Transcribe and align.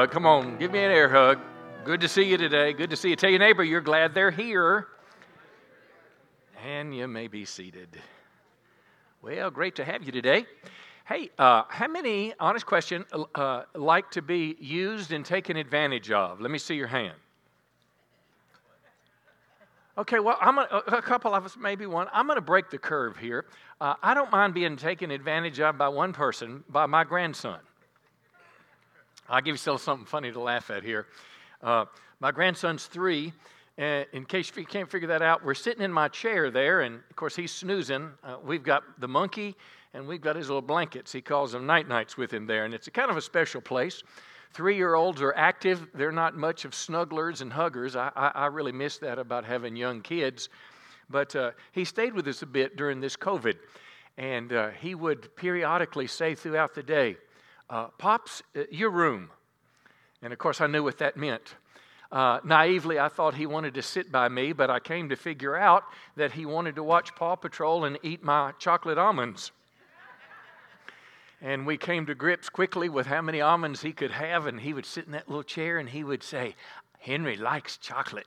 hug. 0.00 0.10
Come 0.10 0.24
on, 0.24 0.56
give 0.56 0.72
me 0.72 0.78
an 0.78 0.90
air 0.90 1.10
hug. 1.10 1.38
Good 1.84 2.00
to 2.00 2.08
see 2.08 2.22
you 2.22 2.38
today. 2.38 2.72
Good 2.72 2.88
to 2.88 2.96
see 2.96 3.10
you. 3.10 3.16
Tell 3.16 3.28
your 3.28 3.38
neighbor 3.38 3.62
you're 3.62 3.82
glad 3.82 4.14
they're 4.14 4.30
here. 4.30 4.88
And 6.66 6.96
you 6.96 7.06
may 7.06 7.28
be 7.28 7.44
seated. 7.44 7.88
Well, 9.20 9.50
great 9.50 9.74
to 9.76 9.84
have 9.84 10.02
you 10.02 10.10
today. 10.10 10.46
Hey, 11.06 11.28
uh, 11.38 11.64
how 11.68 11.86
many, 11.86 12.32
honest 12.40 12.64
question, 12.64 13.04
uh, 13.34 13.64
like 13.74 14.10
to 14.12 14.22
be 14.22 14.56
used 14.58 15.12
and 15.12 15.22
taken 15.22 15.58
advantage 15.58 16.10
of? 16.10 16.40
Let 16.40 16.50
me 16.50 16.58
see 16.58 16.76
your 16.76 16.86
hand. 16.86 17.16
Okay, 19.98 20.18
well, 20.18 20.38
I'm 20.40 20.54
gonna, 20.54 20.82
a 20.86 21.02
couple 21.02 21.34
of 21.34 21.44
us, 21.44 21.58
maybe 21.60 21.84
one. 21.84 22.06
I'm 22.10 22.26
going 22.26 22.38
to 22.38 22.42
break 22.42 22.70
the 22.70 22.78
curve 22.78 23.18
here. 23.18 23.44
Uh, 23.82 23.94
I 24.02 24.14
don't 24.14 24.30
mind 24.32 24.54
being 24.54 24.76
taken 24.78 25.10
advantage 25.10 25.60
of 25.60 25.76
by 25.76 25.88
one 25.88 26.14
person, 26.14 26.64
by 26.70 26.86
my 26.86 27.04
grandson. 27.04 27.58
I'll 29.30 29.40
give 29.40 29.54
you 29.54 29.76
something 29.78 30.06
funny 30.06 30.32
to 30.32 30.40
laugh 30.40 30.70
at 30.70 30.82
here. 30.82 31.06
Uh, 31.62 31.84
my 32.18 32.32
grandson's 32.32 32.86
three. 32.86 33.32
Uh, 33.78 34.02
in 34.12 34.24
case 34.24 34.50
you 34.56 34.66
can't 34.66 34.90
figure 34.90 35.06
that 35.06 35.22
out, 35.22 35.44
we're 35.44 35.54
sitting 35.54 35.84
in 35.84 35.92
my 35.92 36.08
chair 36.08 36.50
there, 36.50 36.80
and 36.80 36.96
of 36.96 37.14
course 37.14 37.36
he's 37.36 37.52
snoozing. 37.52 38.10
Uh, 38.24 38.38
we've 38.44 38.64
got 38.64 38.82
the 38.98 39.06
monkey, 39.06 39.54
and 39.94 40.04
we've 40.08 40.20
got 40.20 40.34
his 40.34 40.48
little 40.48 40.60
blankets. 40.60 41.12
He 41.12 41.20
calls 41.20 41.52
them 41.52 41.64
night 41.64 41.86
nights 41.86 42.16
with 42.16 42.34
him 42.34 42.44
there, 42.44 42.64
and 42.64 42.74
it's 42.74 42.88
a 42.88 42.90
kind 42.90 43.08
of 43.08 43.16
a 43.16 43.20
special 43.20 43.60
place. 43.60 44.02
Three 44.52 44.76
year 44.76 44.96
olds 44.96 45.22
are 45.22 45.32
active. 45.36 45.86
They're 45.94 46.10
not 46.10 46.36
much 46.36 46.64
of 46.64 46.72
snugglers 46.72 47.40
and 47.40 47.52
huggers. 47.52 47.94
I, 47.94 48.10
I, 48.16 48.32
I 48.34 48.46
really 48.46 48.72
miss 48.72 48.98
that 48.98 49.20
about 49.20 49.44
having 49.44 49.76
young 49.76 50.00
kids. 50.00 50.48
But 51.08 51.36
uh, 51.36 51.52
he 51.70 51.84
stayed 51.84 52.14
with 52.14 52.26
us 52.26 52.42
a 52.42 52.46
bit 52.46 52.76
during 52.76 53.00
this 53.00 53.16
COVID. 53.16 53.58
And 54.18 54.52
uh, 54.52 54.70
he 54.70 54.96
would 54.96 55.36
periodically 55.36 56.08
say 56.08 56.34
throughout 56.34 56.74
the 56.74 56.82
day, 56.82 57.16
uh, 57.70 57.86
Pops, 57.96 58.42
uh, 58.54 58.64
your 58.70 58.90
room. 58.90 59.30
And 60.22 60.32
of 60.32 60.38
course, 60.38 60.60
I 60.60 60.66
knew 60.66 60.82
what 60.82 60.98
that 60.98 61.16
meant. 61.16 61.54
Uh, 62.12 62.40
naively, 62.44 62.98
I 62.98 63.08
thought 63.08 63.34
he 63.34 63.46
wanted 63.46 63.74
to 63.74 63.82
sit 63.82 64.10
by 64.10 64.28
me, 64.28 64.52
but 64.52 64.68
I 64.68 64.80
came 64.80 65.08
to 65.10 65.16
figure 65.16 65.56
out 65.56 65.84
that 66.16 66.32
he 66.32 66.44
wanted 66.44 66.74
to 66.74 66.82
watch 66.82 67.14
Paw 67.14 67.36
Patrol 67.36 67.84
and 67.84 67.98
eat 68.02 68.22
my 68.22 68.52
chocolate 68.58 68.98
almonds. 68.98 69.52
And 71.40 71.66
we 71.66 71.78
came 71.78 72.04
to 72.06 72.14
grips 72.14 72.50
quickly 72.50 72.88
with 72.88 73.06
how 73.06 73.22
many 73.22 73.40
almonds 73.40 73.80
he 73.80 73.92
could 73.92 74.10
have. 74.10 74.46
And 74.46 74.60
he 74.60 74.74
would 74.74 74.84
sit 74.84 75.06
in 75.06 75.12
that 75.12 75.28
little 75.28 75.44
chair 75.44 75.78
and 75.78 75.88
he 75.88 76.04
would 76.04 76.22
say, 76.22 76.54
Henry 76.98 77.36
likes 77.36 77.78
chocolate. 77.78 78.26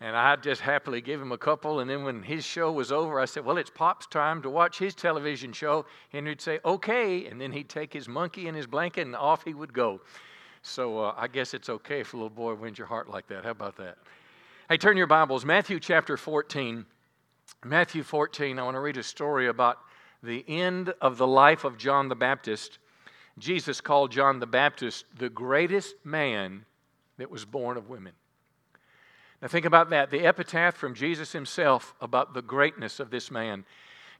And 0.00 0.14
I'd 0.14 0.42
just 0.42 0.60
happily 0.60 1.00
give 1.00 1.20
him 1.20 1.32
a 1.32 1.38
couple. 1.38 1.80
And 1.80 1.88
then 1.88 2.04
when 2.04 2.22
his 2.22 2.44
show 2.44 2.70
was 2.70 2.92
over, 2.92 3.18
I 3.18 3.24
said, 3.24 3.44
Well, 3.44 3.56
it's 3.56 3.70
Pop's 3.70 4.06
time 4.06 4.42
to 4.42 4.50
watch 4.50 4.78
his 4.78 4.94
television 4.94 5.52
show. 5.52 5.86
And 6.12 6.26
he'd 6.26 6.40
say, 6.40 6.60
Okay. 6.64 7.26
And 7.26 7.40
then 7.40 7.52
he'd 7.52 7.68
take 7.68 7.92
his 7.92 8.08
monkey 8.08 8.48
and 8.48 8.56
his 8.56 8.66
blanket 8.66 9.06
and 9.06 9.16
off 9.16 9.44
he 9.44 9.54
would 9.54 9.72
go. 9.72 10.00
So 10.62 10.98
uh, 10.98 11.14
I 11.16 11.28
guess 11.28 11.54
it's 11.54 11.68
okay 11.68 12.00
if 12.00 12.12
a 12.12 12.16
little 12.16 12.28
boy 12.28 12.54
wins 12.54 12.78
your 12.78 12.88
heart 12.88 13.08
like 13.08 13.26
that. 13.28 13.44
How 13.44 13.50
about 13.50 13.76
that? 13.76 13.98
Hey, 14.68 14.76
turn 14.76 14.96
your 14.96 15.06
Bibles. 15.06 15.44
Matthew 15.44 15.80
chapter 15.80 16.16
14. 16.16 16.84
Matthew 17.64 18.02
14, 18.02 18.58
I 18.58 18.62
want 18.62 18.74
to 18.74 18.80
read 18.80 18.96
a 18.96 19.02
story 19.02 19.46
about 19.46 19.78
the 20.22 20.44
end 20.48 20.92
of 21.00 21.18
the 21.18 21.26
life 21.26 21.64
of 21.64 21.78
John 21.78 22.08
the 22.08 22.16
Baptist, 22.16 22.78
Jesus 23.38 23.80
called 23.80 24.10
John 24.10 24.40
the 24.40 24.46
Baptist 24.46 25.04
the 25.16 25.28
greatest 25.28 25.94
man 26.04 26.64
that 27.18 27.30
was 27.30 27.44
born 27.44 27.76
of 27.76 27.88
women. 27.88 28.12
Now, 29.46 29.50
think 29.50 29.64
about 29.64 29.90
that 29.90 30.10
the 30.10 30.26
epitaph 30.26 30.74
from 30.74 30.92
Jesus 30.92 31.30
himself 31.30 31.94
about 32.00 32.34
the 32.34 32.42
greatness 32.42 32.98
of 32.98 33.10
this 33.10 33.30
man. 33.30 33.64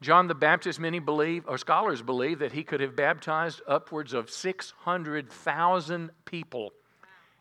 John 0.00 0.28
the 0.28 0.36
Baptist, 0.36 0.78
many 0.78 1.00
believe, 1.00 1.42
or 1.48 1.58
scholars 1.58 2.00
believe, 2.00 2.38
that 2.38 2.52
he 2.52 2.62
could 2.62 2.78
have 2.78 2.94
baptized 2.94 3.60
upwards 3.66 4.12
of 4.12 4.30
600,000 4.30 6.10
people 6.26 6.72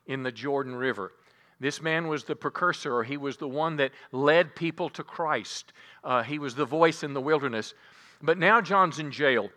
in 0.07 0.23
the 0.23 0.31
Jordan 0.31 0.73
River. 0.73 1.11
This 1.59 1.79
man 1.79 2.07
was 2.07 2.23
the 2.23 2.35
precursor, 2.35 2.91
or 2.91 3.03
he 3.03 3.17
was 3.17 3.37
the 3.37 3.47
one 3.47 3.75
that 3.75 3.91
led 4.11 4.55
people 4.55 4.89
to 4.89 5.03
Christ. 5.03 5.71
Uh, 6.03 6.23
he 6.23 6.39
was 6.39 6.55
the 6.55 6.65
voice 6.65 7.03
in 7.03 7.13
the 7.13 7.21
wilderness. 7.21 7.75
But 8.19 8.39
now 8.39 8.61
John's 8.61 8.97
in 8.97 9.11
jail. 9.11 9.51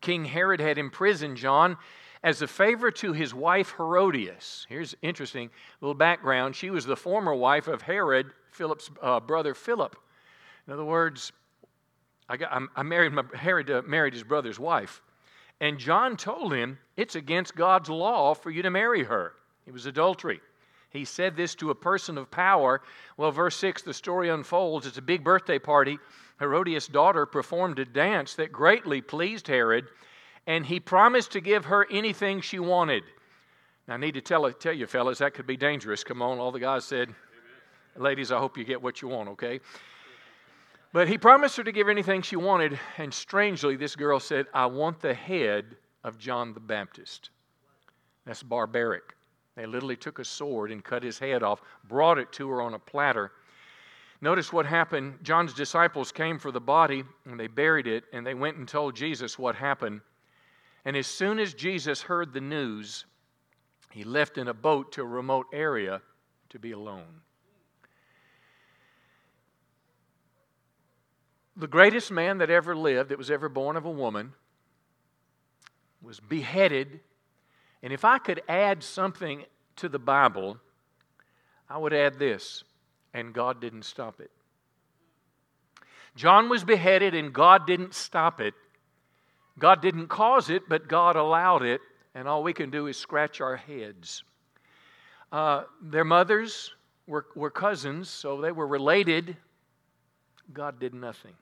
King 0.00 0.24
Herod 0.24 0.60
had 0.60 0.78
imprisoned 0.78 1.36
John 1.38 1.78
as 2.24 2.40
a 2.40 2.48
favor 2.48 2.90
to 2.90 3.12
his 3.12 3.34
wife 3.34 3.74
Herodias. 3.76 4.66
Here's 4.70 4.96
interesting 5.02 5.50
little 5.82 5.94
background. 5.94 6.56
She 6.56 6.70
was 6.70 6.86
the 6.86 6.96
former 6.96 7.34
wife 7.34 7.68
of 7.68 7.82
Herod, 7.82 8.32
Philip's 8.50 8.90
uh, 9.02 9.20
brother 9.20 9.54
Philip. 9.54 9.94
In 10.66 10.72
other 10.72 10.86
words, 10.86 11.32
I, 12.26 12.38
got, 12.38 12.62
I 12.74 12.82
married 12.82 13.12
my, 13.12 13.24
Herod 13.34 13.70
uh, 13.70 13.82
married 13.86 14.14
his 14.14 14.22
brother's 14.22 14.58
wife, 14.58 15.02
and 15.60 15.78
John 15.78 16.16
told 16.16 16.54
him 16.54 16.78
it's 16.96 17.14
against 17.14 17.54
God's 17.54 17.90
law 17.90 18.32
for 18.32 18.50
you 18.50 18.62
to 18.62 18.70
marry 18.70 19.04
her. 19.04 19.34
It 19.66 19.74
was 19.74 19.84
adultery. 19.84 20.40
He 20.88 21.04
said 21.04 21.36
this 21.36 21.54
to 21.56 21.70
a 21.70 21.74
person 21.74 22.16
of 22.16 22.30
power. 22.30 22.80
Well, 23.18 23.32
verse 23.32 23.56
6, 23.56 23.82
the 23.82 23.92
story 23.92 24.30
unfolds. 24.30 24.86
It's 24.86 24.96
a 24.96 25.02
big 25.02 25.24
birthday 25.24 25.58
party. 25.58 25.98
Herodias' 26.38 26.86
daughter 26.86 27.26
performed 27.26 27.78
a 27.80 27.84
dance 27.84 28.34
that 28.36 28.52
greatly 28.52 29.02
pleased 29.02 29.46
Herod, 29.46 29.88
and 30.46 30.66
he 30.66 30.80
promised 30.80 31.32
to 31.32 31.40
give 31.40 31.66
her 31.66 31.86
anything 31.90 32.40
she 32.40 32.58
wanted. 32.58 33.04
Now, 33.88 33.94
I 33.94 33.96
need 33.98 34.14
to 34.14 34.20
tell, 34.20 34.50
tell 34.52 34.72
you, 34.72 34.86
fellas, 34.86 35.18
that 35.18 35.34
could 35.34 35.46
be 35.46 35.56
dangerous. 35.56 36.04
Come 36.04 36.22
on, 36.22 36.38
all 36.38 36.52
the 36.52 36.60
guys 36.60 36.84
said. 36.84 37.08
Amen. 37.08 37.16
Ladies, 37.96 38.32
I 38.32 38.38
hope 38.38 38.56
you 38.56 38.64
get 38.64 38.80
what 38.80 39.02
you 39.02 39.08
want, 39.08 39.28
okay? 39.30 39.60
But 40.92 41.08
he 41.08 41.18
promised 41.18 41.56
her 41.56 41.64
to 41.64 41.72
give 41.72 41.88
anything 41.88 42.22
she 42.22 42.36
wanted, 42.36 42.78
and 42.98 43.12
strangely, 43.12 43.76
this 43.76 43.96
girl 43.96 44.20
said, 44.20 44.46
I 44.54 44.66
want 44.66 45.00
the 45.00 45.14
head 45.14 45.76
of 46.04 46.18
John 46.18 46.54
the 46.54 46.60
Baptist. 46.60 47.30
That's 48.26 48.42
barbaric. 48.42 49.14
They 49.56 49.66
literally 49.66 49.96
took 49.96 50.18
a 50.18 50.24
sword 50.24 50.70
and 50.70 50.82
cut 50.82 51.02
his 51.02 51.18
head 51.18 51.42
off, 51.42 51.62
brought 51.88 52.18
it 52.18 52.32
to 52.32 52.48
her 52.50 52.62
on 52.62 52.74
a 52.74 52.78
platter, 52.78 53.32
Notice 54.24 54.54
what 54.54 54.64
happened. 54.64 55.18
John's 55.22 55.52
disciples 55.52 56.10
came 56.10 56.38
for 56.38 56.50
the 56.50 56.58
body 56.58 57.04
and 57.26 57.38
they 57.38 57.46
buried 57.46 57.86
it, 57.86 58.04
and 58.10 58.26
they 58.26 58.32
went 58.32 58.56
and 58.56 58.66
told 58.66 58.96
Jesus 58.96 59.38
what 59.38 59.54
happened. 59.54 60.00
And 60.84 60.96
as 60.96 61.06
soon 61.06 61.38
as 61.38 61.54
Jesus 61.54 62.02
heard 62.02 62.32
the 62.32 62.40
news, 62.40 63.06
he 63.90 64.04
left 64.04 64.38
in 64.38 64.48
a 64.48 64.54
boat 64.54 64.92
to 64.92 65.02
a 65.02 65.06
remote 65.06 65.46
area 65.52 66.02
to 66.50 66.58
be 66.58 66.72
alone. 66.72 67.22
The 71.56 71.68
greatest 71.68 72.10
man 72.10 72.38
that 72.38 72.50
ever 72.50 72.76
lived, 72.76 73.10
that 73.10 73.18
was 73.18 73.30
ever 73.30 73.48
born 73.48 73.76
of 73.76 73.84
a 73.84 73.90
woman, 73.90 74.32
was 76.02 76.20
beheaded. 76.20 77.00
And 77.82 77.92
if 77.92 78.04
I 78.04 78.18
could 78.18 78.42
add 78.48 78.82
something 78.82 79.44
to 79.76 79.88
the 79.88 79.98
Bible, 79.98 80.58
I 81.68 81.78
would 81.78 81.94
add 81.94 82.18
this 82.18 82.64
and 83.14 83.32
God 83.32 83.60
didn't 83.60 83.84
stop 83.84 84.20
it. 84.20 84.30
John 86.16 86.48
was 86.48 86.62
beheaded, 86.62 87.14
and 87.14 87.32
God 87.32 87.66
didn't 87.66 87.94
stop 87.94 88.40
it. 88.40 88.54
God 89.58 89.80
didn't 89.80 90.08
cause 90.08 90.50
it, 90.50 90.68
but 90.68 90.88
God 90.88 91.16
allowed 91.16 91.62
it, 91.62 91.80
and 92.14 92.26
all 92.26 92.42
we 92.42 92.52
can 92.52 92.70
do 92.70 92.86
is 92.86 92.96
scratch 92.96 93.40
our 93.40 93.56
heads. 93.56 94.24
Uh, 95.30 95.64
their 95.82 96.04
mothers 96.04 96.72
were, 97.06 97.26
were 97.34 97.50
cousins, 97.50 98.08
so 98.08 98.40
they 98.40 98.52
were 98.52 98.66
related. 98.66 99.36
God 100.52 100.78
did 100.78 100.94
nothing. 100.94 101.34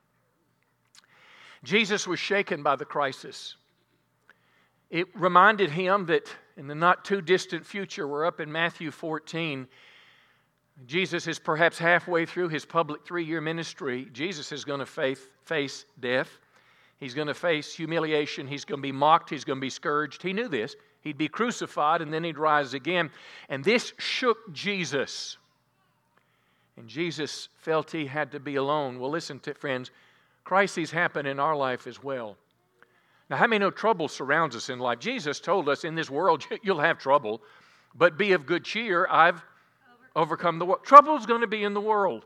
Jesus 1.63 2.07
was 2.07 2.19
shaken 2.19 2.61
by 2.61 2.75
the 2.75 2.85
crisis. 2.85 3.55
It 4.89 5.07
reminded 5.15 5.71
him 5.71 6.05
that 6.07 6.27
in 6.57 6.67
the 6.67 6.75
not 6.75 7.03
too 7.05 7.21
distant 7.21 7.65
future, 7.65 8.07
we're 8.07 8.25
up 8.25 8.39
in 8.39 8.51
Matthew 8.51 8.91
14, 8.91 9.67
Jesus 10.85 11.27
is 11.27 11.39
perhaps 11.39 11.77
halfway 11.77 12.25
through 12.25 12.49
his 12.49 12.65
public 12.65 13.05
three 13.05 13.23
year 13.23 13.41
ministry. 13.41 14.07
Jesus 14.11 14.51
is 14.51 14.65
going 14.65 14.79
to 14.79 14.85
face, 14.85 15.21
face 15.45 15.85
death. 15.99 16.29
He's 16.99 17.13
going 17.13 17.27
to 17.27 17.33
face 17.33 17.73
humiliation. 17.73 18.47
He's 18.47 18.65
going 18.65 18.79
to 18.79 18.83
be 18.83 18.91
mocked. 18.91 19.29
He's 19.29 19.43
going 19.43 19.57
to 19.57 19.61
be 19.61 19.69
scourged. 19.69 20.23
He 20.23 20.33
knew 20.33 20.47
this. 20.47 20.75
He'd 21.01 21.17
be 21.17 21.27
crucified 21.27 22.01
and 22.01 22.13
then 22.13 22.23
he'd 22.23 22.37
rise 22.37 22.73
again. 22.73 23.11
And 23.49 23.63
this 23.63 23.93
shook 23.97 24.53
Jesus. 24.53 25.37
And 26.77 26.87
Jesus 26.87 27.49
felt 27.59 27.91
he 27.91 28.05
had 28.05 28.31
to 28.31 28.39
be 28.39 28.55
alone. 28.55 28.99
Well, 28.99 29.11
listen 29.11 29.39
to 29.41 29.53
friends, 29.53 29.91
crises 30.43 30.91
happen 30.91 31.25
in 31.25 31.39
our 31.39 31.55
life 31.55 31.87
as 31.87 32.01
well. 32.01 32.37
Now, 33.29 33.37
how 33.37 33.47
many 33.47 33.59
know 33.59 33.71
trouble 33.71 34.07
surrounds 34.07 34.55
us 34.55 34.69
in 34.69 34.79
life? 34.79 34.99
Jesus 34.99 35.39
told 35.39 35.69
us 35.69 35.83
in 35.83 35.95
this 35.95 36.09
world 36.09 36.45
you'll 36.63 36.79
have 36.79 36.97
trouble, 36.97 37.41
but 37.95 38.17
be 38.17 38.31
of 38.33 38.45
good 38.45 38.63
cheer. 38.63 39.07
I've 39.09 39.41
overcome 40.15 40.59
the 40.59 40.65
world. 40.65 40.83
Trouble 40.83 41.17
is 41.17 41.25
going 41.25 41.41
to 41.41 41.47
be 41.47 41.63
in 41.63 41.73
the 41.73 41.81
world. 41.81 42.25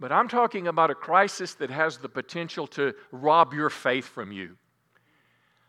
But 0.00 0.12
I'm 0.12 0.28
talking 0.28 0.66
about 0.66 0.90
a 0.90 0.94
crisis 0.94 1.54
that 1.54 1.70
has 1.70 1.98
the 1.98 2.08
potential 2.08 2.66
to 2.68 2.94
rob 3.12 3.54
your 3.54 3.70
faith 3.70 4.06
from 4.06 4.32
you. 4.32 4.56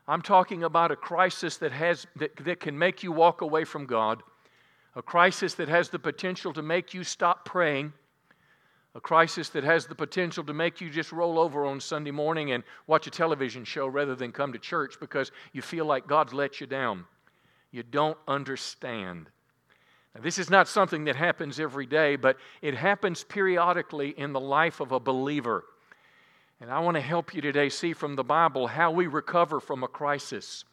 I'm 0.07 0.21
talking 0.21 0.63
about 0.63 0.91
a 0.91 0.95
crisis 0.95 1.57
that, 1.57 1.71
has, 1.71 2.05
that, 2.17 2.35
that 2.37 2.59
can 2.59 2.77
make 2.77 3.03
you 3.03 3.11
walk 3.11 3.41
away 3.41 3.63
from 3.63 3.85
God, 3.85 4.21
a 4.95 5.01
crisis 5.01 5.55
that 5.55 5.67
has 5.67 5.89
the 5.89 5.99
potential 5.99 6.53
to 6.53 6.61
make 6.61 6.93
you 6.93 7.03
stop 7.03 7.45
praying, 7.45 7.93
a 8.93 9.01
crisis 9.01 9.49
that 9.49 9.63
has 9.63 9.87
the 9.87 9.95
potential 9.95 10.43
to 10.43 10.53
make 10.53 10.79
you 10.79 10.89
just 10.89 11.11
roll 11.11 11.37
over 11.37 11.65
on 11.65 11.81
Sunday 11.81 12.11
morning 12.11 12.51
and 12.51 12.63
watch 12.87 13.07
a 13.07 13.11
television 13.11 13.65
show 13.65 13.87
rather 13.87 14.15
than 14.15 14.31
come 14.31 14.53
to 14.53 14.59
church 14.59 14.95
because 14.99 15.31
you 15.53 15.61
feel 15.61 15.85
like 15.85 16.07
God's 16.07 16.33
let 16.33 16.61
you 16.61 16.67
down. 16.67 17.05
You 17.71 17.83
don't 17.83 18.17
understand. 18.27 19.29
Now, 20.15 20.21
this 20.21 20.39
is 20.39 20.49
not 20.49 20.69
something 20.69 21.03
that 21.05 21.17
happens 21.17 21.59
every 21.59 21.85
day, 21.85 22.15
but 22.15 22.37
it 22.61 22.73
happens 22.73 23.25
periodically 23.25 24.11
in 24.17 24.31
the 24.31 24.39
life 24.39 24.79
of 24.79 24.93
a 24.93 24.99
believer. 24.99 25.65
And 26.61 26.71
I 26.71 26.79
want 26.79 26.95
to 26.95 27.01
help 27.01 27.35
you 27.35 27.41
today 27.41 27.67
see 27.67 27.91
from 27.91 28.15
the 28.15 28.23
Bible 28.23 28.67
how 28.67 28.91
we 28.91 29.07
recover 29.07 29.59
from 29.59 29.83
a 29.83 29.89
crisis. 29.89 30.63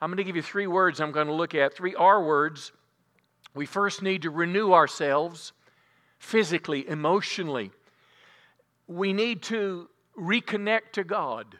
I'm 0.00 0.10
going 0.10 0.16
to 0.16 0.24
give 0.24 0.34
you 0.34 0.42
three 0.42 0.66
words 0.66 1.00
I'm 1.00 1.12
going 1.12 1.28
to 1.28 1.32
look 1.32 1.54
at, 1.54 1.74
three 1.74 1.94
R 1.94 2.24
words. 2.24 2.72
We 3.54 3.66
first 3.66 4.02
need 4.02 4.22
to 4.22 4.30
renew 4.30 4.72
ourselves 4.72 5.52
physically, 6.18 6.88
emotionally. 6.88 7.70
We 8.88 9.12
need 9.12 9.42
to 9.42 9.88
reconnect 10.18 10.92
to 10.94 11.04
God. 11.04 11.58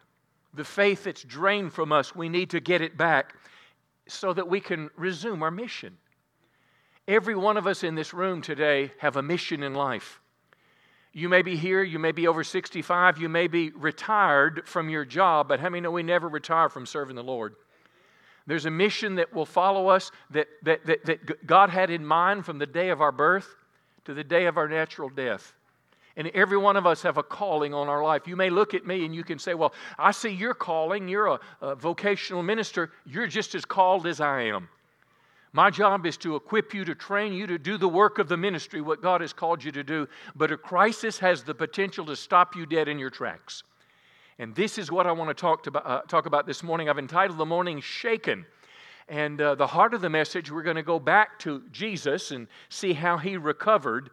The 0.55 0.65
faith 0.65 1.05
that's 1.05 1.23
drained 1.23 1.73
from 1.73 1.93
us, 1.93 2.17
we 2.17 2.29
need 2.29 2.51
to 2.51 2.61
get 2.61 2.83
it 2.83 2.99
back 2.99 3.37
so 4.09 4.33
that 4.33 4.49
we 4.49 4.61
can 4.61 4.91
resume 4.97 5.43
our 5.45 5.51
mission. 5.53 5.97
Every 7.09 7.35
one 7.35 7.57
of 7.57 7.67
us 7.67 7.83
in 7.83 7.95
this 7.95 8.15
room 8.15 8.43
today 8.43 8.93
have 8.99 9.17
a 9.17 9.23
mission 9.23 9.63
in 9.63 9.75
life. 9.75 10.21
You 11.13 11.29
may 11.29 11.43
be 11.43 11.57
here, 11.57 11.83
you 11.83 11.99
may 11.99 12.13
be 12.13 12.27
over 12.27 12.43
65, 12.43 13.19
you 13.19 13.29
may 13.29 13.49
be 13.49 13.71
retired 13.71 14.63
from 14.67 14.89
your 14.89 15.05
job, 15.05 15.49
but 15.49 15.61
how 15.61 15.69
many 15.69 15.83
know 15.83 15.91
we 15.91 16.03
never 16.03 16.29
retire 16.29 16.69
from 16.69 16.87
serving 16.87 17.17
the 17.17 17.23
Lord? 17.23 17.55
There's 18.47 18.67
a 18.67 18.71
mission 18.71 19.17
that 19.17 19.33
will 19.33 19.47
follow 19.47 19.89
us 19.89 20.11
that, 20.31 20.49
that, 20.63 20.87
that, 20.87 21.05
that 21.05 21.47
God 21.47 21.71
had 21.71 21.91
in 21.91 22.05
mind 22.05 22.47
from 22.47 22.59
the 22.59 22.67
day 22.67 22.89
of 22.89 23.01
our 23.01 23.13
birth 23.13 23.47
to 24.05 24.15
the 24.15 24.25
day 24.25 24.47
of 24.47 24.57
our 24.57 24.69
natural 24.69 25.11
death. 25.11 25.55
And 26.17 26.29
every 26.29 26.59
one 26.59 26.77
of 26.77 26.87
us 26.87 27.03
have 27.03 27.19
a 27.19 27.23
calling 27.23 27.73
on 27.73 27.89
our 27.89 28.03
life. 28.03 28.27
You 28.27 28.37
may 28.37 28.51
look 28.51 28.75
at 28.75 28.87
me 28.87 29.05
and 29.05 29.15
you 29.15 29.25
can 29.25 29.39
say, 29.39 29.55
Well, 29.55 29.73
I 29.99 30.11
see 30.11 30.29
your 30.29 30.55
calling. 30.55 31.09
You're 31.09 31.29
a, 31.29 31.41
a 31.63 31.75
vocational 31.75 32.43
minister. 32.43 32.91
You're 33.07 33.27
just 33.27 33.55
as 33.55 33.65
called 33.65 34.07
as 34.07 34.21
I 34.21 34.43
am. 34.43 34.69
My 35.55 35.69
job 35.69 36.07
is 36.07 36.17
to 36.19 36.35
equip 36.35 36.73
you, 36.73 36.85
to 36.87 36.95
train 36.95 37.35
you 37.35 37.47
to 37.47 37.59
do 37.59 37.77
the 37.77 37.89
work 37.89 38.19
of 38.19 38.29
the 38.29 38.39
ministry, 38.39 38.81
what 38.81 39.03
God 39.03 39.21
has 39.21 39.35
called 39.35 39.63
you 39.63 39.71
to 39.73 39.85
do. 39.85 40.09
But 40.35 40.51
a 40.51 40.57
crisis 40.57 41.19
has 41.19 41.43
the 41.43 41.55
potential 41.55 42.07
to 42.07 42.17
stop 42.17 42.57
you 42.57 42.65
dead 42.65 42.89
in 42.89 42.99
your 42.99 43.11
tracks. 43.11 43.63
And 44.39 44.55
this 44.55 44.79
is 44.79 44.91
what 44.91 45.07
I 45.07 45.13
want 45.13 45.29
to 45.29 45.35
talk, 45.35 45.63
to, 45.65 45.73
uh, 45.73 46.01
talk 46.03 46.25
about 46.25 46.47
this 46.47 46.63
morning. 46.63 46.89
I've 46.89 46.99
entitled 46.99 47.39
the 47.39 47.45
morning 47.45 47.83
Shaken. 47.83 48.47
And 49.09 49.41
uh, 49.43 49.55
the 49.55 49.67
heart 49.67 49.93
of 49.93 50.01
the 50.01 50.09
message, 50.09 50.51
we're 50.51 50.63
going 50.63 50.77
to 50.77 50.83
go 50.83 50.99
back 50.99 51.39
to 51.41 51.63
Jesus 51.71 52.31
and 52.31 52.49
see 52.71 52.95
how 52.95 53.19
he 53.19 53.37
recovered. 53.37 54.09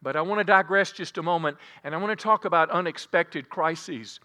But 0.00 0.14
I 0.14 0.22
want 0.22 0.38
to 0.38 0.44
digress 0.44 0.92
just 0.92 1.18
a 1.18 1.22
moment, 1.22 1.56
and 1.82 1.92
I 1.92 1.98
want 1.98 2.16
to 2.16 2.22
talk 2.22 2.44
about 2.44 2.70
unexpected 2.70 3.48
crises. 3.48 4.20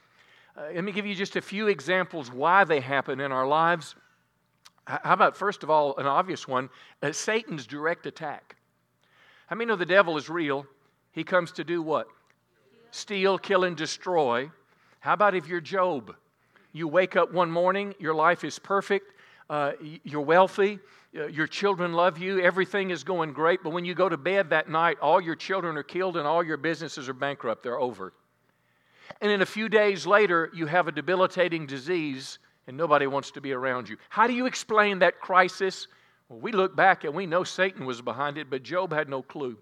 Uh, 0.56 0.65
let 0.75 0.83
me 0.83 0.92
give 0.92 1.06
you 1.07 1.15
just 1.15 1.36
a 1.36 1.42
few 1.42 1.68
examples 1.68 2.31
why 2.31 2.63
they 2.63 2.80
happen 2.80 3.19
in 3.22 3.31
our 3.31 3.48
lives 3.48 3.95
how 4.89 5.13
about, 5.13 5.38
first 5.38 5.62
of 5.62 5.69
all, 5.69 5.95
an 5.97 6.07
obvious 6.07 6.47
one 6.47 6.69
uh, 7.03 7.12
Satan's 7.12 7.68
direct 7.68 8.07
attack? 8.07 8.56
How 9.47 9.56
many 9.56 9.68
know 9.68 9.75
the 9.75 9.86
devil 9.86 10.18
is 10.18 10.30
real? 10.30 10.65
He 11.12 11.24
comes 11.24 11.51
to 11.53 11.63
do 11.63 11.81
what? 11.81 12.07
Steal, 12.91 13.38
kill, 13.38 13.63
and 13.63 13.77
destroy. 13.77 14.50
How 15.00 15.13
about 15.13 15.36
if 15.36 15.47
you're 15.47 15.62
Job? 15.62 16.15
You 16.71 16.88
wake 16.88 17.15
up 17.15 17.31
one 17.31 17.51
morning, 17.51 17.94
your 18.00 18.15
life 18.15 18.44
is 18.44 18.57
perfect, 18.57 19.13
uh, 19.50 19.74
you're 20.03 20.21
wealthy, 20.21 20.80
uh, 21.18 21.27
your 21.27 21.47
children 21.47 21.94
love 21.94 22.18
you, 22.18 22.39
everything 22.39 22.91
is 22.91 23.03
going 23.03 23.33
great, 23.33 23.62
but 23.63 23.71
when 23.71 23.86
you 23.86 23.95
go 23.95 24.09
to 24.09 24.18
bed 24.18 24.51
that 24.51 24.69
night, 24.69 24.97
all 25.01 25.19
your 25.19 25.36
children 25.36 25.77
are 25.77 25.83
killed 25.83 26.18
and 26.18 26.27
all 26.27 26.44
your 26.44 26.57
businesses 26.57 27.09
are 27.09 27.13
bankrupt. 27.13 27.63
They're 27.63 27.80
over. 27.80 28.13
And 29.21 29.31
then 29.31 29.41
a 29.41 29.47
few 29.47 29.69
days 29.69 30.06
later, 30.06 30.51
you 30.53 30.68
have 30.68 30.88
a 30.88 30.91
debilitating 30.91 31.65
disease 31.65 32.38
and 32.69 32.77
nobody 32.77 33.07
wants 33.07 33.31
to 33.31 33.42
be 33.42 33.51
around 33.51 33.89
you. 33.89 33.98
How 34.10 34.27
do 34.27 34.33
you 34.33 34.45
explain 34.45 35.00
that 35.00 35.19
crisis? 35.19 35.88
Well, 36.30 36.39
we 36.39 36.51
look 36.51 36.75
back 36.75 37.04
and 37.04 37.16
we 37.16 37.25
know 37.25 37.44
Satan 37.44 37.83
was 37.83 38.00
behind 38.00 38.38
it, 38.38 38.48
but 38.48 38.62
Job 38.62 38.94
had 38.94 39.10
no 39.10 39.24
clue. 39.24 39.57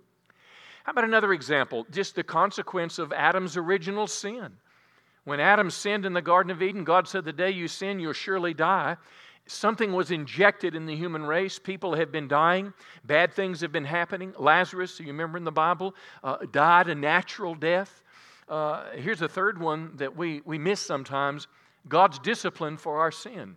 How 0.84 0.92
about 0.92 1.06
another 1.06 1.32
example? 1.32 1.88
Just 1.90 2.16
the 2.16 2.24
consequence 2.24 3.00
of 3.00 3.14
Adam's 3.14 3.56
original 3.56 4.08
sin. 4.08 4.52
When 5.24 5.40
Adam 5.40 5.72
sinned 5.72 6.06
in 6.06 6.12
the 6.12 6.22
Garden 6.22 6.52
of 6.52 6.62
Eden, 6.62 6.84
God 6.84 7.08
said, 7.08 7.24
The 7.24 7.32
day 7.32 7.50
you 7.50 7.70
sin, 7.70 8.02
you'll 8.02 8.12
surely 8.12 8.54
die. 8.54 8.98
Something 9.46 9.94
was 9.94 10.12
injected 10.12 10.76
in 10.76 10.86
the 10.86 10.96
human 10.96 11.24
race. 11.24 11.58
People 11.60 11.96
have 11.96 12.12
been 12.12 12.28
dying. 12.28 12.74
Bad 13.06 13.34
things 13.34 13.62
have 13.62 13.72
been 13.72 13.86
happening. 13.86 14.34
Lazarus, 14.38 15.00
you 15.00 15.08
remember 15.08 15.38
in 15.38 15.46
the 15.46 15.52
Bible, 15.52 15.96
uh, 16.26 16.40
died 16.52 16.90
a 16.90 16.96
natural 16.96 17.56
death. 17.56 18.04
Uh, 18.50 18.84
here's 18.96 19.22
a 19.22 19.30
third 19.30 19.62
one 19.62 19.92
that 19.96 20.18
we, 20.18 20.42
we 20.44 20.58
miss 20.58 20.82
sometimes 20.82 21.48
God's 21.90 22.20
discipline 22.20 22.78
for 22.78 23.00
our 23.00 23.12
sin. 23.12 23.56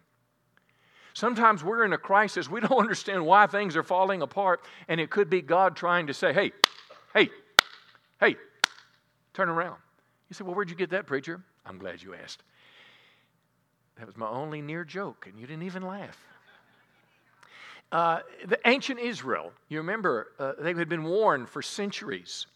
Sometimes 1.14 1.64
we're 1.64 1.84
in 1.84 1.92
a 1.92 1.98
crisis. 1.98 2.48
We 2.48 2.60
don't 2.60 2.72
understand 2.78 3.24
why 3.24 3.46
things 3.46 3.76
are 3.76 3.82
falling 3.82 4.22
apart, 4.22 4.64
and 4.88 5.00
it 5.00 5.10
could 5.10 5.28
be 5.28 5.42
God 5.42 5.76
trying 5.76 6.06
to 6.06 6.14
say, 6.14 6.32
hey, 6.32 6.52
hey, 7.14 7.28
hey, 8.20 8.36
turn 9.34 9.48
around. 9.48 9.76
You 10.28 10.34
say, 10.34 10.44
well, 10.44 10.54
where'd 10.54 10.70
you 10.70 10.76
get 10.76 10.90
that, 10.90 11.06
preacher? 11.06 11.42
I'm 11.66 11.78
glad 11.78 12.02
you 12.02 12.14
asked. 12.14 12.42
That 13.96 14.06
was 14.06 14.16
my 14.16 14.28
only 14.28 14.62
near 14.62 14.84
joke, 14.84 15.26
and 15.28 15.38
you 15.38 15.46
didn't 15.46 15.64
even 15.64 15.82
laugh. 15.82 16.18
Uh, 17.92 18.20
the 18.46 18.58
ancient 18.66 19.00
Israel, 19.00 19.52
you 19.68 19.78
remember, 19.78 20.28
uh, 20.38 20.52
they 20.60 20.72
had 20.72 20.88
been 20.88 21.02
warned 21.02 21.48
for 21.48 21.60
centuries 21.60 22.46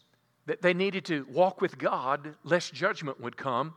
that 0.45 0.61
they 0.61 0.73
needed 0.73 1.03
to 1.05 1.25
walk 1.29 1.59
with 1.59 1.77
God 1.77 2.35
lest 2.43 2.73
judgment 2.73 3.19
would 3.19 3.35
come. 3.35 3.73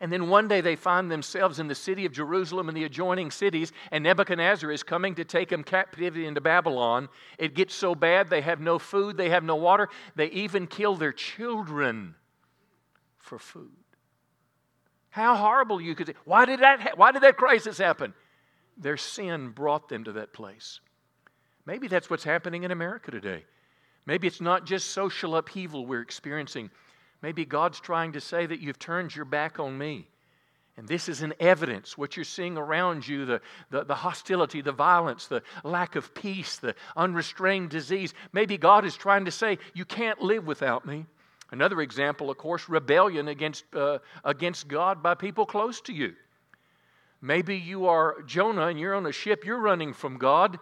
And 0.00 0.12
then 0.12 0.28
one 0.28 0.48
day 0.48 0.60
they 0.60 0.76
find 0.76 1.10
themselves 1.10 1.58
in 1.58 1.68
the 1.68 1.74
city 1.74 2.04
of 2.04 2.12
Jerusalem 2.12 2.68
and 2.68 2.76
the 2.76 2.84
adjoining 2.84 3.30
cities, 3.30 3.72
and 3.90 4.04
Nebuchadnezzar 4.04 4.70
is 4.70 4.82
coming 4.82 5.14
to 5.14 5.24
take 5.24 5.48
them 5.48 5.62
captivity 5.62 6.26
into 6.26 6.40
Babylon. 6.40 7.08
It 7.38 7.54
gets 7.54 7.74
so 7.74 7.94
bad 7.94 8.28
they 8.28 8.40
have 8.40 8.60
no 8.60 8.78
food, 8.78 9.16
they 9.16 9.30
have 9.30 9.44
no 9.44 9.56
water, 9.56 9.88
they 10.16 10.26
even 10.26 10.66
kill 10.66 10.96
their 10.96 11.12
children 11.12 12.16
for 13.18 13.38
food. 13.38 13.70
How 15.10 15.36
horrible 15.36 15.80
you 15.80 15.94
could 15.94 16.08
say. 16.08 16.14
Why 16.24 16.44
did 16.44 16.60
that, 16.60 16.80
ha- 16.80 16.94
why 16.96 17.12
did 17.12 17.22
that 17.22 17.36
crisis 17.36 17.78
happen? 17.78 18.14
Their 18.76 18.96
sin 18.96 19.50
brought 19.50 19.88
them 19.88 20.04
to 20.04 20.12
that 20.12 20.32
place. 20.32 20.80
Maybe 21.66 21.86
that's 21.86 22.10
what's 22.10 22.24
happening 22.24 22.64
in 22.64 22.72
America 22.72 23.12
today. 23.12 23.44
Maybe 24.06 24.26
it's 24.26 24.40
not 24.40 24.66
just 24.66 24.90
social 24.90 25.36
upheaval 25.36 25.86
we're 25.86 26.02
experiencing. 26.02 26.70
Maybe 27.24 27.46
God's 27.46 27.80
trying 27.80 28.12
to 28.12 28.20
say 28.20 28.44
that 28.44 28.60
you've 28.60 28.78
turned 28.78 29.16
your 29.16 29.24
back 29.24 29.58
on 29.58 29.78
me. 29.78 30.06
And 30.76 30.86
this 30.86 31.08
is 31.08 31.22
an 31.22 31.32
evidence, 31.40 31.96
what 31.96 32.18
you're 32.18 32.24
seeing 32.24 32.58
around 32.58 33.08
you 33.08 33.24
the, 33.24 33.40
the, 33.70 33.82
the, 33.82 33.94
hostility, 33.94 34.60
the 34.60 34.72
violence, 34.72 35.26
the 35.26 35.42
lack 35.62 35.96
of 35.96 36.12
peace, 36.12 36.58
the 36.58 36.74
unrestrained 36.98 37.70
disease. 37.70 38.12
Maybe 38.34 38.58
God 38.58 38.84
is 38.84 38.94
trying 38.94 39.24
to 39.24 39.30
say, 39.30 39.56
You 39.72 39.86
can't 39.86 40.20
live 40.20 40.46
without 40.46 40.84
me. 40.84 41.06
Another 41.50 41.80
example, 41.80 42.28
of 42.28 42.36
course, 42.36 42.68
rebellion 42.68 43.28
against, 43.28 43.64
uh, 43.74 44.00
against 44.22 44.68
God 44.68 45.02
by 45.02 45.14
people 45.14 45.46
close 45.46 45.80
to 45.80 45.94
you. 45.94 46.12
Maybe 47.22 47.56
you 47.56 47.86
are 47.86 48.20
Jonah 48.26 48.66
and 48.66 48.78
you're 48.78 48.94
on 48.94 49.06
a 49.06 49.12
ship, 49.12 49.46
you're 49.46 49.60
running 49.60 49.94
from 49.94 50.18
God, 50.18 50.58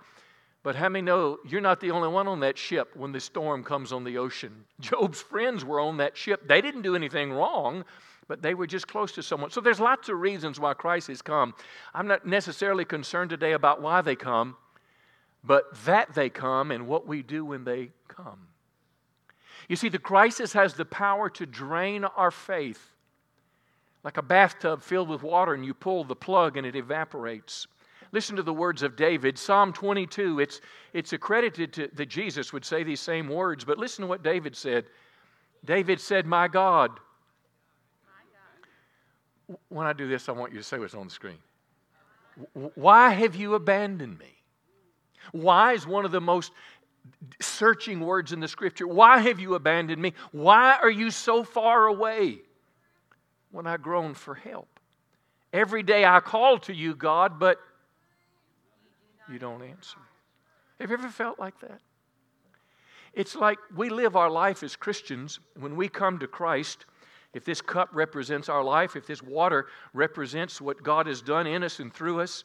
but 0.63 0.77
how 0.77 0.89
many 0.89 1.03
know 1.03 1.39
you're 1.47 1.61
not 1.61 1.81
the 1.81 1.91
only 1.91 2.09
one 2.09 2.29
on 2.29 2.41
that 2.41 2.57
ship 2.57 2.95
when 2.95 3.13
the 3.13 3.21
storm 3.21 3.65
comes 3.65 3.93
on 3.93 4.05
the 4.05 4.19
ocean? 4.19 4.65
Job's 4.81 5.21
friends 5.21 5.65
were 5.65 5.81
on 5.81 5.97
that 5.99 6.17
ship. 6.17 6.47
They 6.47 6.61
didn't 6.61 6.83
do 6.83 6.95
anything 6.95 7.33
wrong, 7.33 7.85
but 8.29 8.43
they 8.43 8.55
were 8.55 8.67
just 8.67 8.87
close 8.87 9.13
to 9.13 9.23
someone. 9.23 9.51
So 9.51 9.61
there's 9.61 9.81
lots 9.81 10.09
of 10.09 10.19
reasons 10.19 10.61
why 10.61 10.75
crises 10.75 11.21
come. 11.23 11.55
I'm 11.95 12.07
not 12.07 12.27
necessarily 12.27 12.85
concerned 12.85 13.31
today 13.31 13.53
about 13.53 13.83
why 13.83 14.03
they 14.03 14.17
come, 14.17 14.57
but 15.43 15.65
that 15.85 16.15
they 16.15 16.31
come 16.31 16.71
and 16.71 16.87
what 16.87 17.07
we 17.07 17.23
do 17.23 17.45
when 17.45 17.65
they 17.65 17.91
come. 18.07 18.47
You 19.69 19.77
see, 19.77 19.89
the 19.89 19.99
crisis 19.99 20.53
has 20.53 20.75
the 20.75 20.85
power 20.85 21.29
to 21.31 21.47
drain 21.47 22.05
our 22.05 22.31
faith 22.31 22.93
like 24.05 24.17
a 24.17 24.23
bathtub 24.23 24.83
filled 24.83 25.09
with 25.09 25.23
water, 25.23 25.55
and 25.55 25.65
you 25.65 25.75
pull 25.75 26.05
the 26.05 26.17
plug 26.17 26.57
and 26.57 26.67
it 26.67 26.75
evaporates. 26.75 27.67
Listen 28.13 28.37
to 28.37 28.43
the 28.43 28.53
words 28.53 28.83
of 28.83 28.95
David. 28.95 29.39
Psalm 29.39 29.73
22, 29.73 30.41
it's, 30.41 30.61
it's 30.93 31.13
accredited 31.13 31.73
to, 31.73 31.89
that 31.95 32.07
Jesus 32.07 32.53
would 32.53 32.65
say 32.65 32.85
these 32.85 33.01
same 33.01 33.29
words, 33.29 33.65
but 33.65 33.79
listen 33.79 34.03
to 34.03 34.09
what 34.09 34.23
David 34.23 34.55
said. 34.55 34.85
David 35.65 36.01
said, 36.01 36.27
My 36.27 36.47
God. 36.47 36.91
My 38.05 39.49
God. 39.49 39.59
When 39.69 39.87
I 39.87 39.93
do 39.93 40.07
this, 40.09 40.29
I 40.29 40.33
want 40.33 40.53
you 40.53 40.59
to 40.59 40.65
say 40.65 40.79
what's 40.79 40.95
on 40.95 41.07
the 41.07 41.13
screen. 41.13 41.39
Why 42.75 43.11
have 43.11 43.35
you 43.35 43.55
abandoned 43.55 44.19
me? 44.19 44.27
Why 45.33 45.73
is 45.73 45.87
one 45.87 46.05
of 46.05 46.13
the 46.13 46.21
most 46.21 46.53
searching 47.41 48.01
words 48.01 48.33
in 48.33 48.41
the 48.41 48.49
scripture. 48.49 48.87
Why 48.87 49.19
have 49.19 49.41
you 49.41 49.55
abandoned 49.55 50.01
me? 50.01 50.15
Why 50.31 50.79
are 50.81 50.91
you 50.91 51.11
so 51.11 51.45
far 51.45 51.87
away 51.87 52.39
when 53.51 53.67
I 53.67 53.77
groan 53.77 54.15
for 54.15 54.35
help? 54.35 54.69
Every 55.53 55.83
day 55.83 56.05
I 56.05 56.21
call 56.21 56.59
to 56.61 56.73
you, 56.73 56.95
God, 56.95 57.39
but 57.39 57.59
you 59.33 59.39
don't 59.39 59.63
answer. 59.63 59.99
Have 60.81 60.91
you 60.91 60.97
ever 60.97 61.09
felt 61.09 61.39
like 61.39 61.59
that? 61.61 61.81
It's 63.15 63.35
like 63.35 63.59
we 63.77 63.89
live 63.89 64.17
our 64.17 64.31
life 64.31 64.63
as 64.63 64.77
Christians. 64.77 65.39
When 65.59 65.77
we 65.77 65.89
come 65.89 66.19
to 66.19 66.27
Christ, 66.27 66.87
if 67.35 67.45
this 67.45 67.61
cup 67.61 67.91
represents 67.93 68.49
our 68.49 68.65
life, 68.65 68.97
if 68.97 69.07
this 69.07 69.23
water 69.23 69.67
represents 69.93 70.61
what 70.61 70.83
God 70.83 71.07
has 71.07 71.23
done 71.23 71.47
in 71.47 71.63
us 71.63 71.79
and 71.79 71.93
through 71.93 72.21
us, 72.21 72.45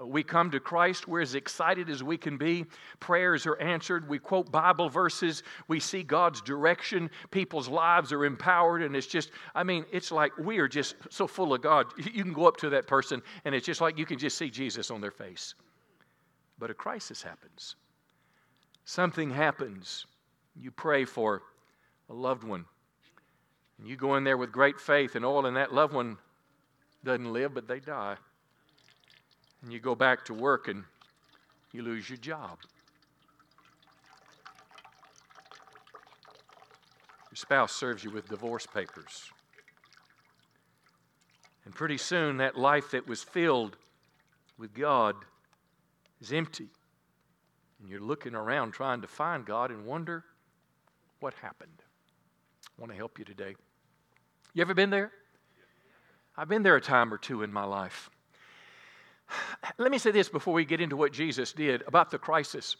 uh, 0.00 0.06
we 0.06 0.22
come 0.22 0.50
to 0.50 0.60
Christ, 0.60 1.06
we're 1.06 1.20
as 1.20 1.34
excited 1.34 1.90
as 1.90 2.02
we 2.02 2.16
can 2.16 2.38
be. 2.38 2.64
Prayers 2.98 3.46
are 3.46 3.60
answered. 3.60 4.08
We 4.08 4.18
quote 4.18 4.50
Bible 4.50 4.88
verses. 4.88 5.42
We 5.68 5.80
see 5.80 6.02
God's 6.02 6.40
direction. 6.40 7.10
People's 7.30 7.68
lives 7.68 8.12
are 8.12 8.24
empowered. 8.24 8.82
And 8.82 8.96
it's 8.96 9.06
just, 9.06 9.30
I 9.54 9.64
mean, 9.64 9.84
it's 9.92 10.10
like 10.10 10.36
we 10.38 10.58
are 10.58 10.68
just 10.68 10.96
so 11.10 11.26
full 11.26 11.52
of 11.52 11.60
God. 11.60 11.86
You 11.98 12.22
can 12.22 12.32
go 12.32 12.46
up 12.46 12.56
to 12.58 12.70
that 12.70 12.86
person, 12.86 13.22
and 13.44 13.54
it's 13.54 13.66
just 13.66 13.80
like 13.80 13.98
you 13.98 14.06
can 14.06 14.18
just 14.18 14.38
see 14.38 14.50
Jesus 14.50 14.90
on 14.90 15.00
their 15.00 15.10
face. 15.10 15.54
But 16.62 16.70
a 16.70 16.74
crisis 16.74 17.22
happens. 17.22 17.74
Something 18.84 19.32
happens. 19.32 20.06
You 20.54 20.70
pray 20.70 21.04
for 21.04 21.42
a 22.08 22.14
loved 22.14 22.44
one. 22.44 22.66
And 23.78 23.88
you 23.88 23.96
go 23.96 24.14
in 24.14 24.22
there 24.22 24.36
with 24.36 24.52
great 24.52 24.78
faith, 24.80 25.16
and 25.16 25.24
all, 25.24 25.46
and 25.46 25.56
that 25.56 25.74
loved 25.74 25.92
one 25.92 26.18
doesn't 27.02 27.32
live, 27.32 27.52
but 27.52 27.66
they 27.66 27.80
die 27.80 28.16
and 29.62 29.72
you 29.72 29.78
go 29.78 29.94
back 29.94 30.24
to 30.26 30.34
work 30.34 30.68
and 30.68 30.84
you 31.72 31.82
lose 31.82 32.08
your 32.08 32.18
job. 32.18 32.58
Your 37.30 37.36
spouse 37.36 37.72
serves 37.72 38.04
you 38.04 38.10
with 38.10 38.28
divorce 38.28 38.66
papers. 38.66 39.30
And 41.64 41.74
pretty 41.74 41.96
soon, 41.96 42.38
that 42.38 42.58
life 42.58 42.90
that 42.90 43.06
was 43.06 43.22
filled 43.22 43.76
with 44.58 44.74
God 44.74 45.14
is 46.22 46.32
empty. 46.32 46.68
And 47.80 47.90
you're 47.90 48.00
looking 48.00 48.34
around 48.34 48.72
trying 48.72 49.02
to 49.02 49.08
find 49.08 49.44
God 49.44 49.70
and 49.70 49.84
wonder 49.84 50.24
what 51.20 51.34
happened. 51.34 51.82
I 52.66 52.80
want 52.80 52.92
to 52.92 52.96
help 52.96 53.18
you 53.18 53.24
today. 53.24 53.54
You 54.54 54.62
ever 54.62 54.72
been 54.72 54.90
there? 54.90 55.10
I've 56.36 56.48
been 56.48 56.62
there 56.62 56.76
a 56.76 56.80
time 56.80 57.12
or 57.12 57.18
two 57.18 57.42
in 57.42 57.52
my 57.52 57.64
life. 57.64 58.08
Let 59.78 59.90
me 59.90 59.98
say 59.98 60.12
this 60.12 60.28
before 60.28 60.54
we 60.54 60.64
get 60.64 60.80
into 60.80 60.96
what 60.96 61.12
Jesus 61.12 61.52
did 61.52 61.82
about 61.86 62.10
the 62.10 62.18
crisis. 62.18 62.76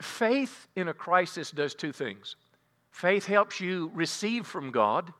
Faith 0.00 0.66
in 0.74 0.88
a 0.88 0.94
crisis 0.94 1.50
does 1.50 1.74
two 1.74 1.92
things 1.92 2.36
faith 2.90 3.26
helps 3.26 3.60
you 3.60 3.90
receive 3.92 4.46
from 4.46 4.70
God, 4.70 5.12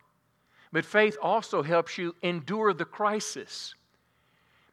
but 0.72 0.84
faith 0.84 1.16
also 1.20 1.60
helps 1.62 1.98
you 1.98 2.14
endure 2.22 2.72
the 2.72 2.84
crisis. 2.84 3.74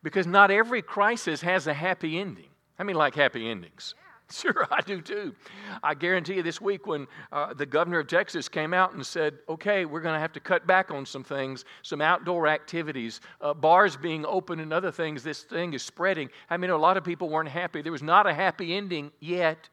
Because 0.04 0.28
not 0.28 0.52
every 0.52 0.84
crisis 0.84 1.42
has 1.42 1.66
a 1.66 1.74
happy 1.74 2.20
ending. 2.20 2.51
I 2.82 2.84
mean, 2.84 2.96
like 2.96 3.16
happy 3.16 3.50
endings. 3.50 3.94
Sure, 4.32 4.66
I 4.72 4.80
do 4.80 5.02
too. 5.02 5.36
I 5.84 5.94
guarantee 5.94 6.36
you 6.36 6.42
this 6.42 6.62
week 6.62 6.88
when 6.88 7.06
uh, 7.34 7.54
the 7.54 7.66
governor 7.66 8.00
of 8.00 8.08
Texas 8.08 8.48
came 8.48 8.74
out 8.74 8.94
and 8.94 9.06
said, 9.06 9.40
okay, 9.50 9.84
we're 9.84 10.00
going 10.00 10.14
to 10.14 10.22
have 10.22 10.32
to 10.32 10.40
cut 10.40 10.66
back 10.66 10.90
on 10.90 11.06
some 11.06 11.22
things, 11.22 11.66
some 11.82 12.00
outdoor 12.00 12.48
activities, 12.48 13.20
uh, 13.42 13.54
bars 13.54 13.98
being 13.98 14.26
open 14.26 14.62
and 14.62 14.72
other 14.72 14.90
things, 14.90 15.22
this 15.22 15.44
thing 15.44 15.74
is 15.74 15.84
spreading. 15.84 16.30
I 16.50 16.56
mean, 16.56 16.70
a 16.70 16.78
lot 16.78 16.96
of 16.96 17.04
people 17.04 17.28
weren't 17.28 17.50
happy. 17.50 17.82
There 17.82 17.92
was 17.92 18.02
not 18.02 18.26
a 18.26 18.34
happy 18.34 18.74
ending 18.74 19.12
yet. 19.20 19.68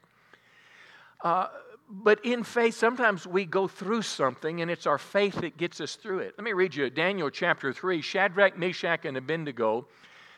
Uh, 1.23 1.47
but 1.89 2.25
in 2.25 2.43
faith, 2.43 2.75
sometimes 2.75 3.29
we 3.29 3.45
go 3.45 3.69
through 3.69 4.03
something 4.03 4.61
and 4.61 4.69
it's 4.73 4.89
our 4.89 4.99
faith 4.99 5.35
that 5.37 5.57
gets 5.57 5.81
us 5.81 5.95
through 5.95 6.19
it. 6.19 6.35
Let 6.37 6.45
me 6.45 6.53
read 6.53 6.75
you 6.75 6.91
Daniel 6.91 7.31
chapter 7.31 7.73
3. 7.73 8.01
Shadrach, 8.03 8.59
Meshach, 8.59 9.05
and 9.05 9.17
Abednego, 9.17 9.87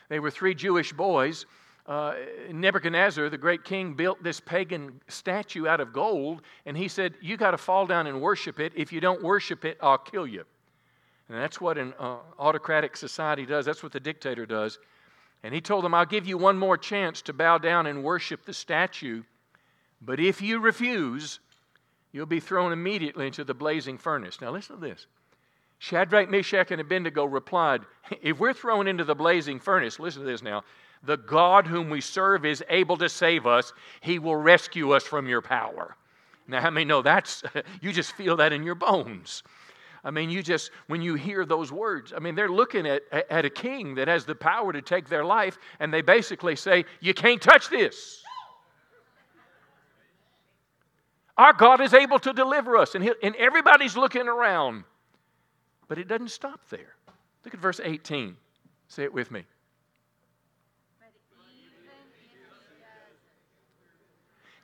they 0.09 0.19
were 0.19 0.29
three 0.29 0.53
Jewish 0.53 0.93
boys 0.93 1.47
uh, 1.91 2.15
Nebuchadnezzar, 2.49 3.29
the 3.29 3.37
great 3.37 3.65
king, 3.65 3.95
built 3.95 4.23
this 4.23 4.39
pagan 4.39 5.01
statue 5.09 5.67
out 5.67 5.81
of 5.81 5.91
gold, 5.91 6.41
and 6.65 6.77
he 6.77 6.87
said, 6.87 7.15
You 7.19 7.35
got 7.35 7.51
to 7.51 7.57
fall 7.57 7.85
down 7.85 8.07
and 8.07 8.21
worship 8.21 8.61
it. 8.61 8.71
If 8.77 8.93
you 8.93 9.01
don't 9.01 9.21
worship 9.21 9.65
it, 9.65 9.77
I'll 9.81 9.97
kill 9.97 10.25
you. 10.25 10.45
And 11.27 11.37
that's 11.37 11.59
what 11.59 11.77
an 11.77 11.93
uh, 11.99 12.19
autocratic 12.39 12.95
society 12.95 13.45
does, 13.45 13.65
that's 13.65 13.83
what 13.83 13.91
the 13.91 13.99
dictator 13.99 14.45
does. 14.45 14.79
And 15.43 15.53
he 15.53 15.59
told 15.59 15.83
them, 15.83 15.93
I'll 15.93 16.05
give 16.05 16.25
you 16.25 16.37
one 16.37 16.57
more 16.57 16.77
chance 16.77 17.21
to 17.23 17.33
bow 17.33 17.57
down 17.57 17.87
and 17.87 18.05
worship 18.05 18.45
the 18.45 18.53
statue, 18.53 19.23
but 20.01 20.17
if 20.17 20.41
you 20.41 20.59
refuse, 20.59 21.41
you'll 22.13 22.25
be 22.25 22.39
thrown 22.39 22.71
immediately 22.71 23.27
into 23.27 23.43
the 23.43 23.53
blazing 23.53 23.97
furnace. 23.97 24.39
Now, 24.39 24.51
listen 24.51 24.79
to 24.79 24.81
this. 24.81 25.07
Shadrach, 25.79 26.29
Meshach, 26.29 26.71
and 26.71 26.79
Abednego 26.79 27.25
replied, 27.25 27.81
If 28.21 28.39
we're 28.39 28.53
thrown 28.53 28.87
into 28.87 29.03
the 29.03 29.15
blazing 29.15 29.59
furnace, 29.59 29.99
listen 29.99 30.21
to 30.21 30.27
this 30.27 30.41
now, 30.41 30.63
the 31.03 31.17
God 31.17 31.67
whom 31.67 31.89
we 31.89 32.01
serve 32.01 32.45
is 32.45 32.63
able 32.69 32.97
to 32.97 33.09
save 33.09 33.47
us. 33.47 33.73
He 34.01 34.19
will 34.19 34.35
rescue 34.35 34.91
us 34.91 35.03
from 35.03 35.27
your 35.27 35.41
power. 35.41 35.95
Now, 36.47 36.61
how 36.61 36.69
many 36.69 36.85
know 36.85 37.01
that's, 37.01 37.43
you 37.81 37.91
just 37.91 38.13
feel 38.13 38.37
that 38.37 38.53
in 38.53 38.63
your 38.63 38.75
bones. 38.75 39.43
I 40.03 40.11
mean, 40.11 40.29
you 40.29 40.41
just, 40.41 40.71
when 40.87 41.01
you 41.01 41.13
hear 41.13 41.45
those 41.45 41.71
words, 41.71 42.11
I 42.15 42.19
mean, 42.19 42.33
they're 42.33 42.49
looking 42.49 42.87
at, 42.87 43.03
at 43.11 43.45
a 43.45 43.49
king 43.49 43.95
that 43.95 44.07
has 44.07 44.25
the 44.25 44.33
power 44.33 44.73
to 44.73 44.81
take 44.81 45.07
their 45.07 45.23
life, 45.23 45.57
and 45.79 45.93
they 45.93 46.01
basically 46.01 46.55
say, 46.55 46.85
You 46.99 47.13
can't 47.13 47.41
touch 47.41 47.69
this. 47.69 48.23
Our 51.37 51.53
God 51.53 51.81
is 51.81 51.93
able 51.93 52.19
to 52.19 52.33
deliver 52.33 52.77
us, 52.77 52.95
and, 52.95 53.03
he, 53.03 53.11
and 53.23 53.35
everybody's 53.35 53.95
looking 53.95 54.27
around. 54.27 54.83
But 55.87 55.97
it 55.97 56.07
doesn't 56.07 56.29
stop 56.29 56.61
there. 56.69 56.95
Look 57.45 57.53
at 57.53 57.59
verse 57.59 57.79
18. 57.83 58.35
Say 58.87 59.03
it 59.03 59.13
with 59.13 59.31
me. 59.31 59.43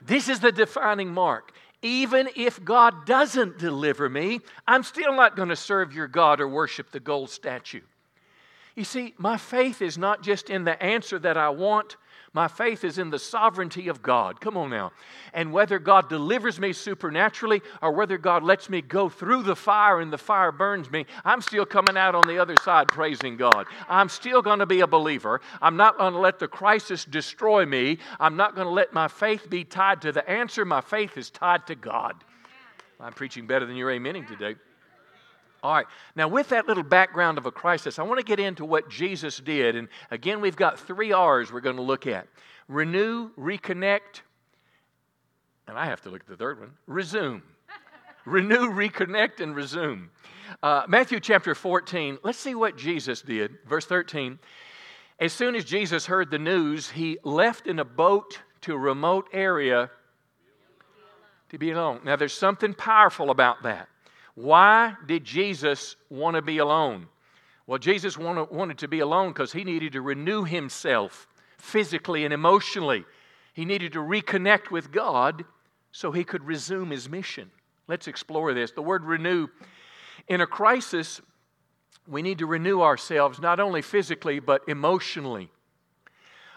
This 0.07 0.29
is 0.29 0.39
the 0.39 0.53
defining 0.53 1.13
mark. 1.13 1.51
Even 1.81 2.29
if 2.35 2.63
God 2.63 3.05
doesn't 3.05 3.59
deliver 3.59 4.09
me, 4.09 4.39
I'm 4.65 4.83
still 4.83 5.13
not 5.13 5.35
going 5.35 5.49
to 5.49 5.55
serve 5.55 5.93
your 5.93 6.07
God 6.07 6.39
or 6.39 6.47
worship 6.47 6.91
the 6.91 7.01
gold 7.01 7.29
statue. 7.29 7.81
You 8.77 8.83
see, 8.83 9.15
my 9.17 9.37
faith 9.37 9.81
is 9.81 9.97
not 9.97 10.21
just 10.21 10.51
in 10.51 10.63
the 10.63 10.81
answer 10.81 11.17
that 11.17 11.35
I 11.35 11.49
want, 11.49 11.97
my 12.31 12.47
faith 12.47 12.83
is 12.83 12.99
in 12.99 13.09
the 13.09 13.17
sovereignty 13.17 13.87
of 13.87 14.03
God. 14.03 14.39
Come 14.39 14.55
on 14.55 14.69
now. 14.69 14.91
And 15.33 15.51
whether 15.51 15.79
God 15.79 16.09
delivers 16.09 16.59
me 16.59 16.73
supernaturally 16.73 17.63
or 17.81 17.91
whether 17.91 18.19
God 18.19 18.43
lets 18.43 18.69
me 18.69 18.83
go 18.83 19.09
through 19.09 19.41
the 19.41 19.55
fire 19.55 19.99
and 19.99 20.13
the 20.13 20.17
fire 20.19 20.51
burns 20.51 20.91
me, 20.91 21.07
I'm 21.25 21.41
still 21.41 21.65
coming 21.65 21.97
out 21.97 22.13
on 22.13 22.27
the 22.27 22.37
other 22.37 22.55
side 22.57 22.89
praising 22.89 23.35
God. 23.35 23.65
I'm 23.89 24.09
still 24.09 24.43
going 24.43 24.59
to 24.59 24.67
be 24.67 24.81
a 24.81 24.87
believer. 24.87 25.41
I'm 25.59 25.75
not 25.75 25.97
going 25.97 26.13
to 26.13 26.19
let 26.19 26.37
the 26.37 26.47
crisis 26.47 27.03
destroy 27.03 27.65
me. 27.65 27.97
I'm 28.19 28.35
not 28.35 28.53
going 28.53 28.67
to 28.67 28.73
let 28.73 28.93
my 28.93 29.07
faith 29.07 29.49
be 29.49 29.63
tied 29.63 30.03
to 30.03 30.11
the 30.11 30.29
answer. 30.29 30.65
My 30.65 30.81
faith 30.81 31.17
is 31.17 31.31
tied 31.31 31.65
to 31.65 31.73
God. 31.73 32.23
I'm 32.99 33.13
preaching 33.13 33.47
better 33.47 33.65
than 33.65 33.75
you're 33.75 33.89
amening 33.89 34.27
today. 34.27 34.57
All 35.67 35.73
right, 35.73 35.85
now 36.15 36.29
with 36.29 36.47
that 36.47 36.65
little 36.65 36.81
background 36.81 37.37
of 37.37 37.45
a 37.45 37.51
crisis, 37.51 37.99
I 37.99 38.03
want 38.03 38.19
to 38.19 38.25
get 38.25 38.39
into 38.39 38.63
what 38.63 38.89
Jesus 38.89 39.37
did. 39.37 39.75
And 39.75 39.89
again, 40.11 40.39
we've 40.39 40.55
got 40.55 40.79
three 40.79 41.11
R's 41.11 41.51
we're 41.51 41.59
going 41.59 41.75
to 41.75 41.81
look 41.81 42.07
at 42.07 42.25
renew, 42.69 43.31
reconnect, 43.37 44.21
and 45.67 45.77
I 45.77 45.87
have 45.87 45.99
to 46.03 46.09
look 46.09 46.21
at 46.21 46.27
the 46.27 46.37
third 46.37 46.61
one 46.61 46.71
resume. 46.87 47.41
renew, 48.25 48.71
reconnect, 48.71 49.41
and 49.41 49.53
resume. 49.53 50.09
Uh, 50.63 50.83
Matthew 50.87 51.19
chapter 51.19 51.53
14, 51.53 52.19
let's 52.23 52.39
see 52.39 52.55
what 52.55 52.77
Jesus 52.77 53.21
did. 53.21 53.57
Verse 53.67 53.85
13. 53.85 54.39
As 55.19 55.33
soon 55.33 55.53
as 55.53 55.65
Jesus 55.65 56.05
heard 56.05 56.31
the 56.31 56.39
news, 56.39 56.91
he 56.91 57.17
left 57.25 57.67
in 57.67 57.79
a 57.79 57.85
boat 57.85 58.39
to 58.61 58.73
a 58.73 58.77
remote 58.77 59.27
area 59.33 59.89
to 61.49 61.57
be 61.57 61.71
alone. 61.71 61.99
Now, 62.05 62.15
there's 62.15 62.31
something 62.31 62.73
powerful 62.73 63.31
about 63.31 63.63
that. 63.63 63.89
Why 64.37 64.95
did 65.07 65.23
Jesus 65.23 65.95
want 66.11 66.35
to 66.35 66.43
be 66.43 66.59
alone? 66.59 67.07
Well, 67.65 67.79
Jesus 67.79 68.19
wanted 68.19 68.77
to 68.77 68.87
be 68.87 68.99
alone 68.99 69.29
because 69.29 69.51
he 69.51 69.63
needed 69.63 69.93
to 69.93 70.01
renew 70.01 70.43
himself 70.43 71.27
physically 71.57 72.23
and 72.23 72.31
emotionally. 72.31 73.03
He 73.55 73.65
needed 73.65 73.93
to 73.93 73.99
reconnect 73.99 74.69
with 74.69 74.91
God 74.91 75.43
so 75.91 76.11
he 76.11 76.23
could 76.23 76.43
resume 76.43 76.91
his 76.91 77.09
mission. 77.09 77.49
Let's 77.87 78.07
explore 78.07 78.53
this. 78.53 78.69
The 78.69 78.83
word 78.83 79.05
renew, 79.05 79.47
in 80.27 80.41
a 80.41 80.45
crisis, 80.45 81.19
we 82.07 82.21
need 82.21 82.37
to 82.37 82.45
renew 82.45 82.83
ourselves 82.83 83.39
not 83.39 83.59
only 83.59 83.81
physically 83.81 84.39
but 84.39 84.61
emotionally. 84.67 85.49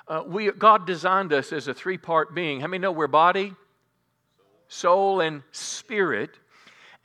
Uh, 0.07 0.23
we, 0.27 0.53
God 0.53 0.87
designed 0.87 1.33
us 1.33 1.51
as 1.51 1.67
a 1.67 1.73
three 1.73 1.97
part 1.97 2.35
being. 2.35 2.61
How 2.61 2.67
many 2.67 2.83
know 2.83 2.93
we're 2.93 3.07
body, 3.07 3.55
soul, 4.69 5.23
and 5.23 5.43
spirit? 5.51 6.39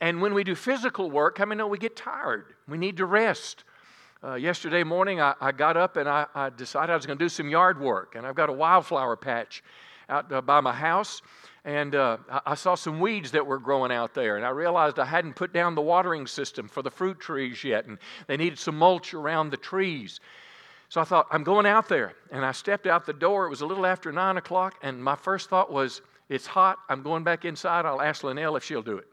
And 0.00 0.20
when 0.20 0.34
we 0.34 0.44
do 0.44 0.54
physical 0.54 1.10
work, 1.10 1.38
how 1.38 1.46
many 1.46 1.58
know 1.58 1.66
we 1.66 1.78
get 1.78 1.96
tired? 1.96 2.54
We 2.68 2.76
need 2.78 2.98
to 2.98 3.06
rest. 3.06 3.64
Uh, 4.22 4.34
yesterday 4.34 4.82
morning, 4.82 5.20
I, 5.20 5.34
I, 5.40 5.52
got 5.52 5.76
up 5.76 5.96
and 5.96 6.08
I, 6.08 6.26
I 6.34 6.50
decided 6.50 6.92
I 6.92 6.96
was 6.96 7.06
going 7.06 7.18
to 7.18 7.24
do 7.24 7.28
some 7.28 7.48
yard 7.48 7.80
work. 7.80 8.14
And 8.14 8.26
I've 8.26 8.34
got 8.34 8.48
a 8.48 8.52
wildflower 8.52 9.16
patch 9.16 9.62
out 10.08 10.30
uh, 10.32 10.40
by 10.40 10.60
my 10.60 10.72
house. 10.72 11.22
And 11.64 11.94
uh, 11.94 12.18
I 12.44 12.54
saw 12.54 12.74
some 12.74 13.00
weeds 13.00 13.32
that 13.32 13.46
were 13.46 13.58
growing 13.58 13.90
out 13.90 14.14
there. 14.14 14.36
And 14.36 14.44
I 14.44 14.50
realized 14.50 14.98
I 14.98 15.04
hadn't 15.04 15.34
put 15.34 15.52
down 15.52 15.74
the 15.74 15.82
watering 15.82 16.26
system 16.26 16.68
for 16.68 16.82
the 16.82 16.90
fruit 16.90 17.18
trees 17.18 17.64
yet. 17.64 17.86
And 17.86 17.98
they 18.26 18.36
needed 18.36 18.58
some 18.58 18.78
mulch 18.78 19.14
around 19.14 19.50
the 19.50 19.56
trees. 19.56 20.20
So 20.88 21.00
I 21.00 21.04
thought, 21.04 21.26
I'm 21.30 21.42
going 21.42 21.66
out 21.66 21.88
there. 21.88 22.12
And 22.30 22.44
I 22.44 22.52
stepped 22.52 22.86
out 22.86 23.04
the 23.04 23.12
door. 23.12 23.46
It 23.46 23.50
was 23.50 23.62
a 23.62 23.66
little 23.66 23.86
after 23.86 24.12
9 24.12 24.36
o'clock. 24.36 24.76
And 24.82 25.02
my 25.02 25.16
first 25.16 25.50
thought 25.50 25.72
was, 25.72 26.02
it's 26.28 26.46
hot. 26.46 26.78
I'm 26.88 27.02
going 27.02 27.24
back 27.24 27.44
inside. 27.44 27.84
I'll 27.84 28.02
ask 28.02 28.22
Linnell 28.22 28.56
if 28.56 28.64
she'll 28.64 28.82
do 28.82 28.98
it. 28.98 29.06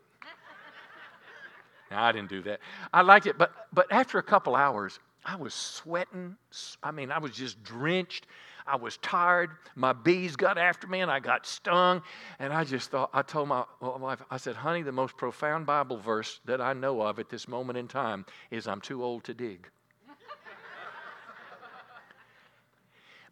I 1.94 2.12
didn't 2.12 2.30
do 2.30 2.42
that. 2.44 2.60
I 2.94 3.02
liked 3.02 3.26
it, 3.26 3.38
but, 3.38 3.52
but 3.72 3.92
after 3.92 4.18
a 4.18 4.24
couple 4.24 4.56
hours, 4.56 5.00
I 5.26 5.36
was 5.36 5.54
sweating. 5.54 6.36
I 6.82 6.92
mean, 6.92 7.12
I 7.12 7.20
was 7.20 7.32
just 7.32 7.64
drenched. 7.64 8.28
I 8.66 8.76
was 8.76 8.98
tired. 8.98 9.52
My 9.76 9.94
bees 9.94 10.36
got 10.36 10.58
after 10.58 10.88
me 10.88 11.02
and 11.02 11.12
I 11.12 11.20
got 11.20 11.46
stung. 11.46 12.02
And 12.40 12.54
I 12.54 12.64
just 12.64 12.92
thought, 12.92 13.10
I 13.14 13.22
told 13.22 13.48
my 13.50 13.64
wife, 13.82 14.22
I 14.30 14.38
said, 14.38 14.56
honey, 14.56 14.82
the 14.82 14.92
most 14.92 15.18
profound 15.18 15.66
Bible 15.66 15.98
verse 15.98 16.40
that 16.46 16.62
I 16.62 16.74
know 16.74 17.02
of 17.02 17.20
at 17.20 17.30
this 17.30 17.48
moment 17.48 17.78
in 17.78 17.88
time 17.88 18.26
is 18.52 18.68
I'm 18.68 18.82
too 18.82 19.04
old 19.04 19.24
to 19.26 19.34
dig. 19.34 19.70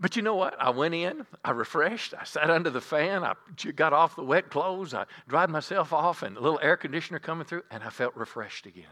But 0.01 0.15
you 0.15 0.23
know 0.23 0.35
what? 0.35 0.59
I 0.59 0.71
went 0.71 0.95
in, 0.95 1.27
I 1.45 1.51
refreshed, 1.51 2.15
I 2.19 2.23
sat 2.23 2.49
under 2.49 2.71
the 2.71 2.81
fan, 2.81 3.23
I 3.23 3.35
got 3.75 3.93
off 3.93 4.15
the 4.15 4.23
wet 4.23 4.49
clothes, 4.49 4.95
I 4.95 5.05
dried 5.27 5.51
myself 5.51 5.93
off, 5.93 6.23
and 6.23 6.35
a 6.35 6.39
little 6.39 6.59
air 6.63 6.75
conditioner 6.75 7.19
coming 7.19 7.45
through, 7.45 7.61
and 7.69 7.83
I 7.83 7.91
felt 7.91 8.15
refreshed 8.15 8.65
again. 8.65 8.91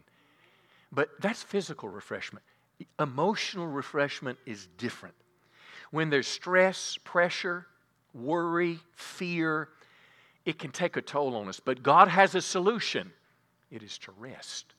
But 0.91 1.09
that's 1.19 1.41
physical 1.41 1.89
refreshment. 1.89 2.45
Emotional 2.99 3.65
refreshment 3.65 4.37
is 4.45 4.67
different. 4.77 5.15
When 5.89 6.11
there's 6.11 6.27
stress, 6.27 6.99
pressure, 7.03 7.65
worry, 8.13 8.79
fear, 8.93 9.69
it 10.45 10.59
can 10.59 10.71
take 10.71 10.95
a 10.95 11.01
toll 11.01 11.35
on 11.35 11.47
us. 11.47 11.59
But 11.59 11.81
God 11.81 12.07
has 12.07 12.35
a 12.35 12.41
solution 12.41 13.11
it 13.71 13.81
is 13.81 13.97
to 13.99 14.11
rest. 14.11 14.73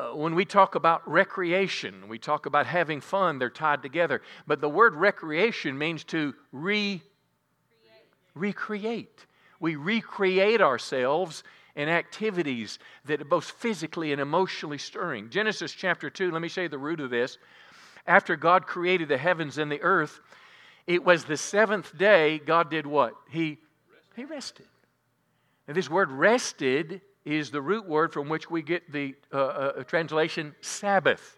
Uh, 0.00 0.14
when 0.14 0.34
we 0.34 0.46
talk 0.46 0.76
about 0.76 1.06
recreation, 1.06 2.08
we 2.08 2.18
talk 2.18 2.46
about 2.46 2.64
having 2.64 3.02
fun, 3.02 3.38
they're 3.38 3.50
tied 3.50 3.82
together. 3.82 4.22
But 4.46 4.62
the 4.62 4.68
word 4.68 4.94
recreation 4.94 5.76
means 5.76 6.04
to 6.04 6.34
re- 6.52 7.02
recreate. 8.34 9.26
We 9.58 9.76
recreate 9.76 10.62
ourselves 10.62 11.42
in 11.76 11.90
activities 11.90 12.78
that 13.04 13.20
are 13.20 13.26
both 13.26 13.44
physically 13.44 14.12
and 14.12 14.22
emotionally 14.22 14.78
stirring. 14.78 15.28
Genesis 15.28 15.72
chapter 15.72 16.08
2, 16.08 16.30
let 16.30 16.40
me 16.40 16.48
show 16.48 16.62
you 16.62 16.68
the 16.68 16.78
root 16.78 17.00
of 17.00 17.10
this. 17.10 17.36
After 18.06 18.36
God 18.36 18.66
created 18.66 19.08
the 19.08 19.18
heavens 19.18 19.58
and 19.58 19.70
the 19.70 19.82
earth, 19.82 20.20
it 20.86 21.04
was 21.04 21.24
the 21.24 21.36
seventh 21.36 21.96
day 21.98 22.38
God 22.38 22.70
did 22.70 22.86
what? 22.86 23.14
He, 23.28 23.58
he 24.16 24.24
rested. 24.24 24.66
And 25.68 25.76
this 25.76 25.90
word 25.90 26.10
rested 26.10 27.02
is 27.36 27.50
the 27.50 27.60
root 27.60 27.86
word 27.86 28.12
from 28.12 28.28
which 28.28 28.50
we 28.50 28.62
get 28.62 28.90
the 28.90 29.14
uh, 29.32 29.36
uh, 29.36 29.84
translation 29.84 30.54
Sabbath. 30.60 31.36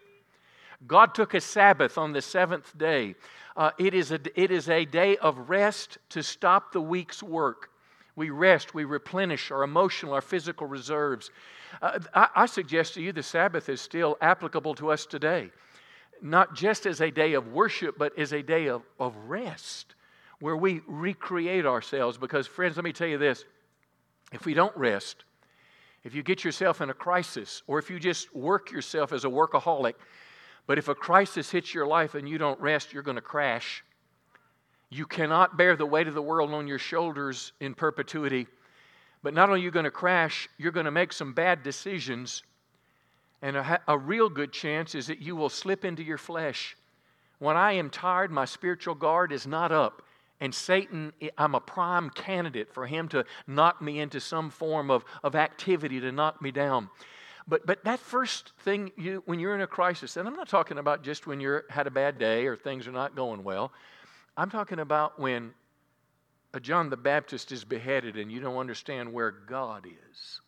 God 0.85 1.15
took 1.15 1.33
a 1.33 1.41
Sabbath 1.41 1.97
on 1.97 2.11
the 2.11 2.21
seventh 2.21 2.77
day. 2.77 3.15
Uh, 3.55 3.71
it, 3.77 3.93
is 3.93 4.11
a, 4.11 4.19
it 4.35 4.51
is 4.51 4.69
a 4.69 4.85
day 4.85 5.17
of 5.17 5.49
rest 5.49 5.97
to 6.09 6.23
stop 6.23 6.73
the 6.73 6.81
week's 6.81 7.21
work. 7.21 7.69
We 8.15 8.29
rest, 8.29 8.73
we 8.73 8.83
replenish 8.83 9.51
our 9.51 9.63
emotional, 9.63 10.13
our 10.13 10.21
physical 10.21 10.67
reserves. 10.67 11.31
Uh, 11.81 11.99
I, 12.13 12.27
I 12.35 12.45
suggest 12.45 12.95
to 12.95 13.01
you 13.01 13.11
the 13.11 13.23
Sabbath 13.23 13.69
is 13.69 13.81
still 13.81 14.17
applicable 14.21 14.75
to 14.75 14.91
us 14.91 15.05
today, 15.05 15.51
not 16.21 16.55
just 16.55 16.85
as 16.85 17.01
a 17.01 17.09
day 17.09 17.33
of 17.33 17.47
worship, 17.47 17.97
but 17.97 18.17
as 18.17 18.33
a 18.33 18.43
day 18.43 18.67
of, 18.67 18.83
of 18.99 19.15
rest 19.27 19.95
where 20.39 20.57
we 20.57 20.81
recreate 20.87 21.65
ourselves. 21.65 22.17
Because, 22.17 22.47
friends, 22.47 22.75
let 22.75 22.83
me 22.83 22.93
tell 22.93 23.07
you 23.07 23.17
this 23.17 23.45
if 24.31 24.45
we 24.45 24.53
don't 24.53 24.75
rest, 24.75 25.23
if 26.03 26.13
you 26.13 26.23
get 26.23 26.43
yourself 26.43 26.81
in 26.81 26.89
a 26.89 26.93
crisis, 26.93 27.63
or 27.67 27.79
if 27.79 27.89
you 27.89 27.99
just 27.99 28.35
work 28.35 28.71
yourself 28.71 29.13
as 29.13 29.23
a 29.23 29.29
workaholic, 29.29 29.93
but 30.65 30.77
if 30.77 30.87
a 30.87 30.95
crisis 30.95 31.49
hits 31.49 31.73
your 31.73 31.85
life 31.85 32.15
and 32.15 32.27
you 32.27 32.37
don't 32.37 32.59
rest, 32.59 32.93
you're 32.93 33.03
going 33.03 33.15
to 33.15 33.21
crash. 33.21 33.83
You 34.89 35.05
cannot 35.05 35.57
bear 35.57 35.75
the 35.75 35.85
weight 35.85 36.07
of 36.07 36.13
the 36.13 36.21
world 36.21 36.53
on 36.53 36.67
your 36.67 36.77
shoulders 36.77 37.53
in 37.59 37.73
perpetuity. 37.73 38.47
But 39.23 39.33
not 39.33 39.49
only 39.49 39.61
are 39.61 39.63
you 39.63 39.71
going 39.71 39.85
to 39.85 39.91
crash, 39.91 40.47
you're 40.57 40.71
going 40.71 40.85
to 40.85 40.91
make 40.91 41.13
some 41.13 41.33
bad 41.33 41.63
decisions. 41.63 42.43
And 43.41 43.57
a, 43.57 43.81
a, 43.87 43.97
real 43.97 44.29
good 44.29 44.51
chance 44.51 44.95
is 44.95 45.07
that 45.07 45.21
you 45.21 45.35
will 45.35 45.49
slip 45.49 45.83
into 45.83 46.03
your 46.03 46.17
flesh. 46.17 46.77
When 47.39 47.57
I 47.57 47.73
am 47.73 47.89
tired, 47.89 48.31
my 48.31 48.45
spiritual 48.45 48.95
guard 48.95 49.31
is 49.31 49.47
not 49.47 49.71
up. 49.71 50.01
And 50.39 50.53
Satan, 50.53 51.13
I'm 51.37 51.55
a 51.55 51.59
prime 51.59 52.09
candidate 52.09 52.73
for 52.73 52.85
him 52.85 53.07
to 53.09 53.25
knock 53.47 53.81
me 53.81 53.99
into 53.99 54.19
some 54.19 54.49
form 54.49 54.91
of, 54.91 55.05
of 55.23 55.35
activity 55.35 55.99
to 56.01 56.11
knock 56.11 56.41
me 56.41 56.51
down. 56.51 56.89
But, 57.47 57.65
but 57.65 57.83
that 57.83 57.99
first 57.99 58.53
thing, 58.59 58.91
you, 58.97 59.21
when 59.25 59.39
you're 59.39 59.55
in 59.55 59.61
a 59.61 59.67
crisis, 59.67 60.17
and 60.17 60.27
I'm 60.27 60.35
not 60.35 60.47
talking 60.47 60.77
about 60.77 61.03
just 61.03 61.27
when 61.27 61.39
you're 61.39 61.65
had 61.69 61.87
a 61.87 61.91
bad 61.91 62.17
day 62.17 62.45
or 62.45 62.55
things 62.55 62.87
are 62.87 62.91
not 62.91 63.15
going 63.15 63.43
well. 63.43 63.71
I'm 64.35 64.49
talking 64.49 64.79
about 64.79 65.19
when 65.19 65.53
John 66.61 66.89
the 66.89 66.97
Baptist 66.97 67.51
is 67.51 67.63
beheaded 67.63 68.17
and 68.17 68.31
you 68.31 68.39
don't 68.39 68.57
understand 68.57 69.11
where 69.11 69.31
God 69.31 69.85
is. 69.85 70.41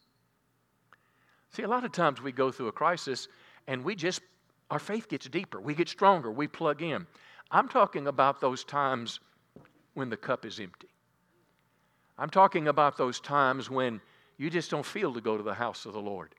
See, 1.51 1.63
a 1.63 1.67
lot 1.67 1.85
of 1.85 1.91
times 1.91 2.21
we 2.21 2.31
go 2.31 2.51
through 2.51 2.67
a 2.67 2.71
crisis 2.71 3.27
and 3.67 3.83
we 3.83 3.95
just, 3.95 4.21
our 4.69 4.79
faith 4.79 5.07
gets 5.07 5.27
deeper, 5.27 5.59
we 5.59 5.73
get 5.73 5.89
stronger, 5.89 6.31
we 6.31 6.47
plug 6.47 6.81
in. 6.81 7.07
I'm 7.51 7.67
talking 7.67 8.07
about 8.07 8.41
those 8.41 8.63
times 8.63 9.19
when 9.95 10.09
the 10.09 10.17
cup 10.17 10.45
is 10.45 10.59
empty. 10.59 10.89
I'm 12.17 12.29
talking 12.29 12.67
about 12.67 12.97
those 12.97 13.19
times 13.19 13.69
when 13.69 13.99
you 14.37 14.49
just 14.49 14.69
don't 14.69 14.85
feel 14.85 15.13
to 15.13 15.21
go 15.21 15.37
to 15.37 15.43
the 15.43 15.53
house 15.53 15.85
of 15.85 15.93
the 15.93 16.01
Lord, 16.01 16.35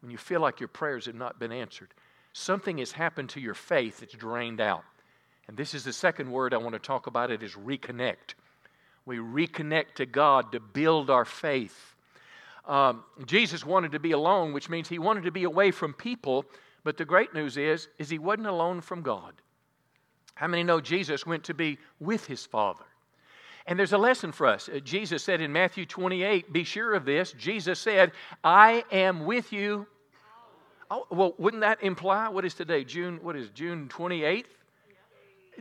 when 0.00 0.10
you 0.10 0.18
feel 0.18 0.40
like 0.40 0.60
your 0.60 0.68
prayers 0.68 1.06
have 1.06 1.14
not 1.14 1.38
been 1.38 1.52
answered. 1.52 1.94
Something 2.32 2.78
has 2.78 2.92
happened 2.92 3.30
to 3.30 3.40
your 3.40 3.54
faith 3.54 4.00
that's 4.00 4.14
drained 4.14 4.60
out. 4.60 4.84
And 5.46 5.56
this 5.56 5.74
is 5.74 5.84
the 5.84 5.92
second 5.92 6.30
word 6.30 6.52
I 6.52 6.56
want 6.56 6.72
to 6.72 6.78
talk 6.78 7.06
about 7.06 7.30
it 7.30 7.42
is 7.42 7.52
reconnect. 7.52 8.34
We 9.06 9.18
reconnect 9.18 9.94
to 9.96 10.06
God 10.06 10.52
to 10.52 10.60
build 10.60 11.10
our 11.10 11.24
faith. 11.24 11.94
Um, 12.66 13.04
Jesus 13.26 13.64
wanted 13.64 13.92
to 13.92 13.98
be 13.98 14.12
alone, 14.12 14.54
which 14.54 14.70
means 14.70 14.88
he 14.88 14.98
wanted 14.98 15.24
to 15.24 15.30
be 15.30 15.44
away 15.44 15.70
from 15.70 15.92
people. 15.92 16.46
But 16.82 16.96
the 16.96 17.04
great 17.04 17.34
news 17.34 17.56
is, 17.56 17.88
is 17.98 18.08
he 18.08 18.18
wasn't 18.18 18.46
alone 18.46 18.80
from 18.80 19.02
God. 19.02 19.34
How 20.34 20.46
many 20.46 20.64
know 20.64 20.80
Jesus 20.80 21.26
went 21.26 21.44
to 21.44 21.54
be 21.54 21.78
with 22.00 22.26
his 22.26 22.44
Father? 22.44 22.84
And 23.66 23.78
there's 23.78 23.92
a 23.92 23.98
lesson 23.98 24.32
for 24.32 24.46
us. 24.46 24.68
Uh, 24.68 24.78
Jesus 24.80 25.22
said 25.22 25.40
in 25.40 25.52
Matthew 25.52 25.86
28, 25.86 26.52
be 26.52 26.64
sure 26.64 26.94
of 26.94 27.04
this. 27.04 27.32
Jesus 27.32 27.78
said, 27.78 28.12
I 28.42 28.84
am 28.92 29.24
with 29.24 29.52
you. 29.52 29.86
Oh, 30.90 31.06
well, 31.10 31.34
wouldn't 31.38 31.62
that 31.62 31.82
imply 31.82 32.28
what 32.28 32.44
is 32.44 32.54
today? 32.54 32.84
June, 32.84 33.18
what 33.22 33.36
is 33.36 33.48
June 33.50 33.88
28th? 33.88 34.44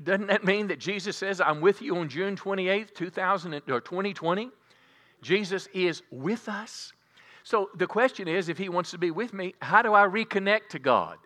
Doesn't 0.04 0.28
that 0.28 0.44
mean 0.44 0.68
that 0.68 0.80
Jesus 0.80 1.16
says, 1.16 1.40
I'm 1.40 1.62
with 1.62 1.82
you 1.82 1.96
on 1.98 2.10
June 2.10 2.36
28th, 2.36 2.94
2000, 2.94 3.54
or 3.70 3.80
2020? 3.80 4.50
Jesus 5.22 5.68
is 5.74 6.02
with 6.12 6.50
us. 6.50 6.92
So 7.44 7.70
the 7.76 7.88
question 7.88 8.28
is 8.28 8.50
if 8.50 8.58
he 8.58 8.70
wants 8.70 8.92
to 8.92 8.98
be 8.98 9.12
with 9.12 9.34
me, 9.34 9.54
how 9.62 9.82
do 9.82 9.94
I 9.94 10.06
reconnect 10.08 10.70
to 10.70 10.80
God? 10.80 11.18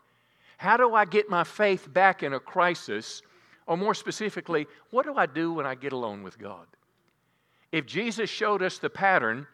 How 0.57 0.77
do 0.77 0.93
I 0.95 1.05
get 1.05 1.29
my 1.29 1.43
faith 1.43 1.91
back 1.91 2.23
in 2.23 2.33
a 2.33 2.39
crisis 2.39 3.21
or 3.67 3.77
more 3.77 3.93
specifically, 3.93 4.65
what 4.89 5.05
do 5.05 5.15
I 5.15 5.25
do 5.25 5.53
when 5.53 5.65
I 5.65 5.75
get 5.75 5.93
alone 5.93 6.23
with 6.23 6.39
God? 6.39 6.65
If 7.71 7.85
Jesus 7.85 8.29
showed 8.29 8.63
us 8.63 8.79
the 8.79 8.89
pattern, 8.89 9.45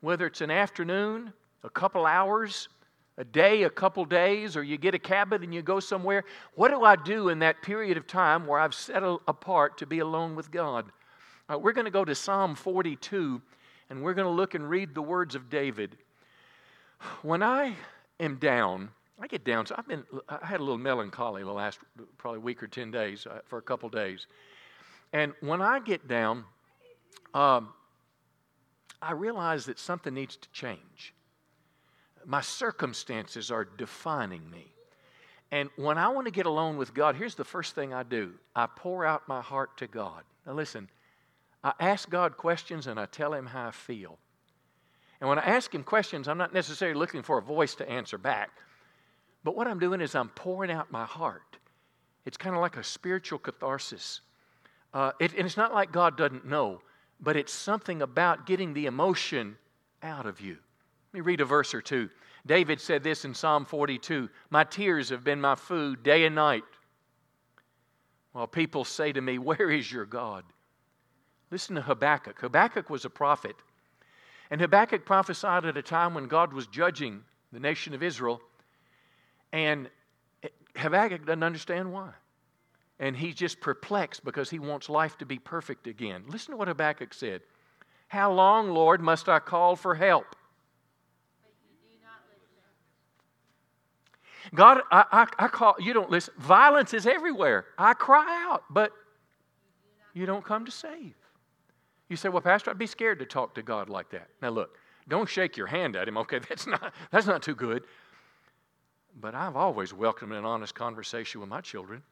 whether 0.00 0.26
it's 0.26 0.42
an 0.42 0.50
afternoon, 0.50 1.32
a 1.62 1.70
couple 1.70 2.04
hours, 2.04 2.68
a 3.16 3.24
day, 3.24 3.62
a 3.62 3.70
couple 3.70 4.04
days, 4.04 4.56
or 4.56 4.62
you 4.62 4.76
get 4.76 4.94
a 4.94 4.98
cabin 4.98 5.42
and 5.42 5.54
you 5.54 5.62
go 5.62 5.80
somewhere, 5.80 6.24
what 6.54 6.70
do 6.70 6.84
I 6.84 6.96
do 6.96 7.30
in 7.30 7.38
that 7.38 7.62
period 7.62 7.96
of 7.96 8.06
time 8.06 8.46
where 8.46 8.60
I've 8.60 8.74
set 8.74 9.02
apart 9.02 9.78
to 9.78 9.86
be 9.86 10.00
alone 10.00 10.34
with 10.34 10.50
God? 10.50 10.86
Uh, 11.48 11.58
we're 11.58 11.72
going 11.72 11.86
to 11.86 11.90
go 11.90 12.04
to 12.04 12.14
Psalm 12.14 12.54
42 12.54 13.40
and 13.88 14.02
we're 14.02 14.14
going 14.14 14.26
to 14.26 14.32
look 14.32 14.54
and 14.54 14.68
read 14.68 14.94
the 14.94 15.02
words 15.02 15.34
of 15.34 15.48
David. 15.48 15.96
When 17.22 17.42
I 17.42 17.76
am 18.18 18.36
down, 18.36 18.90
I 19.20 19.26
get 19.26 19.44
down. 19.44 19.66
So 19.66 19.74
I've 19.78 19.86
been, 19.86 20.04
I 20.28 20.44
had 20.44 20.60
a 20.60 20.62
little 20.62 20.78
melancholy 20.78 21.42
the 21.42 21.52
last 21.52 21.78
probably 22.18 22.40
week 22.40 22.62
or 22.62 22.66
10 22.66 22.90
days 22.90 23.26
uh, 23.26 23.40
for 23.46 23.58
a 23.58 23.62
couple 23.62 23.88
days. 23.88 24.26
And 25.12 25.32
when 25.40 25.62
I 25.62 25.78
get 25.78 26.08
down, 26.08 26.44
um, 27.32 27.72
I 29.00 29.12
realize 29.12 29.66
that 29.66 29.78
something 29.78 30.12
needs 30.12 30.36
to 30.36 30.48
change. 30.50 31.14
My 32.24 32.40
circumstances 32.40 33.50
are 33.50 33.64
defining 33.64 34.50
me. 34.50 34.66
And 35.52 35.68
when 35.76 35.98
I 35.98 36.08
want 36.08 36.26
to 36.26 36.32
get 36.32 36.46
alone 36.46 36.76
with 36.78 36.94
God, 36.94 37.14
here's 37.14 37.34
the 37.36 37.44
first 37.44 37.74
thing 37.74 37.92
I 37.92 38.02
do 38.02 38.32
I 38.56 38.66
pour 38.66 39.04
out 39.04 39.28
my 39.28 39.40
heart 39.40 39.76
to 39.78 39.86
God. 39.86 40.22
Now, 40.46 40.54
listen, 40.54 40.88
I 41.62 41.72
ask 41.78 42.10
God 42.10 42.36
questions 42.36 42.86
and 42.86 42.98
I 42.98 43.06
tell 43.06 43.32
Him 43.32 43.46
how 43.46 43.68
I 43.68 43.70
feel. 43.70 44.18
And 45.20 45.28
when 45.28 45.38
I 45.38 45.42
ask 45.42 45.72
Him 45.72 45.84
questions, 45.84 46.26
I'm 46.26 46.38
not 46.38 46.52
necessarily 46.52 46.98
looking 46.98 47.22
for 47.22 47.38
a 47.38 47.42
voice 47.42 47.74
to 47.76 47.88
answer 47.88 48.18
back. 48.18 48.50
But 49.44 49.54
what 49.54 49.68
I'm 49.68 49.78
doing 49.78 50.00
is 50.00 50.14
I'm 50.14 50.30
pouring 50.30 50.70
out 50.70 50.90
my 50.90 51.04
heart. 51.04 51.58
It's 52.24 52.38
kind 52.38 52.54
of 52.54 52.62
like 52.62 52.76
a 52.76 52.82
spiritual 52.82 53.38
catharsis. 53.38 54.22
Uh, 54.92 55.12
it, 55.20 55.34
and 55.34 55.46
it's 55.46 55.56
not 55.56 55.74
like 55.74 55.92
God 55.92 56.16
doesn't 56.16 56.46
know, 56.46 56.80
but 57.20 57.36
it's 57.36 57.52
something 57.52 58.00
about 58.00 58.46
getting 58.46 58.72
the 58.72 58.86
emotion 58.86 59.56
out 60.02 60.24
of 60.24 60.40
you. 60.40 60.56
Let 61.12 61.18
me 61.18 61.20
read 61.20 61.40
a 61.40 61.44
verse 61.44 61.74
or 61.74 61.82
two. 61.82 62.08
David 62.46 62.80
said 62.80 63.02
this 63.02 63.24
in 63.24 63.34
Psalm 63.34 63.64
42 63.64 64.28
My 64.50 64.64
tears 64.64 65.10
have 65.10 65.24
been 65.24 65.40
my 65.40 65.54
food 65.54 66.02
day 66.02 66.24
and 66.24 66.34
night. 66.34 66.64
While 68.32 68.46
people 68.46 68.84
say 68.84 69.12
to 69.12 69.20
me, 69.20 69.38
Where 69.38 69.70
is 69.70 69.90
your 69.90 70.06
God? 70.06 70.44
Listen 71.50 71.76
to 71.76 71.82
Habakkuk. 71.82 72.40
Habakkuk 72.40 72.90
was 72.90 73.04
a 73.04 73.10
prophet. 73.10 73.56
And 74.50 74.60
Habakkuk 74.60 75.04
prophesied 75.04 75.64
at 75.64 75.76
a 75.76 75.82
time 75.82 76.14
when 76.14 76.26
God 76.26 76.52
was 76.52 76.66
judging 76.66 77.22
the 77.52 77.60
nation 77.60 77.94
of 77.94 78.02
Israel. 78.02 78.40
And 79.54 79.88
Habakkuk 80.76 81.26
doesn't 81.26 81.44
understand 81.44 81.92
why. 81.92 82.10
And 82.98 83.16
he's 83.16 83.36
just 83.36 83.60
perplexed 83.60 84.24
because 84.24 84.50
he 84.50 84.58
wants 84.58 84.88
life 84.88 85.16
to 85.18 85.26
be 85.26 85.38
perfect 85.38 85.86
again. 85.86 86.24
Listen 86.28 86.50
to 86.50 86.56
what 86.56 86.66
Habakkuk 86.66 87.14
said 87.14 87.40
How 88.08 88.32
long, 88.32 88.70
Lord, 88.70 89.00
must 89.00 89.28
I 89.28 89.38
call 89.38 89.76
for 89.76 89.94
help? 89.94 90.36
God, 94.54 94.82
I, 94.90 95.04
I, 95.10 95.44
I, 95.44 95.48
call, 95.48 95.76
you 95.78 95.92
don't 95.92 96.10
listen. 96.10 96.34
Violence 96.36 96.92
is 96.92 97.06
everywhere. 97.06 97.64
I 97.78 97.94
cry 97.94 98.44
out, 98.46 98.64
but 98.68 98.92
you 100.12 100.26
don't 100.26 100.44
come 100.44 100.64
to 100.66 100.70
save. 100.70 101.14
You 102.08 102.16
say, 102.16 102.28
well, 102.28 102.42
Pastor, 102.42 102.70
I'd 102.70 102.78
be 102.78 102.86
scared 102.86 103.20
to 103.20 103.24
talk 103.24 103.54
to 103.54 103.62
God 103.62 103.88
like 103.88 104.10
that. 104.10 104.28
Now, 104.42 104.50
look, 104.50 104.78
don't 105.08 105.28
shake 105.28 105.56
your 105.56 105.66
hand 105.66 105.96
at 105.96 106.06
him, 106.06 106.18
okay? 106.18 106.40
That's 106.48 106.66
not, 106.66 106.92
that's 107.10 107.26
not 107.26 107.42
too 107.42 107.54
good. 107.54 107.84
But 109.20 109.34
I've 109.34 109.56
always 109.56 109.92
welcomed 109.92 110.32
an 110.32 110.44
honest 110.44 110.74
conversation 110.74 111.40
with 111.40 111.48
my 111.48 111.60
children. 111.60 112.02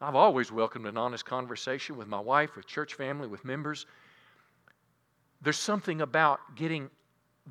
I've 0.00 0.16
always 0.16 0.50
welcomed 0.50 0.86
an 0.86 0.96
honest 0.96 1.24
conversation 1.24 1.96
with 1.96 2.08
my 2.08 2.20
wife, 2.20 2.56
with 2.56 2.66
church 2.66 2.94
family, 2.94 3.28
with 3.28 3.44
members. 3.44 3.86
There's 5.40 5.56
something 5.56 6.00
about 6.00 6.40
getting 6.56 6.90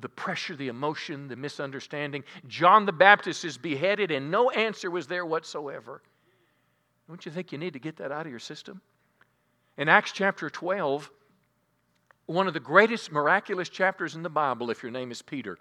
the 0.00 0.08
pressure, 0.08 0.56
the 0.56 0.68
emotion, 0.68 1.28
the 1.28 1.36
misunderstanding. 1.36 2.24
John 2.46 2.84
the 2.84 2.92
Baptist 2.92 3.44
is 3.44 3.56
beheaded 3.56 4.10
and 4.10 4.30
no 4.30 4.50
answer 4.50 4.90
was 4.90 5.06
there 5.06 5.24
whatsoever. 5.24 6.02
Don't 7.08 7.24
you 7.24 7.32
think 7.32 7.52
you 7.52 7.58
need 7.58 7.72
to 7.74 7.78
get 7.78 7.96
that 7.96 8.12
out 8.12 8.26
of 8.26 8.30
your 8.30 8.40
system? 8.40 8.80
In 9.76 9.88
Acts 9.88 10.12
chapter 10.12 10.50
12, 10.50 11.10
one 12.26 12.46
of 12.46 12.54
the 12.54 12.60
greatest 12.60 13.12
miraculous 13.12 13.68
chapters 13.68 14.14
in 14.14 14.22
the 14.22 14.30
Bible, 14.30 14.70
if 14.70 14.82
your 14.82 14.92
name 14.92 15.10
is 15.10 15.22
Peter. 15.22 15.58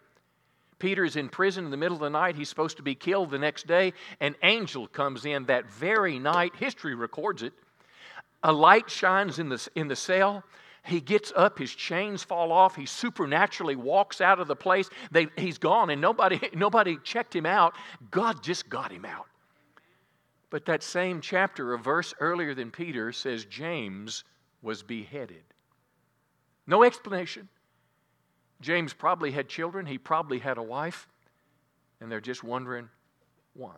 Peter 0.83 1.05
is 1.05 1.15
in 1.15 1.29
prison 1.29 1.63
in 1.63 1.71
the 1.71 1.77
middle 1.77 1.95
of 1.95 2.01
the 2.01 2.09
night. 2.09 2.35
He's 2.35 2.49
supposed 2.49 2.75
to 2.75 2.83
be 2.83 2.93
killed 2.93 3.31
the 3.31 3.39
next 3.39 3.67
day. 3.67 3.93
An 4.19 4.35
angel 4.43 4.85
comes 4.85 5.23
in 5.23 5.45
that 5.45 5.71
very 5.71 6.19
night. 6.19 6.57
History 6.57 6.93
records 6.93 7.41
it. 7.41 7.53
A 8.43 8.51
light 8.51 8.89
shines 8.89 9.39
in 9.39 9.47
the, 9.47 9.65
in 9.75 9.87
the 9.87 9.95
cell. 9.95 10.43
He 10.83 10.99
gets 10.99 11.31
up, 11.37 11.57
his 11.57 11.73
chains 11.73 12.21
fall 12.21 12.51
off. 12.51 12.75
He 12.75 12.85
supernaturally 12.85 13.77
walks 13.77 14.19
out 14.19 14.41
of 14.41 14.49
the 14.49 14.57
place. 14.57 14.89
They, 15.09 15.27
he's 15.37 15.57
gone, 15.57 15.89
and 15.89 16.01
nobody, 16.01 16.37
nobody 16.53 16.97
checked 17.01 17.33
him 17.33 17.45
out. 17.45 17.75
God 18.11 18.43
just 18.43 18.67
got 18.67 18.91
him 18.91 19.05
out. 19.05 19.27
But 20.49 20.65
that 20.65 20.83
same 20.83 21.21
chapter, 21.21 21.73
a 21.73 21.79
verse 21.79 22.13
earlier 22.19 22.53
than 22.53 22.71
Peter, 22.71 23.13
says 23.13 23.45
James 23.45 24.25
was 24.61 24.83
beheaded. 24.83 25.43
No 26.67 26.83
explanation. 26.83 27.47
James 28.63 28.93
probably 28.93 29.32
had 29.32 29.49
children, 29.49 29.86
he 29.86 29.97
probably 29.97 30.39
had 30.39 30.58
a 30.58 30.63
wife, 30.63 31.08
and 31.99 32.12
they're 32.12 32.21
just 32.21 32.43
wondering 32.43 32.89
why. 33.54 33.76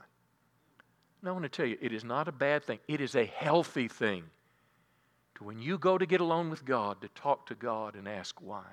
Now, 1.21 1.31
I 1.31 1.33
want 1.33 1.43
to 1.43 1.49
tell 1.49 1.65
you, 1.65 1.77
it 1.81 1.91
is 1.91 2.03
not 2.03 2.27
a 2.27 2.31
bad 2.31 2.63
thing, 2.63 2.79
it 2.87 3.01
is 3.01 3.15
a 3.15 3.25
healthy 3.25 3.87
thing 3.87 4.23
to 5.35 5.43
when 5.43 5.59
you 5.59 5.79
go 5.79 5.97
to 5.97 6.05
get 6.05 6.21
alone 6.21 6.49
with 6.49 6.63
God, 6.63 7.01
to 7.01 7.07
talk 7.09 7.47
to 7.47 7.55
God 7.55 7.95
and 7.95 8.07
ask 8.07 8.39
why. 8.39 8.63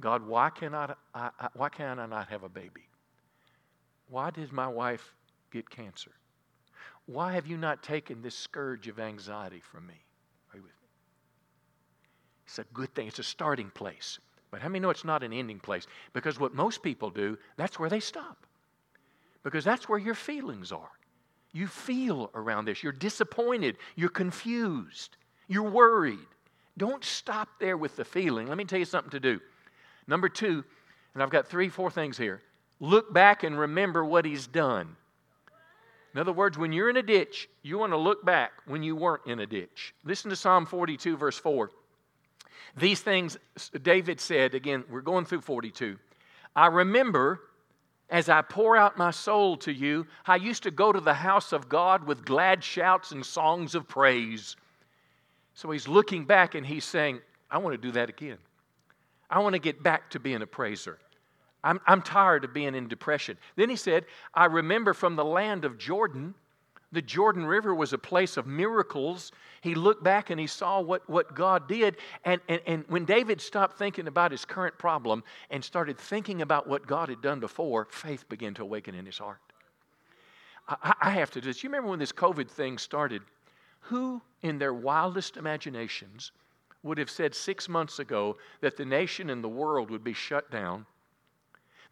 God, 0.00 0.26
why 0.26 0.50
cannot 0.50 0.98
I, 1.14 1.30
I, 1.38 1.48
why 1.54 1.70
can 1.70 1.98
I 1.98 2.06
not 2.06 2.28
have 2.28 2.42
a 2.42 2.48
baby? 2.48 2.88
Why 4.08 4.30
did 4.30 4.52
my 4.52 4.68
wife 4.68 5.14
get 5.50 5.68
cancer? 5.68 6.12
Why 7.06 7.32
have 7.32 7.46
you 7.46 7.56
not 7.56 7.82
taken 7.82 8.22
this 8.22 8.34
scourge 8.34 8.86
of 8.88 8.98
anxiety 8.98 9.60
from 9.60 9.86
me? 9.86 10.04
Are 10.52 10.56
you 10.56 10.62
with 10.62 10.72
me. 10.72 10.88
It's 12.46 12.58
a 12.58 12.64
good 12.72 12.94
thing. 12.94 13.08
It's 13.08 13.18
a 13.18 13.24
starting 13.24 13.70
place. 13.70 14.18
But 14.50 14.60
how 14.60 14.68
many 14.68 14.80
know 14.80 14.90
it's 14.90 15.04
not 15.04 15.22
an 15.22 15.32
ending 15.32 15.60
place? 15.60 15.86
Because 16.12 16.40
what 16.40 16.54
most 16.54 16.82
people 16.82 17.10
do, 17.10 17.38
that's 17.56 17.78
where 17.78 17.90
they 17.90 18.00
stop. 18.00 18.46
Because 19.42 19.64
that's 19.64 19.88
where 19.88 19.98
your 19.98 20.14
feelings 20.14 20.72
are. 20.72 20.90
You 21.52 21.66
feel 21.66 22.30
around 22.34 22.64
this. 22.64 22.82
You're 22.82 22.92
disappointed. 22.92 23.76
You're 23.96 24.08
confused. 24.08 25.16
You're 25.48 25.70
worried. 25.70 26.18
Don't 26.78 27.04
stop 27.04 27.48
there 27.58 27.76
with 27.76 27.96
the 27.96 28.04
feeling. 28.04 28.48
Let 28.48 28.56
me 28.56 28.64
tell 28.64 28.78
you 28.78 28.84
something 28.84 29.10
to 29.10 29.20
do. 29.20 29.40
Number 30.06 30.28
two, 30.28 30.64
and 31.14 31.22
I've 31.22 31.30
got 31.30 31.46
three, 31.46 31.68
four 31.68 31.90
things 31.90 32.16
here. 32.16 32.42
Look 32.78 33.12
back 33.12 33.42
and 33.42 33.58
remember 33.58 34.04
what 34.04 34.24
he's 34.24 34.46
done. 34.46 34.96
In 36.14 36.20
other 36.20 36.32
words, 36.32 36.58
when 36.58 36.72
you're 36.72 36.90
in 36.90 36.96
a 36.96 37.02
ditch, 37.02 37.48
you 37.62 37.78
want 37.78 37.92
to 37.92 37.96
look 37.96 38.24
back 38.24 38.52
when 38.66 38.82
you 38.82 38.96
weren't 38.96 39.26
in 39.26 39.40
a 39.40 39.46
ditch. 39.46 39.94
Listen 40.04 40.30
to 40.30 40.36
Psalm 40.36 40.66
42, 40.66 41.16
verse 41.16 41.38
4. 41.38 41.70
These 42.76 43.00
things 43.00 43.36
David 43.82 44.20
said, 44.20 44.54
again, 44.54 44.84
we're 44.90 45.00
going 45.00 45.24
through 45.24 45.42
42. 45.42 45.98
I 46.54 46.66
remember 46.66 47.40
as 48.10 48.28
I 48.28 48.42
pour 48.42 48.76
out 48.76 48.98
my 48.98 49.12
soul 49.12 49.56
to 49.58 49.72
you, 49.72 50.06
I 50.26 50.36
used 50.36 50.64
to 50.64 50.70
go 50.70 50.92
to 50.92 51.00
the 51.00 51.14
house 51.14 51.52
of 51.52 51.68
God 51.68 52.04
with 52.04 52.24
glad 52.24 52.62
shouts 52.62 53.12
and 53.12 53.24
songs 53.24 53.74
of 53.76 53.86
praise. 53.86 54.56
So 55.54 55.70
he's 55.70 55.86
looking 55.86 56.24
back 56.24 56.56
and 56.56 56.66
he's 56.66 56.84
saying, 56.84 57.20
I 57.50 57.58
want 57.58 57.74
to 57.74 57.78
do 57.80 57.92
that 57.92 58.08
again. 58.08 58.38
I 59.30 59.38
want 59.38 59.54
to 59.54 59.60
get 59.60 59.82
back 59.82 60.10
to 60.10 60.20
being 60.20 60.42
a 60.42 60.46
praiser. 60.46 60.98
I'm, 61.62 61.80
I'm 61.86 62.02
tired 62.02 62.44
of 62.44 62.52
being 62.52 62.74
in 62.74 62.88
depression. 62.88 63.36
Then 63.54 63.70
he 63.70 63.76
said, 63.76 64.06
I 64.34 64.46
remember 64.46 64.92
from 64.92 65.14
the 65.14 65.24
land 65.24 65.64
of 65.64 65.78
Jordan, 65.78 66.34
the 66.92 67.02
Jordan 67.02 67.46
River 67.46 67.74
was 67.74 67.92
a 67.92 67.98
place 67.98 68.36
of 68.36 68.46
miracles. 68.46 69.30
He 69.60 69.74
looked 69.74 70.02
back 70.02 70.30
and 70.30 70.40
he 70.40 70.46
saw 70.46 70.80
what, 70.80 71.08
what 71.08 71.34
God 71.34 71.68
did. 71.68 71.96
And, 72.24 72.40
and, 72.48 72.60
and 72.66 72.84
when 72.88 73.04
David 73.04 73.40
stopped 73.40 73.78
thinking 73.78 74.08
about 74.08 74.32
his 74.32 74.44
current 74.44 74.76
problem 74.76 75.22
and 75.50 75.64
started 75.64 75.98
thinking 75.98 76.42
about 76.42 76.66
what 76.66 76.86
God 76.86 77.08
had 77.08 77.22
done 77.22 77.38
before, 77.38 77.86
faith 77.90 78.28
began 78.28 78.54
to 78.54 78.62
awaken 78.62 78.94
in 78.94 79.06
his 79.06 79.18
heart. 79.18 79.38
I, 80.68 80.94
I 81.00 81.10
have 81.10 81.30
to 81.32 81.40
do 81.40 81.48
this. 81.48 81.62
You 81.62 81.68
remember 81.68 81.90
when 81.90 82.00
this 82.00 82.12
COVID 82.12 82.48
thing 82.48 82.76
started? 82.76 83.22
Who, 83.84 84.20
in 84.42 84.58
their 84.58 84.74
wildest 84.74 85.36
imaginations, 85.36 86.32
would 86.82 86.98
have 86.98 87.10
said 87.10 87.34
six 87.34 87.68
months 87.68 87.98
ago 87.98 88.36
that 88.60 88.76
the 88.76 88.84
nation 88.84 89.30
and 89.30 89.44
the 89.44 89.48
world 89.48 89.90
would 89.90 90.04
be 90.04 90.12
shut 90.12 90.50
down, 90.50 90.86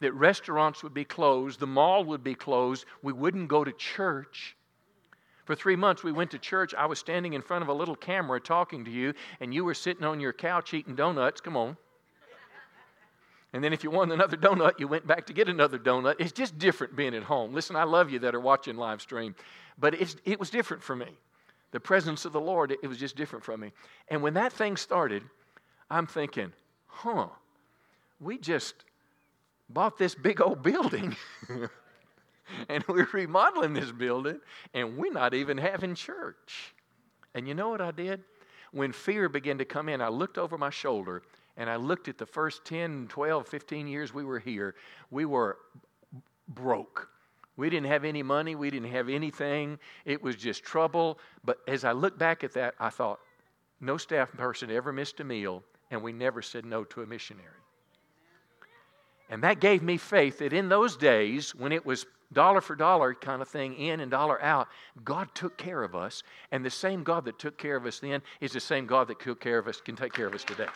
that 0.01 0.13
restaurants 0.15 0.83
would 0.83 0.95
be 0.95 1.05
closed, 1.05 1.61
the 1.61 1.67
mall 1.67 2.05
would 2.05 2.25
be 2.25 2.35
closed, 2.35 2.85
we 3.03 3.13
wouldn't 3.13 3.49
go 3.49 3.65
to 3.65 3.73
church? 3.73 4.57
For 5.49 5.55
three 5.55 5.77
months, 5.77 6.05
we 6.05 6.13
went 6.13 6.31
to 6.33 6.39
church. 6.39 6.75
I 6.75 6.85
was 6.85 6.99
standing 6.99 7.33
in 7.33 7.41
front 7.41 7.63
of 7.63 7.69
a 7.69 7.73
little 7.73 7.97
camera 7.97 8.39
talking 8.39 8.85
to 8.85 8.91
you, 8.91 9.15
and 9.41 9.55
you 9.55 9.65
were 9.65 9.73
sitting 9.73 10.05
on 10.05 10.21
your 10.21 10.35
couch 10.35 10.75
eating 10.75 10.95
donuts. 10.95 11.41
Come 11.41 11.57
on. 11.57 11.79
And 13.55 13.65
then 13.65 13.73
if 13.73 13.83
you 13.83 13.91
wanted 13.91 14.13
another 14.13 14.37
donut, 14.37 14.79
you 14.79 14.87
went 14.87 15.07
back 15.07 15.25
to 15.29 15.33
get 15.33 15.49
another 15.49 15.79
donut. 15.79 16.17
It's 16.19 16.33
just 16.33 16.59
different 16.59 16.97
being 16.97 17.15
at 17.15 17.23
home. 17.23 17.55
Listen, 17.55 17.77
I 17.77 17.85
love 17.85 18.11
you 18.11 18.19
that 18.19 18.35
are 18.35 18.41
watching 18.41 18.77
live 18.77 19.01
stream, 19.01 19.35
but 19.79 19.95
it 19.95 20.39
was 20.39 20.51
different 20.51 20.83
for 20.83 20.95
me 20.95 21.17
the 21.71 21.81
presence 21.81 22.27
of 22.27 22.33
the 22.33 22.41
Lord, 22.41 22.71
it, 22.71 22.87
was 22.87 22.99
just 22.99 23.17
different 23.17 23.43
from 23.43 23.61
me. 23.61 23.73
And 24.09 24.23
when 24.23 24.35
that 24.35 24.53
thing 24.53 24.77
started, 24.77 25.23
I'm 25.91 26.07
thinking, 26.07 26.53
huh, 26.87 27.29
we 28.21 28.37
just 28.37 28.75
bought 29.71 29.97
this 29.97 30.15
big 30.15 30.43
old 30.43 30.63
building. 30.71 31.17
and 32.69 32.85
we're 32.89 33.09
remodeling 33.13 33.75
this 33.75 33.93
building, 33.93 34.41
and 34.75 34.97
we're 34.97 35.13
not 35.13 35.35
even 35.35 35.59
having 35.59 35.95
church. 35.95 36.75
And 37.35 37.47
you 37.47 37.55
know 37.55 37.69
what 37.69 37.81
I 37.81 37.91
did? 37.91 38.23
When 38.73 38.93
fear 38.93 39.29
began 39.29 39.59
to 39.59 39.65
come 39.65 39.89
in, 39.89 40.01
I 40.01 40.09
looked 40.09 40.39
over 40.39 40.59
my 40.59 40.71
shoulder 40.71 41.23
and 41.57 41.69
I 41.69 41.77
looked 41.77 42.09
at 42.09 42.19
the 42.19 42.27
first 42.27 42.65
10, 42.65 43.09
12, 43.09 43.47
15 43.47 43.89
years 43.89 44.15
we 44.15 44.25
were 44.25 44.39
here. 44.39 44.77
We 45.11 45.25
were 45.25 45.59
broke. 46.49 47.09
We 47.57 47.69
didn't 47.69 47.89
have 47.89 48.05
any 48.05 48.23
money, 48.23 48.55
we 48.55 48.71
didn't 48.71 48.93
have 48.93 49.09
anything. 49.09 49.81
It 50.05 50.23
was 50.23 50.37
just 50.37 50.63
trouble. 50.63 51.19
But 51.45 51.59
as 51.67 51.85
I 51.85 51.91
look 51.93 52.17
back 52.17 52.45
at 52.45 52.53
that, 52.53 52.75
I 52.79 52.91
thought, 52.91 53.19
no 53.81 53.97
staff 53.97 54.31
person 54.33 54.71
ever 54.71 54.93
missed 54.93 55.19
a 55.21 55.25
meal, 55.25 55.65
and 55.91 56.03
we 56.03 56.13
never 56.13 56.43
said 56.43 56.65
no 56.65 56.85
to 56.85 57.03
a 57.03 57.07
missionary. 57.07 57.49
And 59.29 59.43
that 59.43 59.61
gave 59.61 59.83
me 59.83 59.97
faith 59.97 60.39
that 60.39 60.53
in 60.53 60.69
those 60.69 60.97
days, 60.97 61.55
when 61.55 61.73
it 61.73 61.85
was 61.85 62.07
dollar 62.33 62.61
for 62.61 62.77
dollar 62.77 63.15
kind 63.15 63.43
of 63.43 63.49
thing, 63.49 63.75
in 63.75 64.01
and 64.01 64.11
dollar 64.11 64.41
out, 64.43 64.69
God 65.05 65.29
took 65.35 65.57
care 65.57 65.83
of 65.83 65.95
us. 65.95 66.23
And 66.53 66.65
the 66.65 66.71
same 66.71 67.03
God 67.03 67.25
that 67.25 67.39
took 67.39 67.59
care 67.59 67.77
of 67.77 67.87
us 67.87 68.01
then 68.01 68.23
is 68.41 68.53
the 68.53 68.61
same 68.61 68.87
God 68.87 69.09
that 69.09 69.21
took 69.21 69.41
care 69.41 69.59
of 69.59 69.67
us, 69.69 69.81
can 69.81 69.97
take 69.97 70.13
care 70.13 70.27
of 70.27 70.35
us 70.35 70.45
today. 70.45 70.67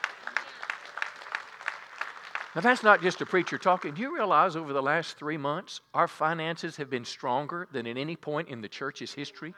Now, 2.54 2.60
that's 2.60 2.82
not 2.82 3.00
just 3.00 3.22
a 3.22 3.26
preacher 3.26 3.56
talking. 3.56 3.94
Do 3.94 4.02
you 4.02 4.14
realize 4.14 4.56
over 4.56 4.74
the 4.74 4.82
last 4.82 5.16
three 5.16 5.38
months, 5.38 5.80
our 5.94 6.06
finances 6.06 6.76
have 6.76 6.90
been 6.90 7.04
stronger 7.04 7.66
than 7.72 7.86
at 7.86 7.96
any 7.96 8.14
point 8.14 8.48
in 8.48 8.60
the 8.60 8.68
church's 8.68 9.14
history? 9.14 9.54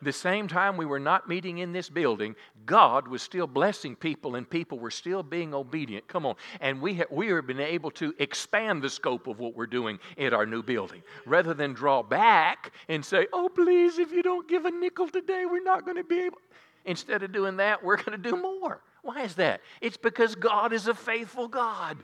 The 0.00 0.12
same 0.12 0.46
time 0.46 0.76
we 0.76 0.86
were 0.86 1.00
not 1.00 1.28
meeting 1.28 1.58
in 1.58 1.72
this 1.72 1.88
building, 1.88 2.36
God 2.66 3.08
was 3.08 3.22
still 3.22 3.46
blessing 3.46 3.96
people 3.96 4.36
and 4.36 4.48
people 4.48 4.78
were 4.78 4.90
still 4.90 5.22
being 5.22 5.52
obedient. 5.52 6.06
Come 6.06 6.24
on. 6.24 6.36
And 6.60 6.80
we, 6.80 7.02
we 7.10 7.28
have 7.28 7.46
been 7.46 7.60
able 7.60 7.90
to 7.92 8.14
expand 8.18 8.82
the 8.82 8.90
scope 8.90 9.26
of 9.26 9.40
what 9.40 9.56
we're 9.56 9.66
doing 9.66 9.98
at 10.16 10.32
our 10.32 10.46
new 10.46 10.62
building 10.62 11.02
rather 11.26 11.52
than 11.52 11.72
draw 11.72 12.02
back 12.02 12.72
and 12.88 13.04
say, 13.04 13.26
oh, 13.32 13.48
please, 13.48 13.98
if 13.98 14.12
you 14.12 14.22
don't 14.22 14.48
give 14.48 14.64
a 14.64 14.70
nickel 14.70 15.08
today, 15.08 15.44
we're 15.46 15.62
not 15.62 15.84
going 15.84 15.96
to 15.96 16.04
be 16.04 16.20
able. 16.20 16.38
Instead 16.84 17.22
of 17.22 17.32
doing 17.32 17.56
that, 17.56 17.82
we're 17.82 17.96
going 17.96 18.12
to 18.12 18.30
do 18.30 18.36
more. 18.36 18.80
Why 19.02 19.22
is 19.22 19.34
that? 19.34 19.60
It's 19.80 19.96
because 19.96 20.34
God 20.34 20.72
is 20.72 20.86
a 20.86 20.94
faithful 20.94 21.48
God. 21.48 21.98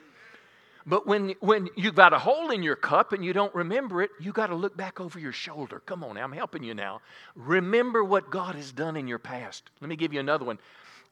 But 0.87 1.07
when, 1.07 1.35
when 1.41 1.71
you've 1.77 1.95
got 1.95 2.13
a 2.13 2.19
hole 2.19 2.51
in 2.51 2.63
your 2.63 2.77
cup 2.77 3.13
and 3.13 3.25
you 3.25 3.33
don't 3.33 3.55
remember 3.55 4.03
it, 4.03 4.11
you 4.21 4.33
got 4.33 4.49
to 4.49 4.55
look 4.55 4.77
back 4.77 5.01
over 5.01 5.19
your 5.19 5.33
shoulder. 5.33 5.81
Come 5.81 6.05
on, 6.05 6.19
I'm 6.19 6.33
helping 6.33 6.63
you 6.63 6.75
now. 6.75 7.01
Remember 7.35 8.05
what 8.05 8.31
God 8.31 8.55
has 8.55 8.71
done 8.71 8.97
in 8.97 9.09
your 9.09 9.19
past. 9.19 9.71
Let 9.81 9.89
me 9.89 9.97
give 9.97 10.13
you 10.13 10.21
another 10.21 10.45
one. 10.45 10.59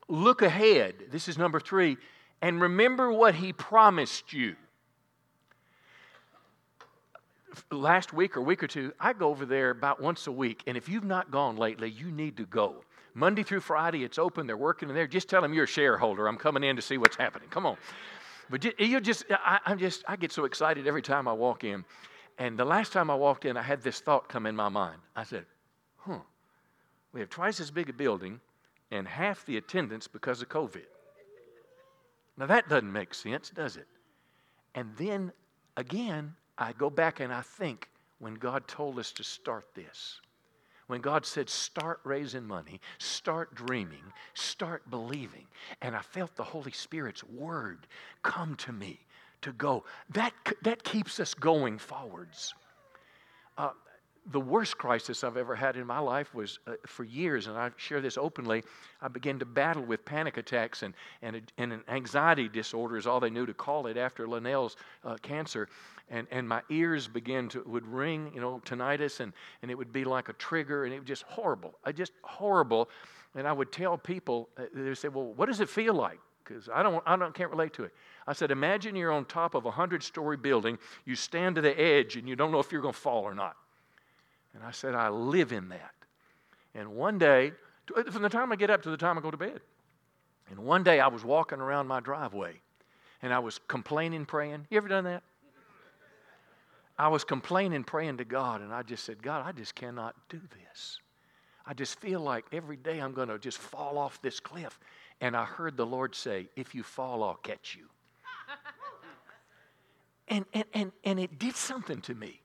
Look 0.08 0.42
ahead. 0.42 0.94
This 1.11 1.26
is 1.26 1.38
number 1.38 1.58
three. 1.58 1.96
And 2.42 2.61
remember 2.61 3.11
what 3.11 3.35
He 3.35 3.52
promised 3.54 4.32
you. 4.32 4.56
Last 7.70 8.12
week 8.12 8.37
or 8.37 8.42
week 8.42 8.62
or 8.62 8.66
two, 8.66 8.92
I 9.00 9.14
go 9.14 9.28
over 9.28 9.46
there 9.46 9.70
about 9.70 10.02
once 10.02 10.26
a 10.26 10.32
week. 10.32 10.62
And 10.66 10.76
if 10.76 10.88
you've 10.88 11.04
not 11.04 11.30
gone 11.30 11.56
lately, 11.56 11.88
you 11.90 12.11
need 12.11 12.37
to 12.38 12.44
go. 12.44 12.85
Monday 13.14 13.42
through 13.42 13.61
Friday, 13.61 14.04
it's 14.04 14.18
open. 14.18 14.46
They're 14.46 14.56
working 14.56 14.88
in 14.88 14.94
there. 14.94 15.06
Just 15.06 15.28
tell 15.28 15.42
them 15.42 15.54
you're 15.54 15.64
a 15.64 15.68
shareholder. 15.68 16.26
I'm 16.26 16.38
coming 16.38 16.64
in 16.64 16.76
to 16.76 16.82
see 16.82 16.98
what's 16.98 17.16
happening. 17.16 17.48
Come 17.50 17.66
on. 17.66 17.76
But 18.52 18.78
you 18.78 19.00
just, 19.00 19.24
I, 19.30 19.60
I'm 19.64 19.78
just, 19.78 20.04
I 20.06 20.16
get 20.16 20.30
so 20.30 20.44
excited 20.44 20.86
every 20.86 21.00
time 21.00 21.26
I 21.26 21.32
walk 21.32 21.64
in. 21.64 21.86
And 22.36 22.58
the 22.58 22.66
last 22.66 22.92
time 22.92 23.08
I 23.08 23.14
walked 23.14 23.46
in, 23.46 23.56
I 23.56 23.62
had 23.62 23.80
this 23.80 24.00
thought 24.00 24.28
come 24.28 24.44
in 24.44 24.54
my 24.54 24.68
mind. 24.68 24.98
I 25.16 25.24
said, 25.24 25.46
huh, 25.96 26.18
we 27.14 27.20
have 27.20 27.30
twice 27.30 27.60
as 27.60 27.70
big 27.70 27.88
a 27.88 27.94
building 27.94 28.40
and 28.90 29.08
half 29.08 29.46
the 29.46 29.56
attendance 29.56 30.06
because 30.06 30.42
of 30.42 30.50
COVID. 30.50 30.84
Now 32.36 32.44
that 32.44 32.68
doesn't 32.68 32.92
make 32.92 33.14
sense, 33.14 33.48
does 33.48 33.76
it? 33.78 33.86
And 34.74 34.90
then 34.98 35.32
again, 35.78 36.34
I 36.58 36.72
go 36.72 36.90
back 36.90 37.20
and 37.20 37.32
I 37.32 37.40
think 37.40 37.88
when 38.18 38.34
God 38.34 38.68
told 38.68 38.98
us 38.98 39.12
to 39.12 39.24
start 39.24 39.64
this 39.74 40.20
when 40.92 41.00
God 41.00 41.24
said, 41.24 41.48
start 41.48 42.00
raising 42.05 42.46
money, 42.46 42.78
start 42.98 43.55
dreaming, 43.55 44.12
start 44.35 44.90
believing. 44.90 45.46
And 45.81 45.96
I 45.96 46.02
felt 46.02 46.37
the 46.37 46.42
Holy 46.42 46.72
Spirit's 46.72 47.24
word 47.24 47.87
come 48.22 48.57
to 48.57 48.72
me 48.74 49.00
to 49.40 49.55
go. 49.55 49.85
That, 50.11 50.35
that 50.61 50.85
keeps 50.85 51.18
us 51.18 51.33
going 51.33 51.78
forwards. 51.78 52.52
Uh, 53.57 53.70
the 54.30 54.40
worst 54.40 54.78
crisis 54.78 55.24
I've 55.24 55.37
ever 55.37 55.54
had 55.56 55.76
in 55.76 55.87
my 55.87 55.98
life 55.98 56.32
was 56.35 56.61
uh, 56.66 56.74
for 56.87 57.02
years, 57.02 57.48
and 57.48 57.58
I 57.58 57.70
share 57.76 58.00
this 58.00 58.16
openly. 58.16 58.62
I 59.00 59.08
began 59.08 59.38
to 59.40 59.44
battle 59.44 59.82
with 59.82 60.04
panic 60.04 60.37
attacks 60.37 60.82
and, 60.82 60.94
and, 61.22 61.42
and 61.58 61.72
an 61.72 61.82
anxiety 61.88 62.48
disorder, 62.48 62.96
is 62.96 63.06
all 63.06 63.18
they 63.18 63.30
knew 63.30 63.46
to 63.46 63.54
call 63.54 63.88
it 63.88 63.96
after 63.96 64.28
Linnell's 64.28 64.76
uh, 65.04 65.16
cancer. 65.22 65.68
And, 66.08 66.28
and 66.30 66.48
my 66.48 66.62
ears 66.70 67.08
began 67.08 67.48
to, 67.50 67.62
would 67.66 67.87
ring, 67.87 68.30
you 68.35 68.40
know, 68.40 68.61
tinnitus, 68.64 69.20
and, 69.20 69.32
and 69.62 69.70
it 69.70 69.74
would 69.76 69.92
be 69.92 70.04
like 70.04 70.28
a 70.28 70.35
trigger, 70.35 70.85
and 70.85 70.94
it 70.94 71.00
was 71.00 71.08
just 71.08 71.24
horrible. 71.24 71.74
I 71.85 71.90
just 71.90 72.12
horrible. 72.22 72.90
And 73.35 73.48
I 73.48 73.52
would 73.52 73.72
tell 73.72 73.98
people, 73.98 74.50
uh, 74.56 74.64
they 74.72 74.82
would 74.82 74.98
say, 74.98 75.08
Well, 75.08 75.32
what 75.35 75.46
does 75.46 75.61
it 75.61 75.68
feel 75.68 75.94
like? 75.94 76.18
Because 76.44 76.68
I 76.72 76.82
don't, 76.82 77.02
I 77.06 77.16
don't, 77.16 77.35
can't 77.35 77.50
relate 77.50 77.72
to 77.74 77.85
it. 77.85 77.94
I 78.26 78.35
said, 78.35 78.50
Imagine 78.50 78.94
you're 78.94 79.12
on 79.12 79.24
top 79.24 79.54
of 79.54 79.64
a 79.64 79.68
100 79.68 80.02
story 80.02 80.37
building, 80.37 80.78
you 81.06 81.16
stand 81.16 81.56
to 81.56 81.61
the 81.61 81.78
edge, 81.80 82.16
and 82.16 82.28
you 82.28 82.37
don't 82.37 82.52
know 82.52 82.61
if 82.61 82.70
you're 82.70 82.82
going 82.82 82.94
to 82.94 83.00
fall 83.00 83.22
or 83.22 83.35
not. 83.35 83.56
And 84.54 84.62
I 84.62 84.70
said, 84.70 84.94
I 84.94 85.08
live 85.08 85.52
in 85.52 85.68
that. 85.70 85.92
And 86.74 86.94
one 86.94 87.18
day, 87.18 87.52
from 88.10 88.22
the 88.22 88.28
time 88.28 88.52
I 88.52 88.56
get 88.56 88.70
up 88.70 88.82
to 88.82 88.90
the 88.90 88.96
time 88.96 89.18
I 89.18 89.20
go 89.20 89.30
to 89.30 89.36
bed, 89.36 89.60
and 90.50 90.60
one 90.60 90.82
day 90.82 91.00
I 91.00 91.08
was 91.08 91.24
walking 91.24 91.60
around 91.60 91.86
my 91.86 92.00
driveway 92.00 92.60
and 93.22 93.32
I 93.32 93.38
was 93.38 93.60
complaining, 93.68 94.26
praying. 94.26 94.66
You 94.68 94.76
ever 94.76 94.88
done 94.88 95.04
that? 95.04 95.22
I 96.98 97.08
was 97.08 97.24
complaining, 97.24 97.84
praying 97.84 98.18
to 98.18 98.24
God, 98.24 98.60
and 98.60 98.72
I 98.72 98.82
just 98.82 99.04
said, 99.04 99.22
God, 99.22 99.46
I 99.46 99.52
just 99.52 99.74
cannot 99.74 100.14
do 100.28 100.38
this. 100.38 101.00
I 101.66 101.74
just 101.74 101.98
feel 102.00 102.20
like 102.20 102.44
every 102.52 102.76
day 102.76 102.98
I'm 102.98 103.12
going 103.12 103.28
to 103.28 103.38
just 103.38 103.58
fall 103.58 103.96
off 103.96 104.20
this 104.20 104.40
cliff. 104.40 104.78
And 105.20 105.36
I 105.36 105.44
heard 105.44 105.76
the 105.76 105.86
Lord 105.86 106.14
say, 106.14 106.48
If 106.56 106.74
you 106.74 106.82
fall, 106.82 107.22
I'll 107.22 107.36
catch 107.36 107.76
you. 107.78 107.86
and, 110.28 110.44
and, 110.52 110.64
and, 110.74 110.92
and 111.04 111.20
it 111.20 111.38
did 111.38 111.56
something 111.56 112.00
to 112.02 112.14
me. 112.14 112.41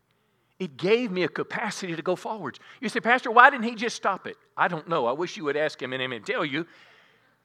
It 0.59 0.77
gave 0.77 1.11
me 1.11 1.23
a 1.23 1.27
capacity 1.27 1.95
to 1.95 2.01
go 2.01 2.15
forwards. 2.15 2.59
You 2.81 2.89
say, 2.89 2.99
Pastor, 2.99 3.29
why 3.29 3.49
didn't 3.49 3.65
he 3.65 3.75
just 3.75 3.95
stop 3.95 4.25
it? 4.25 4.37
I 4.55 4.67
don't 4.67 4.89
know. 4.89 5.05
I 5.05 5.11
wish 5.11 5.37
you 5.37 5.43
would 5.43 5.57
ask 5.57 5.79
him 5.79 5.93
and 5.93 6.01
him 6.01 6.11
and 6.11 6.25
tell 6.25 6.43
you. 6.43 6.65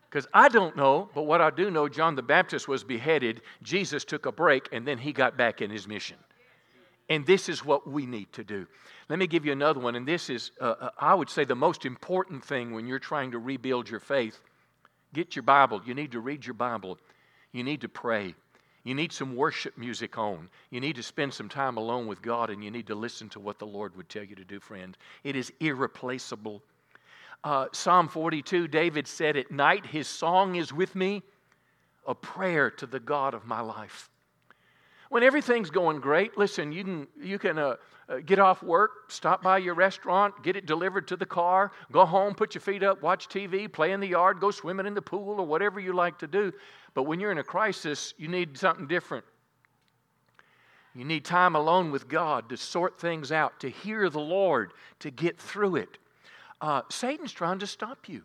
Because 0.08 0.26
I 0.34 0.48
don't 0.48 0.76
know, 0.76 1.08
but 1.14 1.22
what 1.22 1.40
I 1.40 1.50
do 1.50 1.70
know, 1.70 1.88
John 1.88 2.16
the 2.16 2.22
Baptist 2.22 2.68
was 2.68 2.84
beheaded, 2.84 3.40
Jesus 3.62 4.04
took 4.04 4.26
a 4.26 4.32
break, 4.32 4.68
and 4.70 4.86
then 4.86 4.98
he 4.98 5.10
got 5.10 5.38
back 5.38 5.62
in 5.62 5.70
his 5.70 5.88
mission. 5.88 6.18
And 7.08 7.26
this 7.26 7.48
is 7.48 7.64
what 7.64 7.88
we 7.88 8.04
need 8.04 8.30
to 8.34 8.44
do. 8.44 8.66
Let 9.08 9.18
me 9.18 9.26
give 9.26 9.46
you 9.46 9.52
another 9.52 9.80
one, 9.80 9.94
and 9.94 10.06
this 10.06 10.28
is, 10.28 10.50
uh, 10.60 10.74
uh 10.80 10.90
I 10.98 11.14
would 11.14 11.30
say, 11.30 11.44
the 11.44 11.54
most 11.54 11.86
important 11.86 12.44
thing 12.44 12.72
when 12.72 12.86
you're 12.86 12.98
trying 12.98 13.30
to 13.30 13.38
rebuild 13.38 13.88
your 13.88 14.00
faith. 14.00 14.38
Get 15.14 15.34
your 15.34 15.42
Bible. 15.44 15.80
You 15.84 15.94
need 15.94 16.12
to 16.12 16.20
read 16.20 16.44
your 16.44 16.54
Bible. 16.54 16.98
You 17.52 17.64
need 17.64 17.80
to 17.82 17.88
pray. 17.88 18.34
You 18.84 18.94
need 18.94 19.12
some 19.12 19.36
worship 19.36 19.78
music 19.78 20.18
on. 20.18 20.48
You 20.70 20.80
need 20.80 20.96
to 20.96 21.02
spend 21.02 21.32
some 21.32 21.48
time 21.48 21.76
alone 21.76 22.06
with 22.06 22.20
God 22.20 22.50
and 22.50 22.64
you 22.64 22.70
need 22.70 22.88
to 22.88 22.94
listen 22.94 23.28
to 23.30 23.40
what 23.40 23.58
the 23.58 23.66
Lord 23.66 23.96
would 23.96 24.08
tell 24.08 24.24
you 24.24 24.34
to 24.34 24.44
do, 24.44 24.58
friend. 24.58 24.96
It 25.22 25.36
is 25.36 25.52
irreplaceable. 25.60 26.62
Uh, 27.44 27.66
Psalm 27.72 28.08
42, 28.08 28.68
David 28.68 29.06
said, 29.06 29.36
At 29.36 29.50
night 29.50 29.86
his 29.86 30.08
song 30.08 30.56
is 30.56 30.72
with 30.72 30.94
me, 30.96 31.22
a 32.06 32.14
prayer 32.14 32.70
to 32.70 32.86
the 32.86 33.00
God 33.00 33.34
of 33.34 33.46
my 33.46 33.60
life. 33.60 34.10
When 35.10 35.22
everything's 35.22 35.70
going 35.70 36.00
great, 36.00 36.38
listen, 36.38 36.72
you 36.72 36.84
can, 36.84 37.06
you 37.20 37.38
can 37.38 37.58
uh, 37.58 37.76
uh, 38.08 38.16
get 38.24 38.38
off 38.38 38.62
work, 38.62 39.10
stop 39.10 39.42
by 39.42 39.58
your 39.58 39.74
restaurant, 39.74 40.42
get 40.42 40.56
it 40.56 40.66
delivered 40.66 41.06
to 41.08 41.16
the 41.16 41.26
car, 41.26 41.70
go 41.92 42.04
home, 42.04 42.34
put 42.34 42.54
your 42.54 42.62
feet 42.62 42.82
up, 42.82 43.02
watch 43.02 43.28
TV, 43.28 43.70
play 43.70 43.92
in 43.92 44.00
the 44.00 44.08
yard, 44.08 44.40
go 44.40 44.50
swimming 44.50 44.86
in 44.86 44.94
the 44.94 45.02
pool, 45.02 45.38
or 45.38 45.46
whatever 45.46 45.78
you 45.78 45.92
like 45.92 46.18
to 46.18 46.26
do. 46.26 46.52
But 46.94 47.04
when 47.04 47.20
you're 47.20 47.32
in 47.32 47.38
a 47.38 47.44
crisis, 47.44 48.14
you 48.18 48.28
need 48.28 48.56
something 48.56 48.86
different. 48.86 49.24
You 50.94 51.04
need 51.04 51.24
time 51.24 51.56
alone 51.56 51.90
with 51.90 52.08
God 52.08 52.50
to 52.50 52.56
sort 52.56 53.00
things 53.00 53.32
out, 53.32 53.60
to 53.60 53.70
hear 53.70 54.10
the 54.10 54.20
Lord, 54.20 54.72
to 55.00 55.10
get 55.10 55.38
through 55.38 55.76
it. 55.76 55.98
Uh, 56.60 56.82
Satan's 56.90 57.32
trying 57.32 57.60
to 57.60 57.66
stop 57.66 58.08
you. 58.08 58.22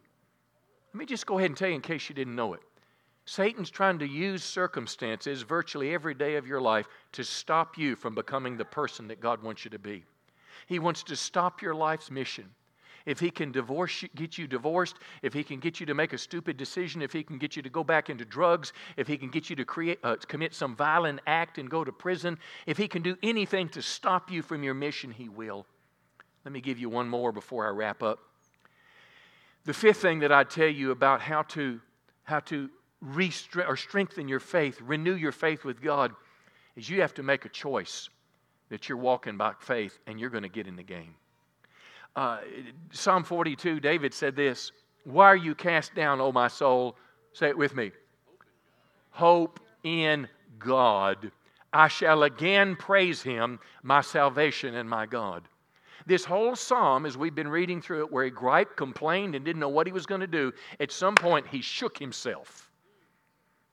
Let 0.94 1.00
me 1.00 1.06
just 1.06 1.26
go 1.26 1.38
ahead 1.38 1.50
and 1.50 1.58
tell 1.58 1.70
you 1.70 1.76
in 1.76 1.82
case 1.82 2.10
you 2.10 2.16
didn't 2.16 2.36
know 2.36 2.54
it. 2.54 2.62
Satan's 3.26 3.70
trying 3.70 4.00
to 4.00 4.08
use 4.08 4.44
circumstances 4.44 5.42
virtually 5.42 5.94
every 5.94 6.14
day 6.14 6.36
of 6.36 6.48
your 6.48 6.62
life 6.62 6.88
to 7.14 7.24
stop 7.24 7.78
you 7.78 7.96
from 7.96 8.16
becoming 8.16 8.58
the 8.58 8.66
person 8.66 9.08
that 9.08 9.20
God 9.20 9.44
wants 9.44 9.66
you 9.66 9.72
to 9.72 9.80
be. 9.80 10.04
He 10.66 10.80
wants 10.80 11.04
to 11.04 11.16
stop 11.16 11.62
your 11.62 11.76
life's 11.76 12.12
mission 12.12 12.50
if 13.08 13.22
he 13.22 13.32
can 13.32 13.54
divorce 13.54 14.04
you, 14.04 14.10
get 14.16 14.38
you 14.38 14.48
divorced, 14.48 14.98
if 15.22 15.34
he 15.34 15.42
can 15.42 15.60
get 15.60 15.80
you 15.80 15.86
to 15.86 15.94
make 15.94 16.12
a 16.12 16.18
stupid 16.18 16.58
decision, 16.58 17.02
if 17.02 17.14
he 17.14 17.24
can 17.24 17.38
get 17.38 17.56
you 17.56 17.62
to 17.62 17.70
go 17.70 17.82
back 17.82 18.10
into 18.10 18.26
drugs, 18.26 18.74
if 18.98 19.08
he 19.08 19.18
can 19.18 19.30
get 19.30 19.50
you 19.50 19.56
to 19.56 19.64
create, 19.64 19.98
uh, 20.04 20.18
commit 20.28 20.54
some 20.54 20.76
violent 20.76 21.22
act 21.26 21.58
and 21.58 21.70
go 21.70 21.86
to 21.86 21.92
prison, 21.94 22.38
if 22.66 22.78
he 22.78 22.86
can 22.86 23.02
do 23.02 23.16
anything 23.24 23.70
to 23.70 23.82
stop 23.82 24.30
you 24.30 24.42
from 24.42 24.62
your 24.62 24.74
mission, 24.74 25.10
he 25.10 25.30
will. 25.30 25.66
Let 26.44 26.52
me 26.52 26.60
give 26.60 26.80
you 26.80 26.90
one 26.90 27.08
more 27.08 27.32
before 27.32 27.66
I 27.66 27.70
wrap 27.70 28.04
up. 28.04 28.20
The 29.64 29.74
fifth 29.74 30.02
thing 30.02 30.20
that 30.20 30.34
I 30.34 30.44
tell 30.44 30.68
you 30.68 30.92
about 30.92 31.22
how 31.22 31.44
to 31.44 31.80
how 32.24 32.42
to 32.42 32.70
or 33.66 33.78
strengthen 33.78 34.28
your 34.28 34.42
faith, 34.42 34.82
renew 34.82 35.16
your 35.16 35.32
faith 35.32 35.64
with 35.64 35.82
God, 35.82 36.12
is 36.76 36.90
you 36.90 37.00
have 37.02 37.14
to 37.14 37.24
make 37.24 37.46
a 37.46 37.50
choice 37.50 38.10
that 38.68 38.90
you're 38.90 38.98
walking 38.98 39.38
by 39.38 39.54
faith 39.60 39.98
and 40.08 40.20
you're 40.20 40.30
going 40.30 40.44
to 40.44 40.50
get 40.50 40.68
in 40.68 40.76
the 40.76 40.84
game. 40.84 41.16
Uh, 42.16 42.40
Psalm 42.92 43.24
42, 43.24 43.80
David 43.80 44.14
said 44.14 44.36
this 44.36 44.72
Why 45.04 45.26
are 45.26 45.36
you 45.36 45.56
cast 45.56 45.94
down, 45.96 46.20
O 46.22 46.32
my 46.32 46.48
soul? 46.48 46.96
Say 47.34 47.50
it 47.50 47.58
with 47.58 47.76
me. 47.76 47.92
Hope 49.12 49.60
in 49.84 50.28
God. 50.60 51.32
I 51.74 51.88
shall 51.88 52.24
again 52.24 52.76
praise 52.76 53.22
him, 53.22 53.60
my 53.84 54.02
salvation 54.02 54.76
and 54.76 54.90
my 54.90 55.06
God. 55.06 55.48
This 56.06 56.24
whole 56.24 56.56
psalm, 56.56 57.06
as 57.06 57.18
we've 57.18 57.36
been 57.36 57.50
reading 57.50 57.82
through 57.82 58.06
it, 58.06 58.12
where 58.12 58.24
he 58.24 58.32
griped, 58.32 58.78
complained, 58.78 59.36
and 59.36 59.44
didn't 59.44 59.60
know 59.60 59.70
what 59.70 59.86
he 59.86 59.94
was 59.94 60.06
going 60.06 60.22
to 60.22 60.28
do, 60.28 60.54
at 60.80 60.92
some 60.92 61.16
point 61.16 61.46
he 61.48 61.62
shook 61.62 61.98
himself. 61.98 62.72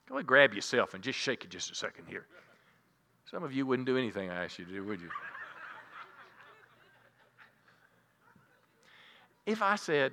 Go 0.09 0.17
ahead, 0.17 0.27
grab 0.27 0.53
yourself 0.53 0.95
and 0.95 1.03
just 1.03 1.19
shake 1.19 1.45
it 1.45 1.51
just 1.51 1.71
a 1.71 1.75
second 1.75 2.07
here. 2.09 2.27
Some 3.31 3.43
of 3.43 3.53
you 3.53 3.67
wouldn't 3.67 3.87
do 3.87 3.97
anything 3.97 4.31
I 4.31 4.45
asked 4.45 4.59
you 4.59 4.65
to 4.65 4.73
do, 4.73 4.85
would 4.85 5.01
you? 5.01 5.11
If 9.47 9.63
I 9.63 9.77
said, 9.77 10.13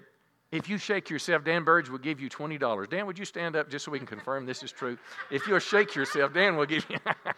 if 0.52 0.68
you 0.68 0.78
shake 0.78 1.10
yourself, 1.10 1.46
Dan 1.46 1.64
Burge 1.64 1.90
will 1.90 1.98
give 1.98 2.20
you 2.20 2.30
$20. 2.30 2.90
Dan, 2.90 3.06
would 3.06 3.18
you 3.18 3.24
stand 3.24 3.56
up 3.56 3.70
just 3.70 3.86
so 3.86 3.92
we 3.92 4.00
can 4.00 4.08
confirm 4.08 4.46
this 4.46 4.64
is 4.64 4.72
true? 4.72 4.98
If 5.30 5.48
you'll 5.48 5.60
shake 5.60 5.96
yourself, 5.96 6.34
Dan 6.34 6.58
will 6.58 6.66
give 6.66 6.86
you. 6.90 6.98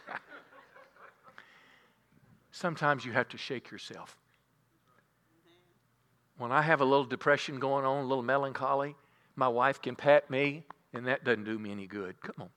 Sometimes 2.50 3.04
you 3.04 3.12
have 3.12 3.28
to 3.28 3.38
shake 3.38 3.70
yourself. 3.70 4.16
When 6.38 6.50
I 6.50 6.62
have 6.62 6.80
a 6.80 6.84
little 6.84 7.04
depression 7.04 7.60
going 7.60 7.84
on, 7.84 8.04
a 8.04 8.06
little 8.06 8.24
melancholy, 8.24 8.96
my 9.36 9.46
wife 9.46 9.80
can 9.80 9.94
pat 9.94 10.28
me, 10.28 10.64
and 10.92 11.06
that 11.06 11.24
doesn't 11.24 11.44
do 11.44 11.58
me 11.58 11.70
any 11.70 11.86
good. 11.86 12.20
Come 12.20 12.34
on. 12.40 12.48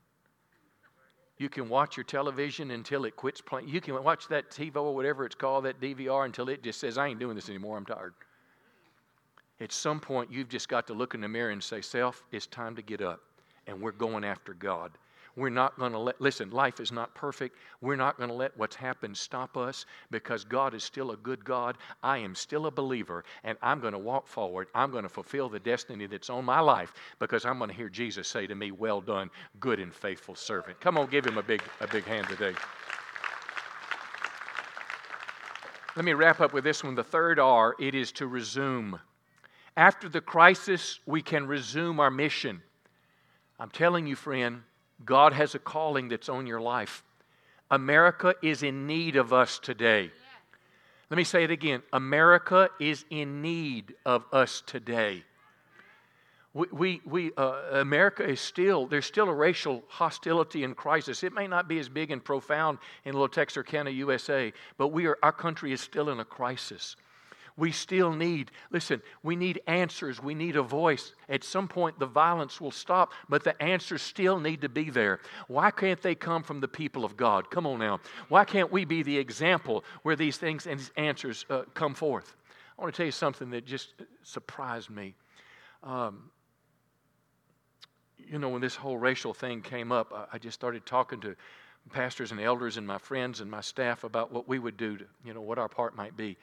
You 1.37 1.49
can 1.49 1.69
watch 1.69 1.97
your 1.97 2.03
television 2.03 2.71
until 2.71 3.05
it 3.05 3.15
quits 3.15 3.41
playing. 3.41 3.67
You 3.67 3.79
can 3.79 4.03
watch 4.03 4.27
that 4.29 4.49
TiVo 4.49 4.77
or 4.77 4.95
whatever 4.95 5.23
it's 5.23 5.35
called, 5.35 5.65
that 5.65 5.79
DVR, 5.79 6.25
until 6.25 6.49
it 6.49 6.63
just 6.63 6.79
says, 6.79 6.97
I 6.97 7.07
ain't 7.07 7.19
doing 7.19 7.35
this 7.35 7.49
anymore, 7.49 7.77
I'm 7.77 7.85
tired. 7.85 8.13
At 9.59 9.71
some 9.71 9.99
point, 9.99 10.31
you've 10.31 10.49
just 10.49 10.69
got 10.69 10.85
to 10.87 10.93
look 10.93 11.15
in 11.15 11.21
the 11.21 11.27
mirror 11.27 11.49
and 11.51 11.63
say, 11.63 11.81
Self, 11.81 12.23
it's 12.31 12.47
time 12.47 12.75
to 12.75 12.81
get 12.81 13.01
up. 13.01 13.21
and 13.67 13.81
we're 13.81 13.91
going 13.91 14.23
after 14.23 14.53
God. 14.53 14.91
We're 15.35 15.49
not 15.49 15.77
going 15.77 15.91
to 15.91 15.99
let, 15.99 16.19
listen, 16.19 16.49
life 16.49 16.79
is 16.79 16.91
not 16.91 17.13
perfect. 17.13 17.57
We're 17.81 17.95
not 17.95 18.17
going 18.17 18.29
to 18.29 18.35
let 18.35 18.57
what's 18.57 18.75
happened 18.75 19.15
stop 19.15 19.55
us 19.55 19.85
because 20.09 20.43
God 20.43 20.73
is 20.73 20.83
still 20.83 21.11
a 21.11 21.17
good 21.17 21.45
God. 21.45 21.77
I 22.01 22.17
am 22.17 22.33
still 22.33 22.65
a 22.65 22.71
believer, 22.71 23.23
and 23.43 23.55
I'm 23.61 23.79
going 23.79 23.93
to 23.93 23.99
walk 23.99 24.27
forward. 24.27 24.67
I'm 24.73 24.89
going 24.89 25.03
to 25.03 25.09
fulfill 25.09 25.47
the 25.47 25.59
destiny 25.59 26.07
that's 26.07 26.31
on 26.31 26.43
my 26.43 26.59
life 26.59 26.91
because 27.19 27.45
I'm 27.45 27.59
going 27.59 27.69
to 27.69 27.75
hear 27.75 27.89
Jesus 27.89 28.27
say 28.27 28.47
to 28.47 28.55
me, 28.55 28.71
Well 28.71 28.99
done, 28.99 29.29
good 29.59 29.79
and 29.79 29.93
faithful 29.93 30.33
servant. 30.33 30.79
Come 30.79 30.97
on, 30.97 31.07
give 31.07 31.25
him 31.25 31.37
a 31.37 31.43
big, 31.43 31.61
a 31.81 31.87
big 31.87 32.05
hand 32.05 32.27
today. 32.29 32.53
Let 35.95 36.05
me 36.05 36.13
wrap 36.13 36.41
up 36.41 36.53
with 36.53 36.63
this 36.63 36.83
one. 36.83 36.95
The 36.95 37.03
third 37.03 37.37
R 37.37 37.75
it 37.79 37.93
is 37.93 38.11
to 38.13 38.27
resume. 38.27 38.99
After 39.77 40.09
the 40.09 40.21
crisis, 40.21 40.99
we 41.05 41.21
can 41.21 41.45
resume 41.45 41.99
our 41.99 42.09
mission. 42.09 42.63
I'm 43.59 43.69
telling 43.69 44.07
you, 44.07 44.15
friend, 44.15 44.63
God 45.05 45.33
has 45.33 45.53
a 45.53 45.59
calling 45.59 46.09
that's 46.09 46.29
on 46.29 46.47
your 46.47 46.59
life. 46.59 47.03
America 47.69 48.33
is 48.41 48.63
in 48.63 48.87
need 48.87 49.15
of 49.15 49.33
us 49.33 49.59
today. 49.59 50.09
Let 51.11 51.17
me 51.17 51.23
say 51.23 51.43
it 51.43 51.51
again 51.51 51.83
America 51.93 52.69
is 52.79 53.05
in 53.11 53.43
need 53.43 53.93
of 54.03 54.25
us 54.33 54.63
today. 54.65 55.23
We, 56.55 56.67
we, 56.71 57.01
we 57.05 57.31
uh, 57.37 57.61
America 57.73 58.27
is 58.27 58.41
still, 58.41 58.87
there's 58.87 59.05
still 59.05 59.29
a 59.29 59.33
racial 59.33 59.83
hostility 59.89 60.63
and 60.63 60.75
crisis. 60.75 61.23
It 61.23 61.33
may 61.33 61.45
not 61.45 61.67
be 61.67 61.77
as 61.77 61.87
big 61.87 62.09
and 62.09 62.23
profound 62.23 62.79
in 63.05 63.13
Little 63.13 63.29
Texarkana, 63.29 63.91
USA, 63.91 64.51
but 64.79 64.87
we 64.87 65.05
are, 65.05 65.19
our 65.21 65.31
country 65.31 65.71
is 65.71 65.81
still 65.81 66.09
in 66.09 66.19
a 66.19 66.25
crisis 66.25 66.95
we 67.57 67.71
still 67.71 68.13
need, 68.13 68.51
listen, 68.71 69.01
we 69.23 69.35
need 69.35 69.61
answers. 69.65 70.21
We 70.21 70.35
need 70.35 70.55
a 70.55 70.61
voice. 70.61 71.13
At 71.27 71.43
some 71.43 71.67
point, 71.67 71.97
the 71.97 72.05
violence 72.05 72.61
will 72.61 72.71
stop, 72.71 73.11
but 73.27 73.43
the 73.43 73.59
answers 73.61 74.03
still 74.03 74.39
need 74.39 74.61
to 74.61 74.69
be 74.69 74.91
there. 74.91 75.19
Why 75.47 75.71
can't 75.71 76.01
they 76.01 76.13
come 76.13 76.43
from 76.43 76.59
the 76.59 76.67
people 76.67 77.03
of 77.03 77.17
God? 77.17 77.49
Come 77.49 77.65
on 77.65 77.79
now. 77.79 77.99
Why 78.29 78.45
can't 78.45 78.71
we 78.71 78.85
be 78.85 79.01
the 79.01 79.17
example 79.17 79.83
where 80.03 80.15
these 80.15 80.37
things 80.37 80.67
and 80.67 80.79
these 80.79 80.91
answers 80.97 81.45
uh, 81.49 81.63
come 81.73 81.95
forth? 81.95 82.35
I 82.77 82.81
want 82.83 82.93
to 82.93 82.97
tell 82.97 83.07
you 83.07 83.11
something 83.11 83.49
that 83.49 83.65
just 83.65 83.95
surprised 84.21 84.91
me. 84.91 85.15
Um, 85.83 86.29
you 88.17 88.37
know, 88.37 88.49
when 88.49 88.61
this 88.61 88.75
whole 88.75 88.97
racial 88.97 89.33
thing 89.33 89.61
came 89.63 89.91
up, 89.91 90.13
I, 90.13 90.35
I 90.35 90.37
just 90.37 90.53
started 90.53 90.85
talking 90.85 91.21
to 91.21 91.35
pastors 91.91 92.31
and 92.31 92.39
elders 92.39 92.77
and 92.77 92.85
my 92.85 92.97
friends 92.99 93.41
and 93.41 93.49
my 93.49 93.61
staff 93.61 94.03
about 94.03 94.31
what 94.31 94.47
we 94.47 94.59
would 94.59 94.77
do 94.77 94.97
to, 94.97 95.05
you 95.25 95.33
know, 95.33 95.41
what 95.41 95.57
our 95.57 95.69
part 95.69 95.95
might 95.95 96.15
be. 96.15 96.37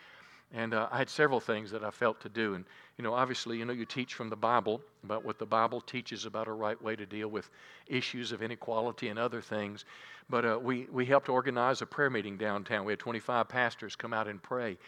And 0.54 0.72
uh, 0.72 0.88
I 0.92 0.98
had 0.98 1.10
several 1.10 1.40
things 1.40 1.72
that 1.72 1.82
I 1.82 1.90
felt 1.90 2.20
to 2.20 2.28
do. 2.28 2.54
And, 2.54 2.64
you 2.96 3.02
know, 3.02 3.12
obviously, 3.12 3.58
you 3.58 3.64
know, 3.64 3.72
you 3.72 3.84
teach 3.84 4.14
from 4.14 4.30
the 4.30 4.36
Bible 4.36 4.80
about 5.02 5.24
what 5.24 5.38
the 5.40 5.46
Bible 5.46 5.80
teaches 5.80 6.26
about 6.26 6.46
a 6.46 6.52
right 6.52 6.80
way 6.80 6.94
to 6.94 7.04
deal 7.04 7.26
with 7.26 7.50
issues 7.88 8.30
of 8.30 8.40
inequality 8.40 9.08
and 9.08 9.18
other 9.18 9.40
things. 9.40 9.84
But 10.30 10.44
uh, 10.44 10.58
we, 10.62 10.86
we 10.92 11.06
helped 11.06 11.28
organize 11.28 11.82
a 11.82 11.86
prayer 11.86 12.08
meeting 12.08 12.36
downtown. 12.36 12.84
We 12.84 12.92
had 12.92 13.00
25 13.00 13.48
pastors 13.48 13.96
come 13.96 14.12
out 14.12 14.28
and 14.28 14.40
pray. 14.40 14.78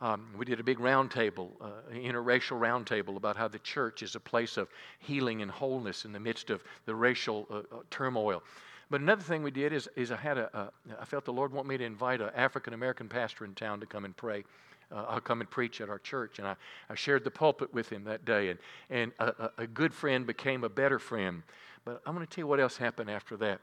Um, 0.00 0.28
we 0.38 0.44
did 0.44 0.60
a 0.60 0.62
big 0.62 0.78
roundtable, 0.78 1.50
uh, 1.60 1.70
interracial 1.92 2.60
roundtable 2.60 3.16
about 3.16 3.36
how 3.36 3.48
the 3.48 3.58
church 3.58 4.02
is 4.02 4.14
a 4.14 4.20
place 4.20 4.56
of 4.56 4.68
healing 5.00 5.42
and 5.42 5.50
wholeness 5.50 6.04
in 6.04 6.12
the 6.12 6.20
midst 6.20 6.50
of 6.50 6.62
the 6.84 6.94
racial 6.94 7.48
uh, 7.50 7.54
uh 7.54 7.80
turmoil. 7.90 8.42
But 8.90 9.00
another 9.00 9.22
thing 9.22 9.42
we 9.42 9.50
did 9.50 9.72
is, 9.72 9.88
is 9.96 10.12
I 10.12 10.16
had 10.16 10.38
a, 10.38 10.56
a 10.56 11.00
I 11.00 11.04
felt 11.04 11.24
the 11.24 11.32
Lord 11.32 11.50
want 11.50 11.66
me 11.66 11.78
to 11.78 11.84
invite 11.84 12.20
an 12.20 12.30
African 12.36 12.74
American 12.74 13.08
pastor 13.08 13.44
in 13.44 13.54
town 13.54 13.80
to 13.80 13.86
come 13.86 14.04
and 14.04 14.16
pray 14.16 14.44
uh, 14.92 15.04
I'll 15.08 15.20
come 15.20 15.40
and 15.40 15.50
preach 15.50 15.80
at 15.80 15.88
our 15.88 15.98
church. 15.98 16.38
And 16.38 16.46
I, 16.46 16.56
I 16.88 16.94
shared 16.94 17.24
the 17.24 17.30
pulpit 17.30 17.72
with 17.72 17.88
him 17.88 18.04
that 18.04 18.24
day. 18.24 18.50
And, 18.50 18.58
and 18.90 19.12
a, 19.18 19.50
a 19.58 19.66
good 19.66 19.92
friend 19.92 20.26
became 20.26 20.64
a 20.64 20.68
better 20.68 20.98
friend. 20.98 21.42
But 21.84 22.02
I'm 22.06 22.14
going 22.14 22.26
to 22.26 22.32
tell 22.32 22.42
you 22.42 22.46
what 22.46 22.60
else 22.60 22.76
happened 22.76 23.10
after 23.10 23.36
that. 23.38 23.60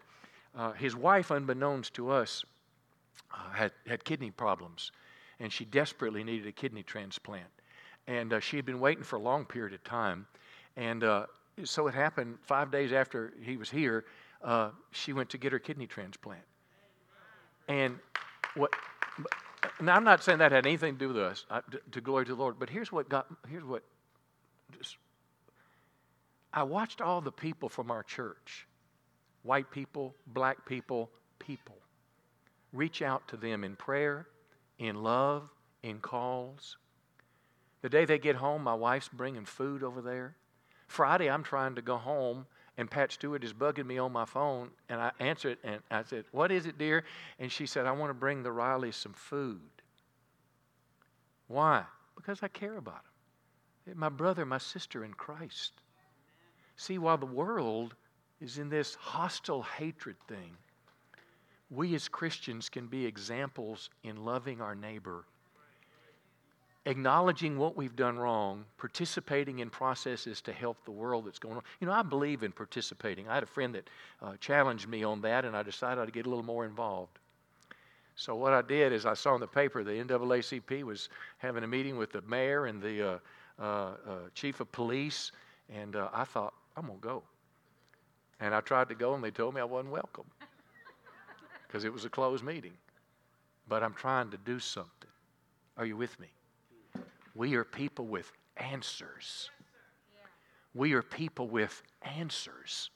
Uh, 0.55 0.71
his 0.73 0.95
wife, 0.95 1.31
unbeknownst 1.31 1.93
to 1.95 2.11
us, 2.11 2.45
uh, 3.33 3.51
had, 3.51 3.71
had 3.87 4.03
kidney 4.03 4.31
problems. 4.31 4.91
And 5.39 5.51
she 5.51 5.65
desperately 5.65 6.23
needed 6.23 6.47
a 6.47 6.51
kidney 6.51 6.83
transplant. 6.83 7.47
And 8.07 8.33
uh, 8.33 8.39
she 8.39 8.55
had 8.57 8.65
been 8.65 8.79
waiting 8.79 9.03
for 9.03 9.15
a 9.15 9.21
long 9.21 9.45
period 9.45 9.73
of 9.73 9.83
time. 9.83 10.27
And 10.75 11.03
uh, 11.03 11.25
so 11.63 11.87
it 11.87 11.93
happened 11.93 12.37
five 12.41 12.71
days 12.71 12.91
after 12.91 13.33
he 13.41 13.57
was 13.57 13.69
here, 13.69 14.05
uh, 14.43 14.71
she 14.91 15.13
went 15.13 15.29
to 15.29 15.37
get 15.37 15.51
her 15.51 15.59
kidney 15.59 15.87
transplant. 15.87 16.43
And 17.67 17.97
what 18.55 18.73
now, 19.81 19.95
I'm 19.95 20.03
not 20.03 20.23
saying 20.23 20.39
that 20.39 20.51
had 20.51 20.65
anything 20.65 20.93
to 20.93 20.99
do 20.99 21.07
with 21.09 21.17
us, 21.17 21.45
uh, 21.49 21.61
to, 21.71 21.79
to 21.91 22.01
glory 22.01 22.25
to 22.25 22.35
the 22.35 22.39
Lord, 22.39 22.59
but 22.59 22.69
here's 22.69 22.91
what 22.91 23.09
got, 23.09 23.27
here's 23.49 23.63
what, 23.63 23.83
just, 24.77 24.97
I 26.53 26.63
watched 26.63 27.01
all 27.01 27.21
the 27.21 27.31
people 27.31 27.69
from 27.69 27.91
our 27.91 28.03
church, 28.03 28.67
white 29.43 29.71
people, 29.71 30.15
black 30.27 30.65
people, 30.65 31.09
people, 31.39 31.75
reach 32.71 33.01
out 33.01 33.27
to 33.29 33.37
them 33.37 33.63
in 33.63 33.75
prayer, 33.75 34.27
in 34.79 35.03
love, 35.03 35.49
in 35.81 35.99
calls. 35.99 36.77
The 37.81 37.89
day 37.89 38.05
they 38.05 38.19
get 38.19 38.37
home, 38.37 38.63
my 38.63 38.73
wife's 38.73 39.09
bringing 39.09 39.45
food 39.45 39.83
over 39.83 40.01
there. 40.01 40.35
Friday, 40.87 41.29
I'm 41.29 41.43
trying 41.43 41.75
to 41.75 41.81
go 41.81 41.97
home 41.97 42.45
and 42.77 42.89
Pat 42.89 43.11
Stewart 43.11 43.43
is 43.43 43.53
bugging 43.53 43.85
me 43.85 43.97
on 43.97 44.11
my 44.11 44.25
phone, 44.25 44.71
and 44.89 44.99
I 44.99 45.11
answered, 45.19 45.57
and 45.63 45.79
I 45.91 46.03
said, 46.03 46.25
What 46.31 46.51
is 46.51 46.65
it, 46.65 46.77
dear? 46.77 47.03
And 47.39 47.51
she 47.51 47.65
said, 47.65 47.85
I 47.85 47.91
want 47.91 48.09
to 48.09 48.15
bring 48.15 48.41
the 48.41 48.49
Rileys 48.49 48.95
some 48.95 49.13
food. 49.13 49.61
Why? 51.47 51.83
Because 52.15 52.41
I 52.41 52.47
care 52.47 52.77
about 52.77 53.03
them. 53.85 53.97
my 53.97 54.09
brother, 54.09 54.45
my 54.45 54.57
sister 54.57 55.03
in 55.03 55.13
Christ. 55.13 55.73
See, 56.75 56.97
while 56.97 57.17
the 57.17 57.25
world 57.25 57.95
is 58.41 58.57
in 58.57 58.69
this 58.69 58.95
hostile 58.95 59.61
hatred 59.61 60.15
thing, 60.27 60.57
we 61.69 61.93
as 61.95 62.07
Christians 62.07 62.69
can 62.69 62.87
be 62.87 63.05
examples 63.05 63.89
in 64.03 64.25
loving 64.25 64.61
our 64.61 64.75
neighbor 64.75 65.25
acknowledging 66.85 67.57
what 67.57 67.77
we've 67.77 67.95
done 67.95 68.17
wrong, 68.17 68.65
participating 68.77 69.59
in 69.59 69.69
processes 69.69 70.41
to 70.41 70.51
help 70.51 70.83
the 70.83 70.91
world 70.91 71.25
that's 71.25 71.39
going 71.39 71.55
on. 71.55 71.63
You 71.79 71.87
know, 71.87 71.93
I 71.93 72.01
believe 72.01 72.43
in 72.43 72.51
participating. 72.51 73.27
I 73.29 73.35
had 73.35 73.43
a 73.43 73.47
friend 73.47 73.73
that 73.75 73.89
uh, 74.21 74.33
challenged 74.39 74.87
me 74.87 75.03
on 75.03 75.21
that, 75.21 75.45
and 75.45 75.55
I 75.55 75.63
decided 75.63 76.01
I'd 76.01 76.13
get 76.13 76.25
a 76.25 76.29
little 76.29 76.43
more 76.43 76.65
involved. 76.65 77.19
So 78.15 78.35
what 78.35 78.53
I 78.53 78.61
did 78.61 78.91
is 78.93 79.05
I 79.05 79.13
saw 79.13 79.33
in 79.33 79.41
the 79.41 79.47
paper 79.47 79.83
the 79.83 79.91
NAACP 79.91 80.83
was 80.83 81.09
having 81.37 81.63
a 81.63 81.67
meeting 81.67 81.97
with 81.97 82.11
the 82.11 82.21
mayor 82.21 82.65
and 82.65 82.81
the 82.81 83.13
uh, 83.13 83.17
uh, 83.59 83.63
uh 83.63 83.95
chief 84.35 84.59
of 84.59 84.71
police, 84.71 85.31
and 85.73 85.95
uh, 85.95 86.09
I 86.13 86.23
thought 86.25 86.53
I'm 86.77 86.87
gonna 86.87 86.99
go. 86.99 87.23
And 88.39 88.53
I 88.53 88.61
tried 88.61 88.89
to 88.89 88.95
go, 88.95 89.15
and 89.15 89.23
they 89.23 89.31
told 89.31 89.55
me 89.55 89.61
I 89.61 89.63
wasn't 89.63 89.93
welcome 89.93 90.25
because 91.65 91.85
it 91.85 91.93
was 91.93 92.05
a 92.05 92.09
closed 92.09 92.43
meeting. 92.43 92.73
But 93.67 93.81
I'm 93.81 93.93
trying 93.93 94.29
to 94.31 94.37
do 94.37 94.59
something. 94.59 95.09
Are 95.77 95.85
you 95.85 95.97
with 95.97 96.19
me? 96.19 96.27
We 97.35 97.55
are 97.55 97.63
people 97.63 98.05
with 98.05 98.31
answers. 98.57 99.49
We 100.73 100.93
are 100.93 101.01
people 101.01 101.47
with 101.47 101.83
answers. 102.01 102.89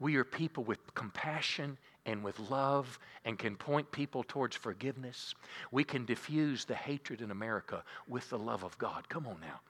We 0.00 0.16
are 0.16 0.24
people 0.24 0.64
with 0.64 0.94
compassion 0.94 1.78
and 2.06 2.22
with 2.22 2.38
love 2.50 2.98
and 3.24 3.38
can 3.38 3.56
point 3.56 3.90
people 3.90 4.24
towards 4.24 4.56
forgiveness. 4.56 5.34
We 5.70 5.84
can 5.84 6.04
diffuse 6.04 6.64
the 6.64 6.74
hatred 6.74 7.22
in 7.22 7.30
America 7.30 7.82
with 8.08 8.28
the 8.30 8.38
love 8.38 8.64
of 8.64 8.76
God. 8.78 9.08
Come 9.08 9.26
on 9.26 9.40
now. 9.40 9.60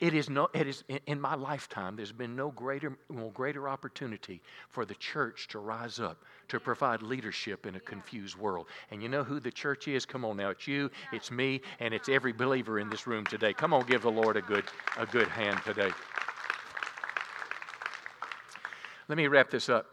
It 0.00 0.12
is 0.12 0.28
no, 0.28 0.48
it 0.52 0.66
is 0.66 0.82
in 1.06 1.20
my 1.20 1.34
lifetime, 1.34 1.96
there's 1.96 2.12
been 2.12 2.34
no 2.34 2.50
greater, 2.50 2.98
no 3.08 3.30
greater 3.30 3.68
opportunity 3.68 4.42
for 4.68 4.84
the 4.84 4.94
church 4.94 5.48
to 5.48 5.60
rise 5.60 6.00
up, 6.00 6.24
to 6.48 6.58
provide 6.58 7.00
leadership 7.00 7.64
in 7.64 7.76
a 7.76 7.80
confused 7.80 8.36
world. 8.36 8.66
And 8.90 9.02
you 9.02 9.08
know 9.08 9.22
who 9.22 9.38
the 9.38 9.52
church 9.52 9.86
is? 9.86 10.04
Come 10.04 10.24
on 10.24 10.36
now, 10.36 10.50
it's 10.50 10.66
you, 10.66 10.90
it's 11.12 11.30
me, 11.30 11.60
and 11.78 11.94
it's 11.94 12.08
every 12.08 12.32
believer 12.32 12.80
in 12.80 12.90
this 12.90 13.06
room 13.06 13.24
today. 13.24 13.52
Come 13.52 13.72
on, 13.72 13.86
give 13.86 14.02
the 14.02 14.10
Lord 14.10 14.36
a 14.36 14.42
good, 14.42 14.64
a 14.98 15.06
good 15.06 15.28
hand 15.28 15.60
today. 15.64 15.90
Let 19.08 19.16
me 19.16 19.26
wrap 19.28 19.50
this 19.50 19.68
up. 19.68 19.86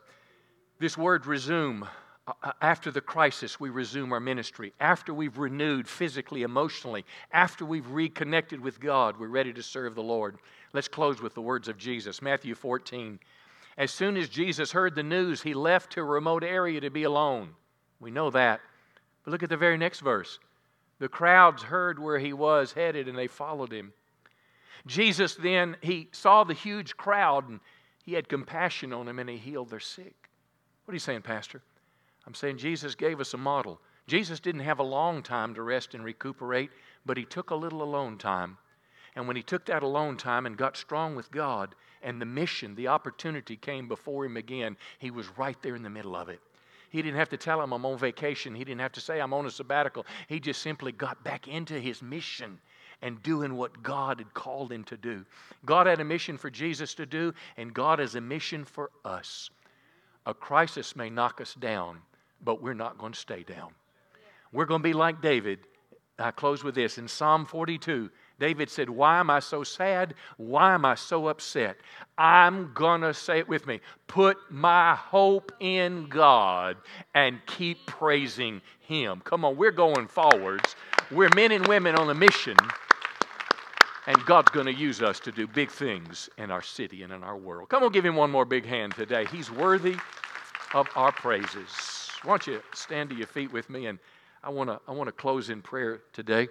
This 0.79 0.97
word 0.97 1.27
resume 1.27 1.87
Uh, 2.31 2.47
uh, 2.47 2.51
after 2.61 2.91
the 2.91 3.01
crisis, 3.01 3.59
we 3.59 3.69
resume 3.69 4.13
our 4.13 4.19
ministry. 4.19 4.73
After 4.79 5.13
we've 5.13 5.37
renewed 5.37 5.87
physically, 5.87 6.43
emotionally, 6.43 7.05
after 7.31 7.65
we've 7.65 7.89
reconnected 7.89 8.61
with 8.61 8.79
God, 8.79 9.19
we're 9.19 9.27
ready 9.27 9.51
to 9.53 9.63
serve 9.63 9.95
the 9.95 10.03
Lord. 10.03 10.37
Let's 10.73 10.87
close 10.87 11.21
with 11.21 11.33
the 11.33 11.41
words 11.41 11.67
of 11.67 11.77
Jesus 11.77 12.21
Matthew 12.21 12.55
14. 12.55 13.19
As 13.77 13.91
soon 13.91 14.17
as 14.17 14.29
Jesus 14.29 14.71
heard 14.71 14.95
the 14.95 15.03
news, 15.03 15.41
he 15.41 15.53
left 15.53 15.91
to 15.93 16.01
a 16.01 16.05
remote 16.05 16.43
area 16.43 16.79
to 16.81 16.89
be 16.89 17.03
alone. 17.03 17.49
We 17.99 18.11
know 18.11 18.29
that. 18.29 18.61
But 19.23 19.31
look 19.31 19.43
at 19.43 19.49
the 19.49 19.57
very 19.57 19.77
next 19.77 19.99
verse. 19.99 20.39
The 20.99 21.09
crowds 21.09 21.63
heard 21.63 21.99
where 21.99 22.19
he 22.19 22.33
was 22.33 22.73
headed 22.73 23.07
and 23.07 23.17
they 23.17 23.27
followed 23.27 23.71
him. 23.71 23.93
Jesus 24.85 25.35
then, 25.35 25.75
he 25.81 26.09
saw 26.11 26.43
the 26.43 26.53
huge 26.53 26.95
crowd 26.95 27.49
and 27.49 27.59
he 28.03 28.13
had 28.13 28.29
compassion 28.29 28.93
on 28.93 29.05
them 29.05 29.19
and 29.19 29.29
he 29.29 29.37
healed 29.37 29.69
their 29.69 29.79
sick. 29.79 30.29
What 30.85 30.93
are 30.93 30.95
you 30.95 30.99
saying, 30.99 31.21
Pastor? 31.21 31.61
I'm 32.25 32.33
saying 32.33 32.57
Jesus 32.57 32.95
gave 32.95 33.19
us 33.19 33.33
a 33.33 33.37
model. 33.37 33.79
Jesus 34.07 34.39
didn't 34.39 34.61
have 34.61 34.79
a 34.79 34.83
long 34.83 35.23
time 35.23 35.53
to 35.55 35.61
rest 35.61 35.93
and 35.93 36.03
recuperate, 36.03 36.71
but 37.05 37.17
he 37.17 37.25
took 37.25 37.49
a 37.49 37.55
little 37.55 37.81
alone 37.81 38.17
time. 38.17 38.57
And 39.15 39.27
when 39.27 39.35
he 39.35 39.43
took 39.43 39.65
that 39.65 39.83
alone 39.83 40.17
time 40.17 40.45
and 40.45 40.57
got 40.57 40.77
strong 40.77 41.15
with 41.15 41.31
God, 41.31 41.75
and 42.03 42.19
the 42.19 42.25
mission, 42.25 42.75
the 42.75 42.87
opportunity 42.87 43.55
came 43.55 43.87
before 43.87 44.25
him 44.25 44.37
again, 44.37 44.77
he 44.99 45.11
was 45.11 45.37
right 45.37 45.57
there 45.61 45.75
in 45.75 45.83
the 45.83 45.89
middle 45.89 46.15
of 46.15 46.29
it. 46.29 46.39
He 46.89 47.01
didn't 47.01 47.17
have 47.17 47.29
to 47.29 47.37
tell 47.37 47.61
him 47.61 47.71
I'm 47.71 47.85
on 47.85 47.97
vacation. 47.97 48.53
He 48.53 48.65
didn't 48.65 48.81
have 48.81 48.91
to 48.93 49.01
say 49.01 49.19
I'm 49.19 49.33
on 49.33 49.45
a 49.45 49.51
sabbatical. 49.51 50.05
He 50.27 50.39
just 50.39 50.61
simply 50.61 50.91
got 50.91 51.23
back 51.23 51.47
into 51.47 51.79
his 51.79 52.01
mission 52.01 52.59
and 53.01 53.23
doing 53.23 53.55
what 53.55 53.81
God 53.81 54.19
had 54.19 54.33
called 54.33 54.71
him 54.71 54.83
to 54.85 54.97
do. 54.97 55.25
God 55.65 55.87
had 55.87 56.01
a 56.01 56.05
mission 56.05 56.37
for 56.37 56.49
Jesus 56.49 56.93
to 56.95 57.05
do, 57.05 57.33
and 57.57 57.73
God 57.73 57.99
has 57.99 58.15
a 58.15 58.21
mission 58.21 58.65
for 58.65 58.91
us. 59.05 59.49
A 60.25 60.33
crisis 60.33 60.95
may 60.95 61.09
knock 61.09 61.41
us 61.41 61.53
down, 61.55 61.99
but 62.43 62.61
we're 62.61 62.73
not 62.73 62.97
going 62.97 63.13
to 63.13 63.19
stay 63.19 63.43
down. 63.43 63.71
We're 64.51 64.65
going 64.65 64.81
to 64.81 64.87
be 64.87 64.93
like 64.93 65.21
David. 65.21 65.59
I 66.19 66.31
close 66.31 66.63
with 66.63 66.75
this. 66.75 66.97
In 66.97 67.07
Psalm 67.07 67.45
42, 67.45 68.09
David 68.39 68.69
said, 68.69 68.89
Why 68.89 69.19
am 69.19 69.29
I 69.29 69.39
so 69.39 69.63
sad? 69.63 70.15
Why 70.37 70.73
am 70.73 70.85
I 70.85 70.95
so 70.95 71.27
upset? 71.27 71.77
I'm 72.17 72.71
going 72.73 73.01
to 73.01 73.13
say 73.13 73.39
it 73.39 73.47
with 73.47 73.65
me 73.67 73.79
put 74.07 74.37
my 74.49 74.95
hope 74.95 75.51
in 75.59 76.07
God 76.09 76.77
and 77.15 77.39
keep 77.45 77.85
praising 77.85 78.61
Him. 78.81 79.21
Come 79.23 79.45
on, 79.45 79.55
we're 79.55 79.71
going 79.71 80.07
forwards. 80.07 80.75
We're 81.11 81.29
men 81.35 81.51
and 81.51 81.65
women 81.67 81.95
on 81.95 82.09
a 82.09 82.13
mission, 82.13 82.57
and 84.07 84.17
God's 84.25 84.51
going 84.51 84.65
to 84.65 84.73
use 84.73 85.01
us 85.01 85.19
to 85.21 85.31
do 85.31 85.47
big 85.47 85.69
things 85.69 86.29
in 86.37 86.51
our 86.51 86.61
city 86.61 87.03
and 87.03 87.13
in 87.13 87.23
our 87.23 87.37
world. 87.37 87.69
Come 87.69 87.83
on, 87.83 87.91
give 87.91 88.05
Him 88.05 88.15
one 88.15 88.31
more 88.31 88.45
big 88.45 88.65
hand 88.65 88.95
today. 88.95 89.25
He's 89.25 89.51
worthy 89.51 89.95
of 90.73 90.87
our 90.95 91.11
praises. 91.11 92.00
Why 92.23 92.33
don't 92.33 92.45
you 92.45 92.61
stand 92.75 93.09
to 93.09 93.15
your 93.15 93.25
feet 93.25 93.51
with 93.51 93.67
me 93.67 93.87
and 93.87 93.97
I 94.43 94.51
want 94.51 94.69
to 94.69 94.79
I 94.87 94.91
want 94.91 95.07
to 95.07 95.11
close 95.11 95.49
in 95.49 95.63
prayer 95.63 96.01
today. 96.13 96.49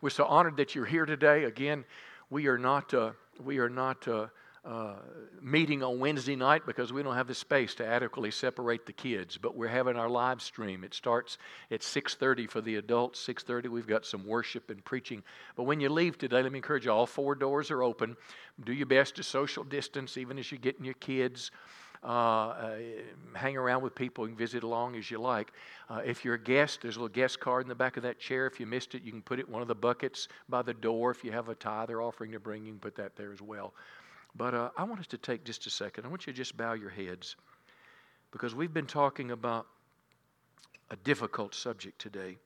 We're 0.00 0.08
so 0.08 0.24
honored 0.24 0.56
that 0.56 0.74
you're 0.74 0.86
here 0.86 1.04
today. 1.04 1.44
Again, 1.44 1.84
we 2.30 2.46
are 2.46 2.56
not 2.56 2.94
uh, 2.94 3.10
we 3.44 3.58
are 3.58 3.68
not 3.68 4.08
uh, 4.08 4.28
uh, 4.64 4.94
meeting 5.42 5.82
on 5.82 5.98
Wednesday 5.98 6.36
night 6.36 6.62
because 6.64 6.90
we 6.90 7.02
don't 7.02 7.14
have 7.14 7.26
the 7.26 7.34
space 7.34 7.74
to 7.74 7.86
adequately 7.86 8.30
separate 8.30 8.86
the 8.86 8.94
kids. 8.94 9.36
But 9.36 9.56
we're 9.56 9.68
having 9.68 9.96
our 9.96 10.08
live 10.08 10.40
stream. 10.40 10.84
It 10.84 10.94
starts 10.94 11.36
at 11.70 11.82
6:30 11.82 12.48
for 12.48 12.62
the 12.62 12.76
adults. 12.76 13.20
6:30 13.20 13.68
we've 13.68 13.86
got 13.86 14.06
some 14.06 14.26
worship 14.26 14.70
and 14.70 14.82
preaching. 14.86 15.22
But 15.54 15.64
when 15.64 15.80
you 15.80 15.90
leave 15.90 16.16
today, 16.16 16.42
let 16.42 16.50
me 16.50 16.58
encourage 16.58 16.86
you: 16.86 16.92
all 16.92 17.06
four 17.06 17.34
doors 17.34 17.70
are 17.70 17.82
open. 17.82 18.16
Do 18.64 18.72
your 18.72 18.86
best 18.86 19.16
to 19.16 19.22
social 19.22 19.64
distance, 19.64 20.16
even 20.16 20.38
as 20.38 20.50
you're 20.50 20.58
getting 20.58 20.86
your 20.86 20.94
kids. 20.94 21.50
Uh, 22.06 22.08
uh, 22.08 22.76
hang 23.34 23.56
around 23.56 23.82
with 23.82 23.92
people 23.92 24.26
and 24.26 24.38
visit 24.38 24.62
along 24.62 24.94
as 24.94 25.10
you 25.10 25.18
like. 25.18 25.50
Uh, 25.90 26.00
if 26.04 26.24
you're 26.24 26.34
a 26.34 26.40
guest, 26.40 26.80
there's 26.80 26.94
a 26.94 27.00
little 27.00 27.12
guest 27.12 27.40
card 27.40 27.64
in 27.64 27.68
the 27.68 27.74
back 27.74 27.96
of 27.96 28.04
that 28.04 28.20
chair. 28.20 28.46
If 28.46 28.60
you 28.60 28.66
missed 28.66 28.94
it, 28.94 29.02
you 29.02 29.10
can 29.10 29.22
put 29.22 29.40
it 29.40 29.48
in 29.48 29.52
one 29.52 29.60
of 29.60 29.66
the 29.66 29.74
buckets 29.74 30.28
by 30.48 30.62
the 30.62 30.72
door. 30.72 31.10
If 31.10 31.24
you 31.24 31.32
have 31.32 31.48
a 31.48 31.56
tithe 31.56 31.90
or 31.90 32.00
offering 32.00 32.30
to 32.30 32.38
bring, 32.38 32.64
you 32.64 32.70
can 32.70 32.78
put 32.78 32.94
that 32.94 33.16
there 33.16 33.32
as 33.32 33.42
well. 33.42 33.74
But 34.36 34.54
uh, 34.54 34.70
I 34.76 34.84
want 34.84 35.00
us 35.00 35.08
to 35.08 35.18
take 35.18 35.44
just 35.44 35.66
a 35.66 35.70
second. 35.70 36.04
I 36.04 36.08
want 36.08 36.28
you 36.28 36.32
to 36.32 36.36
just 36.36 36.56
bow 36.56 36.74
your 36.74 36.90
heads 36.90 37.34
because 38.30 38.54
we've 38.54 38.72
been 38.72 38.86
talking 38.86 39.32
about 39.32 39.66
a 40.90 40.96
difficult 40.96 41.56
subject 41.56 42.00
today. 42.00 42.38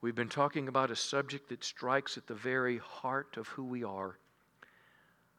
We've 0.00 0.16
been 0.16 0.28
talking 0.28 0.66
about 0.66 0.90
a 0.90 0.96
subject 0.96 1.48
that 1.50 1.62
strikes 1.62 2.16
at 2.16 2.26
the 2.26 2.34
very 2.34 2.78
heart 2.78 3.36
of 3.36 3.46
who 3.46 3.62
we 3.62 3.84
are, 3.84 4.18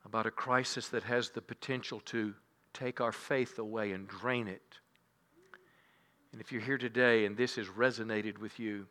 about 0.06 0.26
a 0.26 0.32
crisis 0.32 0.88
that 0.88 1.04
has 1.04 1.32
the 1.32 1.42
potential 1.42 2.00
to 2.06 2.34
take 2.74 3.02
our 3.02 3.12
faith 3.12 3.60
away 3.60 3.92
and 3.92 4.08
drain 4.08 4.48
it. 4.48 4.62
And 6.32 6.42
if 6.42 6.52
you're 6.52 6.62
here 6.62 6.78
today 6.78 7.26
and 7.26 7.36
this 7.36 7.56
has 7.56 7.68
resonated 7.68 8.38
with 8.38 8.60
you, 8.60 8.86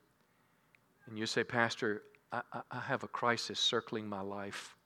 and 1.06 1.18
you 1.18 1.26
say, 1.26 1.44
Pastor, 1.44 2.02
I, 2.32 2.42
I, 2.70 2.80
have 2.80 3.02
a 3.02 3.08
crisis 3.08 3.58
circling 3.58 4.06
my 4.06 4.20
life. 4.20 4.76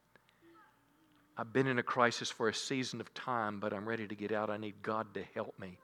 I've 1.37 1.53
been 1.53 1.67
in 1.67 1.79
a 1.79 1.83
crisis 1.83 2.31
for 2.31 2.49
a 2.49 2.55
season 2.55 3.01
of 3.01 3.13
time, 3.15 3.59
but 3.59 3.73
I'm 3.73 3.89
ready 3.89 4.07
to 4.07 4.15
get 4.15 4.31
out. 4.31 4.49
I 4.49 4.57
need 4.57 4.75
God 4.83 5.13
to 5.15 5.25
help 5.35 5.59
me. 5.59 5.79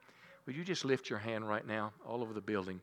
Would 0.45 0.55
you 0.55 0.63
just 0.63 0.85
lift 0.85 1.09
your 1.09 1.19
hand 1.19 1.47
right 1.47 1.67
now, 1.67 1.91
all 2.07 2.21
over 2.21 2.33
the 2.33 2.41
building? 2.41 2.79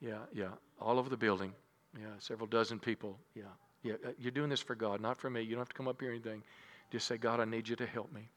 Yeah, 0.00 0.18
yeah, 0.32 0.50
all 0.80 0.98
over 0.98 1.08
the 1.08 1.16
building. 1.16 1.52
Yeah, 1.98 2.08
several 2.18 2.46
dozen 2.46 2.78
people. 2.78 3.18
Yeah, 3.34 3.44
yeah. 3.82 3.94
Uh, 4.04 4.10
you're 4.18 4.30
doing 4.30 4.50
this 4.50 4.60
for 4.60 4.74
God, 4.74 5.00
not 5.00 5.18
for 5.18 5.30
me. 5.30 5.40
You 5.40 5.52
don't 5.52 5.60
have 5.60 5.70
to 5.70 5.74
come 5.74 5.88
up 5.88 6.00
here 6.00 6.10
or 6.10 6.12
anything. 6.12 6.42
Just 6.92 7.06
say, 7.06 7.16
God, 7.16 7.40
I 7.40 7.46
need 7.46 7.68
you 7.68 7.76
to 7.76 7.86
help 7.86 8.12
me. 8.12 8.28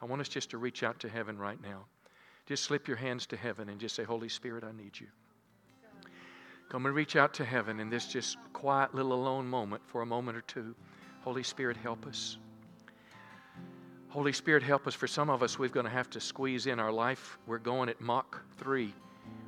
I 0.00 0.04
want 0.04 0.20
us 0.20 0.28
just 0.28 0.50
to 0.50 0.58
reach 0.58 0.82
out 0.82 1.00
to 1.00 1.08
heaven 1.08 1.38
right 1.38 1.60
now. 1.62 1.84
Just 2.46 2.64
slip 2.64 2.86
your 2.86 2.96
hands 2.96 3.26
to 3.26 3.36
heaven 3.36 3.68
and 3.68 3.80
just 3.80 3.94
say, 3.94 4.04
Holy 4.04 4.28
Spirit, 4.28 4.62
I 4.62 4.72
need 4.72 4.98
you. 4.98 5.08
Come 6.68 6.86
and 6.86 6.94
reach 6.94 7.16
out 7.16 7.32
to 7.34 7.44
heaven 7.44 7.80
in 7.80 7.90
this 7.90 8.06
just 8.06 8.38
quiet 8.52 8.94
little 8.94 9.12
alone 9.12 9.46
moment 9.46 9.82
for 9.86 10.02
a 10.02 10.06
moment 10.06 10.36
or 10.36 10.42
two. 10.42 10.74
Holy 11.22 11.42
Spirit, 11.42 11.76
help 11.76 12.06
us. 12.06 12.38
Holy 14.08 14.32
Spirit, 14.32 14.62
help 14.62 14.86
us. 14.86 14.94
For 14.94 15.06
some 15.06 15.28
of 15.28 15.42
us, 15.42 15.58
we're 15.58 15.68
going 15.68 15.86
to 15.86 15.92
have 15.92 16.10
to 16.10 16.20
squeeze 16.20 16.66
in 16.66 16.78
our 16.80 16.92
life. 16.92 17.38
We're 17.46 17.58
going 17.58 17.88
at 17.88 18.00
Mach 18.00 18.40
3. 18.58 18.92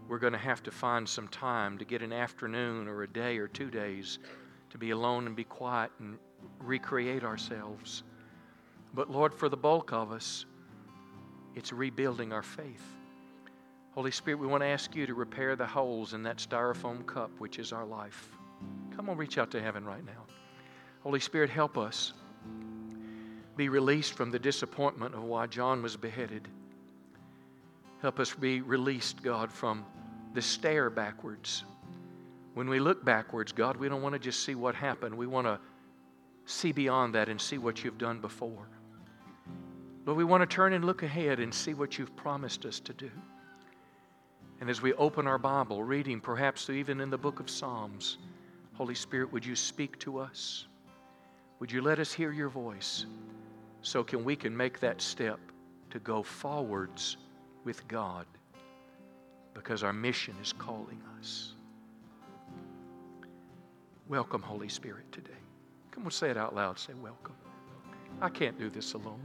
We're 0.08 0.18
going 0.18 0.32
to 0.32 0.38
have 0.38 0.62
to 0.64 0.70
find 0.70 1.08
some 1.08 1.28
time 1.28 1.78
to 1.78 1.84
get 1.84 2.02
an 2.02 2.12
afternoon 2.12 2.88
or 2.88 3.02
a 3.02 3.08
day 3.08 3.38
or 3.38 3.48
two 3.48 3.70
days 3.70 4.18
to 4.70 4.78
be 4.78 4.90
alone 4.90 5.26
and 5.26 5.34
be 5.34 5.44
quiet 5.44 5.90
and 6.00 6.18
recreate 6.58 7.24
ourselves. 7.24 8.02
But 8.94 9.10
Lord, 9.10 9.34
for 9.34 9.48
the 9.48 9.56
bulk 9.56 9.92
of 9.92 10.12
us, 10.12 10.46
it's 11.54 11.72
rebuilding 11.72 12.32
our 12.32 12.42
faith. 12.42 12.84
Holy 13.92 14.10
Spirit, 14.10 14.38
we 14.38 14.46
want 14.46 14.62
to 14.62 14.66
ask 14.68 14.94
you 14.94 15.06
to 15.06 15.14
repair 15.14 15.56
the 15.56 15.66
holes 15.66 16.14
in 16.14 16.22
that 16.22 16.36
styrofoam 16.36 17.04
cup, 17.06 17.30
which 17.38 17.58
is 17.58 17.72
our 17.72 17.84
life. 17.84 18.28
Come 18.94 19.10
on, 19.10 19.16
reach 19.16 19.38
out 19.38 19.50
to 19.52 19.60
heaven 19.60 19.84
right 19.84 20.04
now. 20.04 20.24
Holy 21.02 21.20
Spirit, 21.20 21.50
help 21.50 21.76
us 21.76 22.12
be 23.56 23.68
released 23.68 24.14
from 24.14 24.30
the 24.30 24.38
disappointment 24.38 25.14
of 25.14 25.24
why 25.24 25.46
John 25.46 25.82
was 25.82 25.96
beheaded. 25.96 26.46
Help 28.02 28.20
us 28.20 28.32
be 28.32 28.60
released, 28.60 29.22
God, 29.22 29.50
from 29.50 29.84
the 30.34 30.42
stare 30.42 30.90
backwards. 30.90 31.64
When 32.54 32.68
we 32.68 32.78
look 32.78 33.04
backwards, 33.04 33.50
God, 33.50 33.76
we 33.76 33.88
don't 33.88 34.02
want 34.02 34.12
to 34.12 34.18
just 34.18 34.44
see 34.44 34.54
what 34.54 34.76
happened. 34.76 35.16
We 35.16 35.26
want 35.26 35.46
to 35.48 35.58
see 36.46 36.70
beyond 36.70 37.14
that 37.16 37.28
and 37.28 37.40
see 37.40 37.58
what 37.58 37.82
you've 37.82 37.98
done 37.98 38.20
before. 38.20 38.68
But 40.08 40.14
we 40.14 40.24
want 40.24 40.40
to 40.40 40.46
turn 40.46 40.72
and 40.72 40.86
look 40.86 41.02
ahead 41.02 41.38
and 41.38 41.52
see 41.52 41.74
what 41.74 41.98
you've 41.98 42.16
promised 42.16 42.64
us 42.64 42.80
to 42.80 42.94
do. 42.94 43.10
And 44.58 44.70
as 44.70 44.80
we 44.80 44.94
open 44.94 45.26
our 45.26 45.36
Bible, 45.36 45.84
reading 45.84 46.18
perhaps 46.18 46.70
even 46.70 47.02
in 47.02 47.10
the 47.10 47.18
book 47.18 47.40
of 47.40 47.50
Psalms, 47.50 48.16
Holy 48.72 48.94
Spirit, 48.94 49.30
would 49.34 49.44
you 49.44 49.54
speak 49.54 49.98
to 49.98 50.18
us? 50.18 50.64
Would 51.60 51.70
you 51.70 51.82
let 51.82 51.98
us 51.98 52.10
hear 52.10 52.32
your 52.32 52.48
voice 52.48 53.04
so 53.82 54.02
can 54.02 54.24
we 54.24 54.34
can 54.34 54.56
make 54.56 54.80
that 54.80 55.02
step 55.02 55.40
to 55.90 55.98
go 55.98 56.22
forwards 56.22 57.18
with 57.64 57.86
God 57.86 58.24
because 59.52 59.82
our 59.82 59.92
mission 59.92 60.34
is 60.40 60.54
calling 60.54 61.02
us. 61.20 61.52
Welcome, 64.08 64.40
Holy 64.40 64.70
Spirit, 64.70 65.12
today. 65.12 65.32
Come 65.90 66.06
on, 66.06 66.10
say 66.12 66.30
it 66.30 66.38
out 66.38 66.54
loud. 66.54 66.78
Say, 66.78 66.94
Welcome. 66.94 67.36
I 68.22 68.30
can't 68.30 68.58
do 68.58 68.70
this 68.70 68.94
alone. 68.94 69.20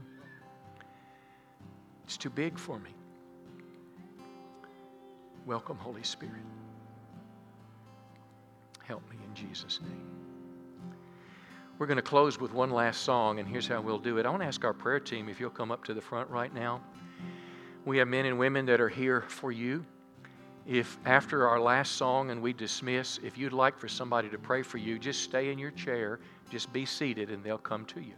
It's 2.06 2.18
too 2.18 2.30
big 2.30 2.58
for 2.58 2.80
me. 2.80 2.92
Welcome, 5.46 5.78
Holy 5.78 6.04
Spirit. 6.04 6.44
Help 8.84 9.02
me 9.10 9.18
in 9.26 9.34
Jesus' 9.34 9.80
name. 9.82 10.08
We're 11.80 11.88
going 11.88 11.98
to 11.98 12.04
close 12.04 12.40
with 12.40 12.54
one 12.54 12.70
last 12.70 13.02
song, 13.02 13.40
and 13.40 13.48
here's 13.48 13.68
how 13.68 13.82
we'll 13.82 14.00
do 14.00 14.18
it. 14.18 14.26
I 14.26 14.30
want 14.30 14.42
to 14.42 14.48
ask 14.48 14.64
our 14.64 14.74
prayer 14.74 15.00
team 15.00 15.28
if 15.28 15.40
you'll 15.40 15.50
come 15.50 15.72
up 15.72 15.84
to 15.86 15.94
the 15.94 16.02
front 16.02 16.30
right 16.30 16.54
now. 16.54 16.82
We 17.86 17.98
have 17.98 18.08
men 18.08 18.26
and 18.26 18.38
women 18.38 18.66
that 18.68 18.80
are 18.80 18.90
here 18.90 19.22
for 19.22 19.52
you. 19.52 19.86
If 20.66 20.98
after 21.06 21.48
our 21.48 21.60
last 21.60 21.94
song 21.94 22.30
and 22.30 22.42
we 22.42 22.54
dismiss, 22.54 23.20
if 23.22 23.38
you'd 23.38 23.52
like 23.52 23.78
for 23.78 23.90
somebody 23.90 24.30
to 24.30 24.38
pray 24.38 24.62
for 24.62 24.78
you, 24.78 24.98
just 24.98 25.24
stay 25.24 25.52
in 25.52 25.60
your 25.60 25.72
chair, 25.72 26.20
just 26.50 26.72
be 26.72 26.86
seated, 26.86 27.30
and 27.30 27.44
they'll 27.44 27.58
come 27.58 27.86
to 27.88 28.00
you. 28.00 28.14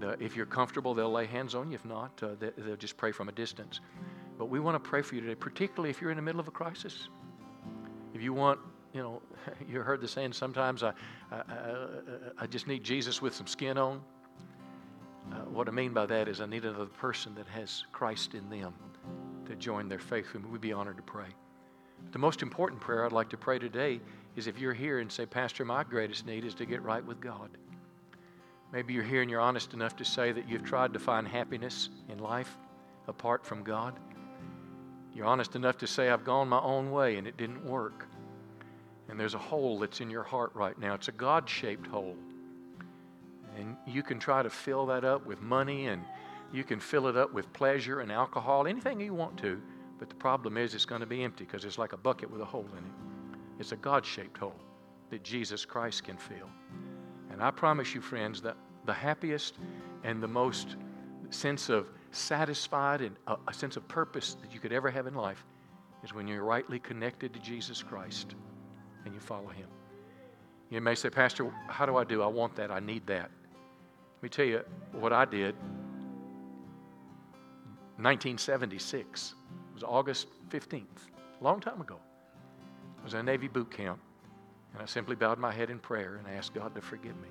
And 0.00 0.12
uh, 0.12 0.16
if 0.20 0.36
you're 0.36 0.46
comfortable, 0.46 0.94
they'll 0.94 1.10
lay 1.10 1.26
hands 1.26 1.56
on 1.56 1.70
you. 1.70 1.74
If 1.74 1.84
not, 1.84 2.22
uh, 2.22 2.28
they, 2.38 2.50
they'll 2.56 2.76
just 2.76 2.96
pray 2.96 3.10
from 3.10 3.28
a 3.28 3.32
distance. 3.32 3.80
But 4.38 4.46
we 4.46 4.60
want 4.60 4.76
to 4.76 4.88
pray 4.88 5.02
for 5.02 5.16
you 5.16 5.20
today, 5.20 5.34
particularly 5.34 5.90
if 5.90 6.00
you're 6.00 6.12
in 6.12 6.16
the 6.16 6.22
middle 6.22 6.40
of 6.40 6.46
a 6.46 6.52
crisis. 6.52 7.08
If 8.14 8.22
you 8.22 8.32
want, 8.32 8.60
you 8.92 9.02
know, 9.02 9.20
you 9.68 9.80
heard 9.80 10.00
the 10.00 10.06
saying 10.06 10.34
sometimes, 10.34 10.84
I, 10.84 10.92
I, 11.32 11.42
I, 12.38 12.46
just 12.46 12.68
need 12.68 12.84
Jesus 12.84 13.20
with 13.20 13.34
some 13.34 13.48
skin 13.48 13.76
on. 13.76 14.00
Uh, 15.32 15.34
what 15.50 15.66
I 15.66 15.72
mean 15.72 15.92
by 15.92 16.06
that 16.06 16.28
is 16.28 16.40
I 16.40 16.46
need 16.46 16.64
another 16.64 16.86
person 16.86 17.34
that 17.34 17.48
has 17.48 17.84
Christ 17.90 18.34
in 18.34 18.48
them 18.50 18.74
to 19.46 19.56
join 19.56 19.88
their 19.88 19.98
faith 19.98 20.32
me. 20.32 20.42
We'd 20.48 20.60
be 20.60 20.72
honored 20.72 20.98
to 20.98 21.02
pray. 21.02 21.26
The 22.12 22.20
most 22.20 22.42
important 22.42 22.80
prayer 22.80 23.04
I'd 23.04 23.10
like 23.10 23.30
to 23.30 23.36
pray 23.36 23.58
today 23.58 24.00
is 24.36 24.46
if 24.46 24.60
you're 24.60 24.74
here 24.74 25.00
and 25.00 25.10
say, 25.10 25.26
Pastor, 25.26 25.64
my 25.64 25.82
greatest 25.82 26.24
need 26.24 26.44
is 26.44 26.54
to 26.54 26.66
get 26.66 26.82
right 26.82 27.04
with 27.04 27.20
God. 27.20 27.50
Maybe 28.72 28.92
you're 28.92 29.02
here 29.02 29.22
and 29.22 29.30
you're 29.30 29.40
honest 29.40 29.72
enough 29.72 29.96
to 29.96 30.04
say 30.04 30.32
that 30.32 30.48
you've 30.48 30.64
tried 30.64 30.92
to 30.92 30.98
find 30.98 31.26
happiness 31.26 31.88
in 32.08 32.18
life 32.18 32.58
apart 33.06 33.44
from 33.44 33.62
God. 33.62 33.98
You're 35.14 35.26
honest 35.26 35.56
enough 35.56 35.78
to 35.78 35.86
say, 35.86 36.10
I've 36.10 36.24
gone 36.24 36.48
my 36.48 36.60
own 36.60 36.90
way 36.90 37.16
and 37.16 37.26
it 37.26 37.36
didn't 37.36 37.64
work. 37.64 38.06
And 39.08 39.18
there's 39.18 39.34
a 39.34 39.38
hole 39.38 39.78
that's 39.78 40.00
in 40.00 40.10
your 40.10 40.22
heart 40.22 40.52
right 40.54 40.78
now. 40.78 40.94
It's 40.94 41.08
a 41.08 41.12
God 41.12 41.48
shaped 41.48 41.86
hole. 41.86 42.16
And 43.56 43.76
you 43.86 44.02
can 44.02 44.18
try 44.18 44.42
to 44.42 44.50
fill 44.50 44.86
that 44.86 45.04
up 45.04 45.26
with 45.26 45.40
money 45.40 45.86
and 45.86 46.04
you 46.52 46.62
can 46.62 46.78
fill 46.78 47.08
it 47.08 47.16
up 47.16 47.32
with 47.32 47.50
pleasure 47.52 48.00
and 48.00 48.12
alcohol, 48.12 48.66
anything 48.66 49.00
you 49.00 49.14
want 49.14 49.38
to. 49.38 49.60
But 49.98 50.10
the 50.10 50.14
problem 50.14 50.56
is 50.56 50.74
it's 50.74 50.84
going 50.84 51.00
to 51.00 51.06
be 51.06 51.24
empty 51.24 51.44
because 51.44 51.64
it's 51.64 51.78
like 51.78 51.94
a 51.94 51.96
bucket 51.96 52.30
with 52.30 52.42
a 52.42 52.44
hole 52.44 52.68
in 52.72 52.84
it. 52.84 53.40
It's 53.58 53.72
a 53.72 53.76
God 53.76 54.04
shaped 54.04 54.38
hole 54.38 54.54
that 55.10 55.24
Jesus 55.24 55.64
Christ 55.64 56.04
can 56.04 56.16
fill. 56.16 56.48
And 57.38 57.46
I 57.46 57.52
promise 57.52 57.94
you, 57.94 58.00
friends, 58.00 58.42
that 58.42 58.56
the 58.84 58.92
happiest 58.92 59.58
and 60.02 60.20
the 60.20 60.26
most 60.26 60.74
sense 61.30 61.68
of 61.68 61.88
satisfied 62.10 63.00
and 63.00 63.14
a, 63.28 63.36
a 63.46 63.54
sense 63.54 63.76
of 63.76 63.86
purpose 63.86 64.34
that 64.42 64.52
you 64.52 64.58
could 64.58 64.72
ever 64.72 64.90
have 64.90 65.06
in 65.06 65.14
life 65.14 65.44
is 66.02 66.12
when 66.12 66.26
you're 66.26 66.42
rightly 66.42 66.80
connected 66.80 67.32
to 67.34 67.38
Jesus 67.38 67.80
Christ 67.80 68.34
and 69.04 69.14
you 69.14 69.20
follow 69.20 69.46
Him. 69.46 69.68
You 70.68 70.80
may 70.80 70.96
say, 70.96 71.10
Pastor, 71.10 71.48
how 71.68 71.86
do 71.86 71.96
I 71.96 72.02
do? 72.02 72.22
I 72.22 72.26
want 72.26 72.56
that. 72.56 72.72
I 72.72 72.80
need 72.80 73.06
that. 73.06 73.30
Let 74.16 74.22
me 74.24 74.28
tell 74.30 74.44
you 74.44 74.64
what 74.90 75.12
I 75.12 75.24
did. 75.24 75.54
1976 77.98 79.34
it 79.52 79.74
was 79.74 79.84
August 79.84 80.26
15th, 80.50 80.82
a 81.40 81.44
long 81.44 81.60
time 81.60 81.80
ago. 81.80 82.00
I 83.00 83.04
was 83.04 83.14
in 83.14 83.20
a 83.20 83.22
Navy 83.22 83.46
boot 83.46 83.70
camp, 83.70 84.00
and 84.72 84.82
I 84.82 84.86
simply 84.86 85.16
bowed 85.16 85.38
my 85.38 85.52
head 85.52 85.70
in 85.70 85.78
prayer 85.78 86.16
and 86.16 86.36
asked 86.36 86.54
God 86.54 86.74
to 86.74 86.80
forgive 86.80 87.16
me. 87.20 87.28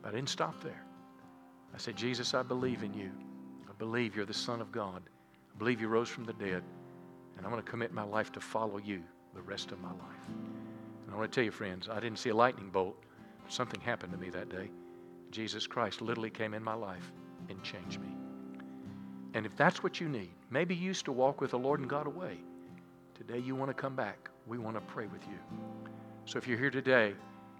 But 0.00 0.10
I 0.10 0.12
didn't 0.12 0.28
stop 0.28 0.62
there. 0.62 0.84
I 1.74 1.78
said, 1.78 1.96
Jesus, 1.96 2.34
I 2.34 2.42
believe 2.42 2.82
in 2.82 2.92
you. 2.94 3.10
I 3.68 3.72
believe 3.78 4.14
you're 4.14 4.26
the 4.26 4.34
Son 4.34 4.60
of 4.60 4.72
God. 4.72 5.02
I 5.54 5.58
believe 5.58 5.80
you 5.80 5.88
rose 5.88 6.08
from 6.08 6.24
the 6.24 6.32
dead. 6.34 6.62
And 7.36 7.46
I'm 7.46 7.50
going 7.50 7.62
to 7.62 7.70
commit 7.70 7.92
my 7.92 8.02
life 8.02 8.30
to 8.32 8.40
follow 8.40 8.78
you 8.78 9.02
the 9.34 9.42
rest 9.42 9.72
of 9.72 9.80
my 9.80 9.90
life. 9.90 10.26
And 10.28 11.14
I 11.14 11.16
want 11.16 11.32
to 11.32 11.34
tell 11.34 11.44
you, 11.44 11.50
friends, 11.50 11.88
I 11.88 12.00
didn't 12.00 12.18
see 12.18 12.30
a 12.30 12.34
lightning 12.34 12.70
bolt. 12.70 12.96
Something 13.48 13.80
happened 13.80 14.12
to 14.12 14.18
me 14.18 14.30
that 14.30 14.48
day. 14.48 14.70
Jesus 15.30 15.66
Christ 15.66 16.02
literally 16.02 16.30
came 16.30 16.54
in 16.54 16.62
my 16.62 16.74
life 16.74 17.10
and 17.48 17.62
changed 17.62 18.00
me. 18.00 18.08
And 19.34 19.46
if 19.46 19.56
that's 19.56 19.82
what 19.82 20.00
you 20.00 20.08
need, 20.08 20.32
maybe 20.50 20.74
you 20.74 20.86
used 20.86 21.06
to 21.06 21.12
walk 21.12 21.40
with 21.40 21.52
the 21.52 21.58
Lord 21.58 21.80
and 21.80 21.88
God 21.88 22.06
away. 22.06 22.36
Today 23.14 23.38
you 23.38 23.54
want 23.54 23.70
to 23.70 23.74
come 23.74 23.96
back. 23.96 24.30
We 24.46 24.58
want 24.58 24.76
to 24.76 24.82
pray 24.82 25.06
with 25.06 25.22
you. 25.26 25.91
So 26.24 26.38
if 26.38 26.46
you're 26.46 26.58
here 26.58 26.70
today 26.70 27.14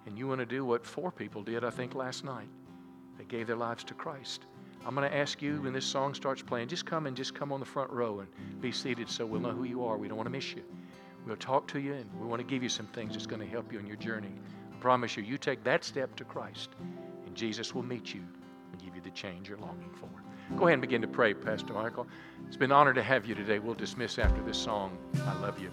and 0.06 0.16
you 0.16 0.28
want 0.28 0.40
to 0.40 0.46
do 0.46 0.64
what 0.64 0.86
four 0.86 1.10
people 1.10 1.42
did, 1.42 1.64
I 1.64 1.70
think, 1.70 1.94
last 1.94 2.24
night, 2.24 2.48
they 3.18 3.24
gave 3.24 3.46
their 3.46 3.56
lives 3.56 3.84
to 3.84 3.94
Christ. 3.94 4.46
I'm 4.86 4.94
going 4.94 5.08
to 5.08 5.16
ask 5.16 5.42
you 5.42 5.60
when 5.62 5.72
this 5.72 5.84
song 5.84 6.14
starts 6.14 6.42
playing, 6.42 6.68
just 6.68 6.86
come 6.86 7.06
and 7.06 7.16
just 7.16 7.34
come 7.34 7.52
on 7.52 7.60
the 7.60 7.66
front 7.66 7.90
row 7.90 8.20
and 8.20 8.60
be 8.60 8.72
seated 8.72 9.08
so 9.08 9.26
we'll 9.26 9.40
know 9.40 9.50
who 9.50 9.64
you 9.64 9.84
are. 9.84 9.96
We 9.96 10.08
don't 10.08 10.16
want 10.16 10.26
to 10.26 10.32
miss 10.32 10.52
you. 10.52 10.62
We'll 11.26 11.36
talk 11.36 11.68
to 11.68 11.80
you 11.80 11.94
and 11.94 12.10
we 12.20 12.26
want 12.26 12.40
to 12.40 12.46
give 12.46 12.62
you 12.62 12.68
some 12.68 12.86
things 12.86 13.12
that's 13.12 13.26
going 13.26 13.40
to 13.40 13.46
help 13.46 13.72
you 13.72 13.78
in 13.78 13.86
your 13.86 13.96
journey. 13.96 14.32
I 14.72 14.76
promise 14.80 15.16
you, 15.16 15.22
you 15.22 15.38
take 15.38 15.62
that 15.64 15.84
step 15.84 16.16
to 16.16 16.24
Christ 16.24 16.70
and 17.26 17.34
Jesus 17.36 17.74
will 17.74 17.84
meet 17.84 18.12
you 18.12 18.22
and 18.72 18.82
give 18.82 18.94
you 18.96 19.02
the 19.02 19.10
change 19.10 19.48
you're 19.48 19.58
longing 19.58 19.90
for. 19.94 20.08
Go 20.56 20.64
ahead 20.64 20.74
and 20.74 20.82
begin 20.82 21.00
to 21.02 21.08
pray, 21.08 21.32
Pastor 21.32 21.72
Michael. 21.74 22.06
It's 22.48 22.56
been 22.56 22.72
an 22.72 22.76
honor 22.76 22.92
to 22.94 23.02
have 23.02 23.24
you 23.24 23.34
today. 23.34 23.60
We'll 23.60 23.74
dismiss 23.74 24.18
after 24.18 24.42
this 24.42 24.58
song. 24.58 24.98
I 25.24 25.38
love 25.40 25.60
you. 25.60 25.70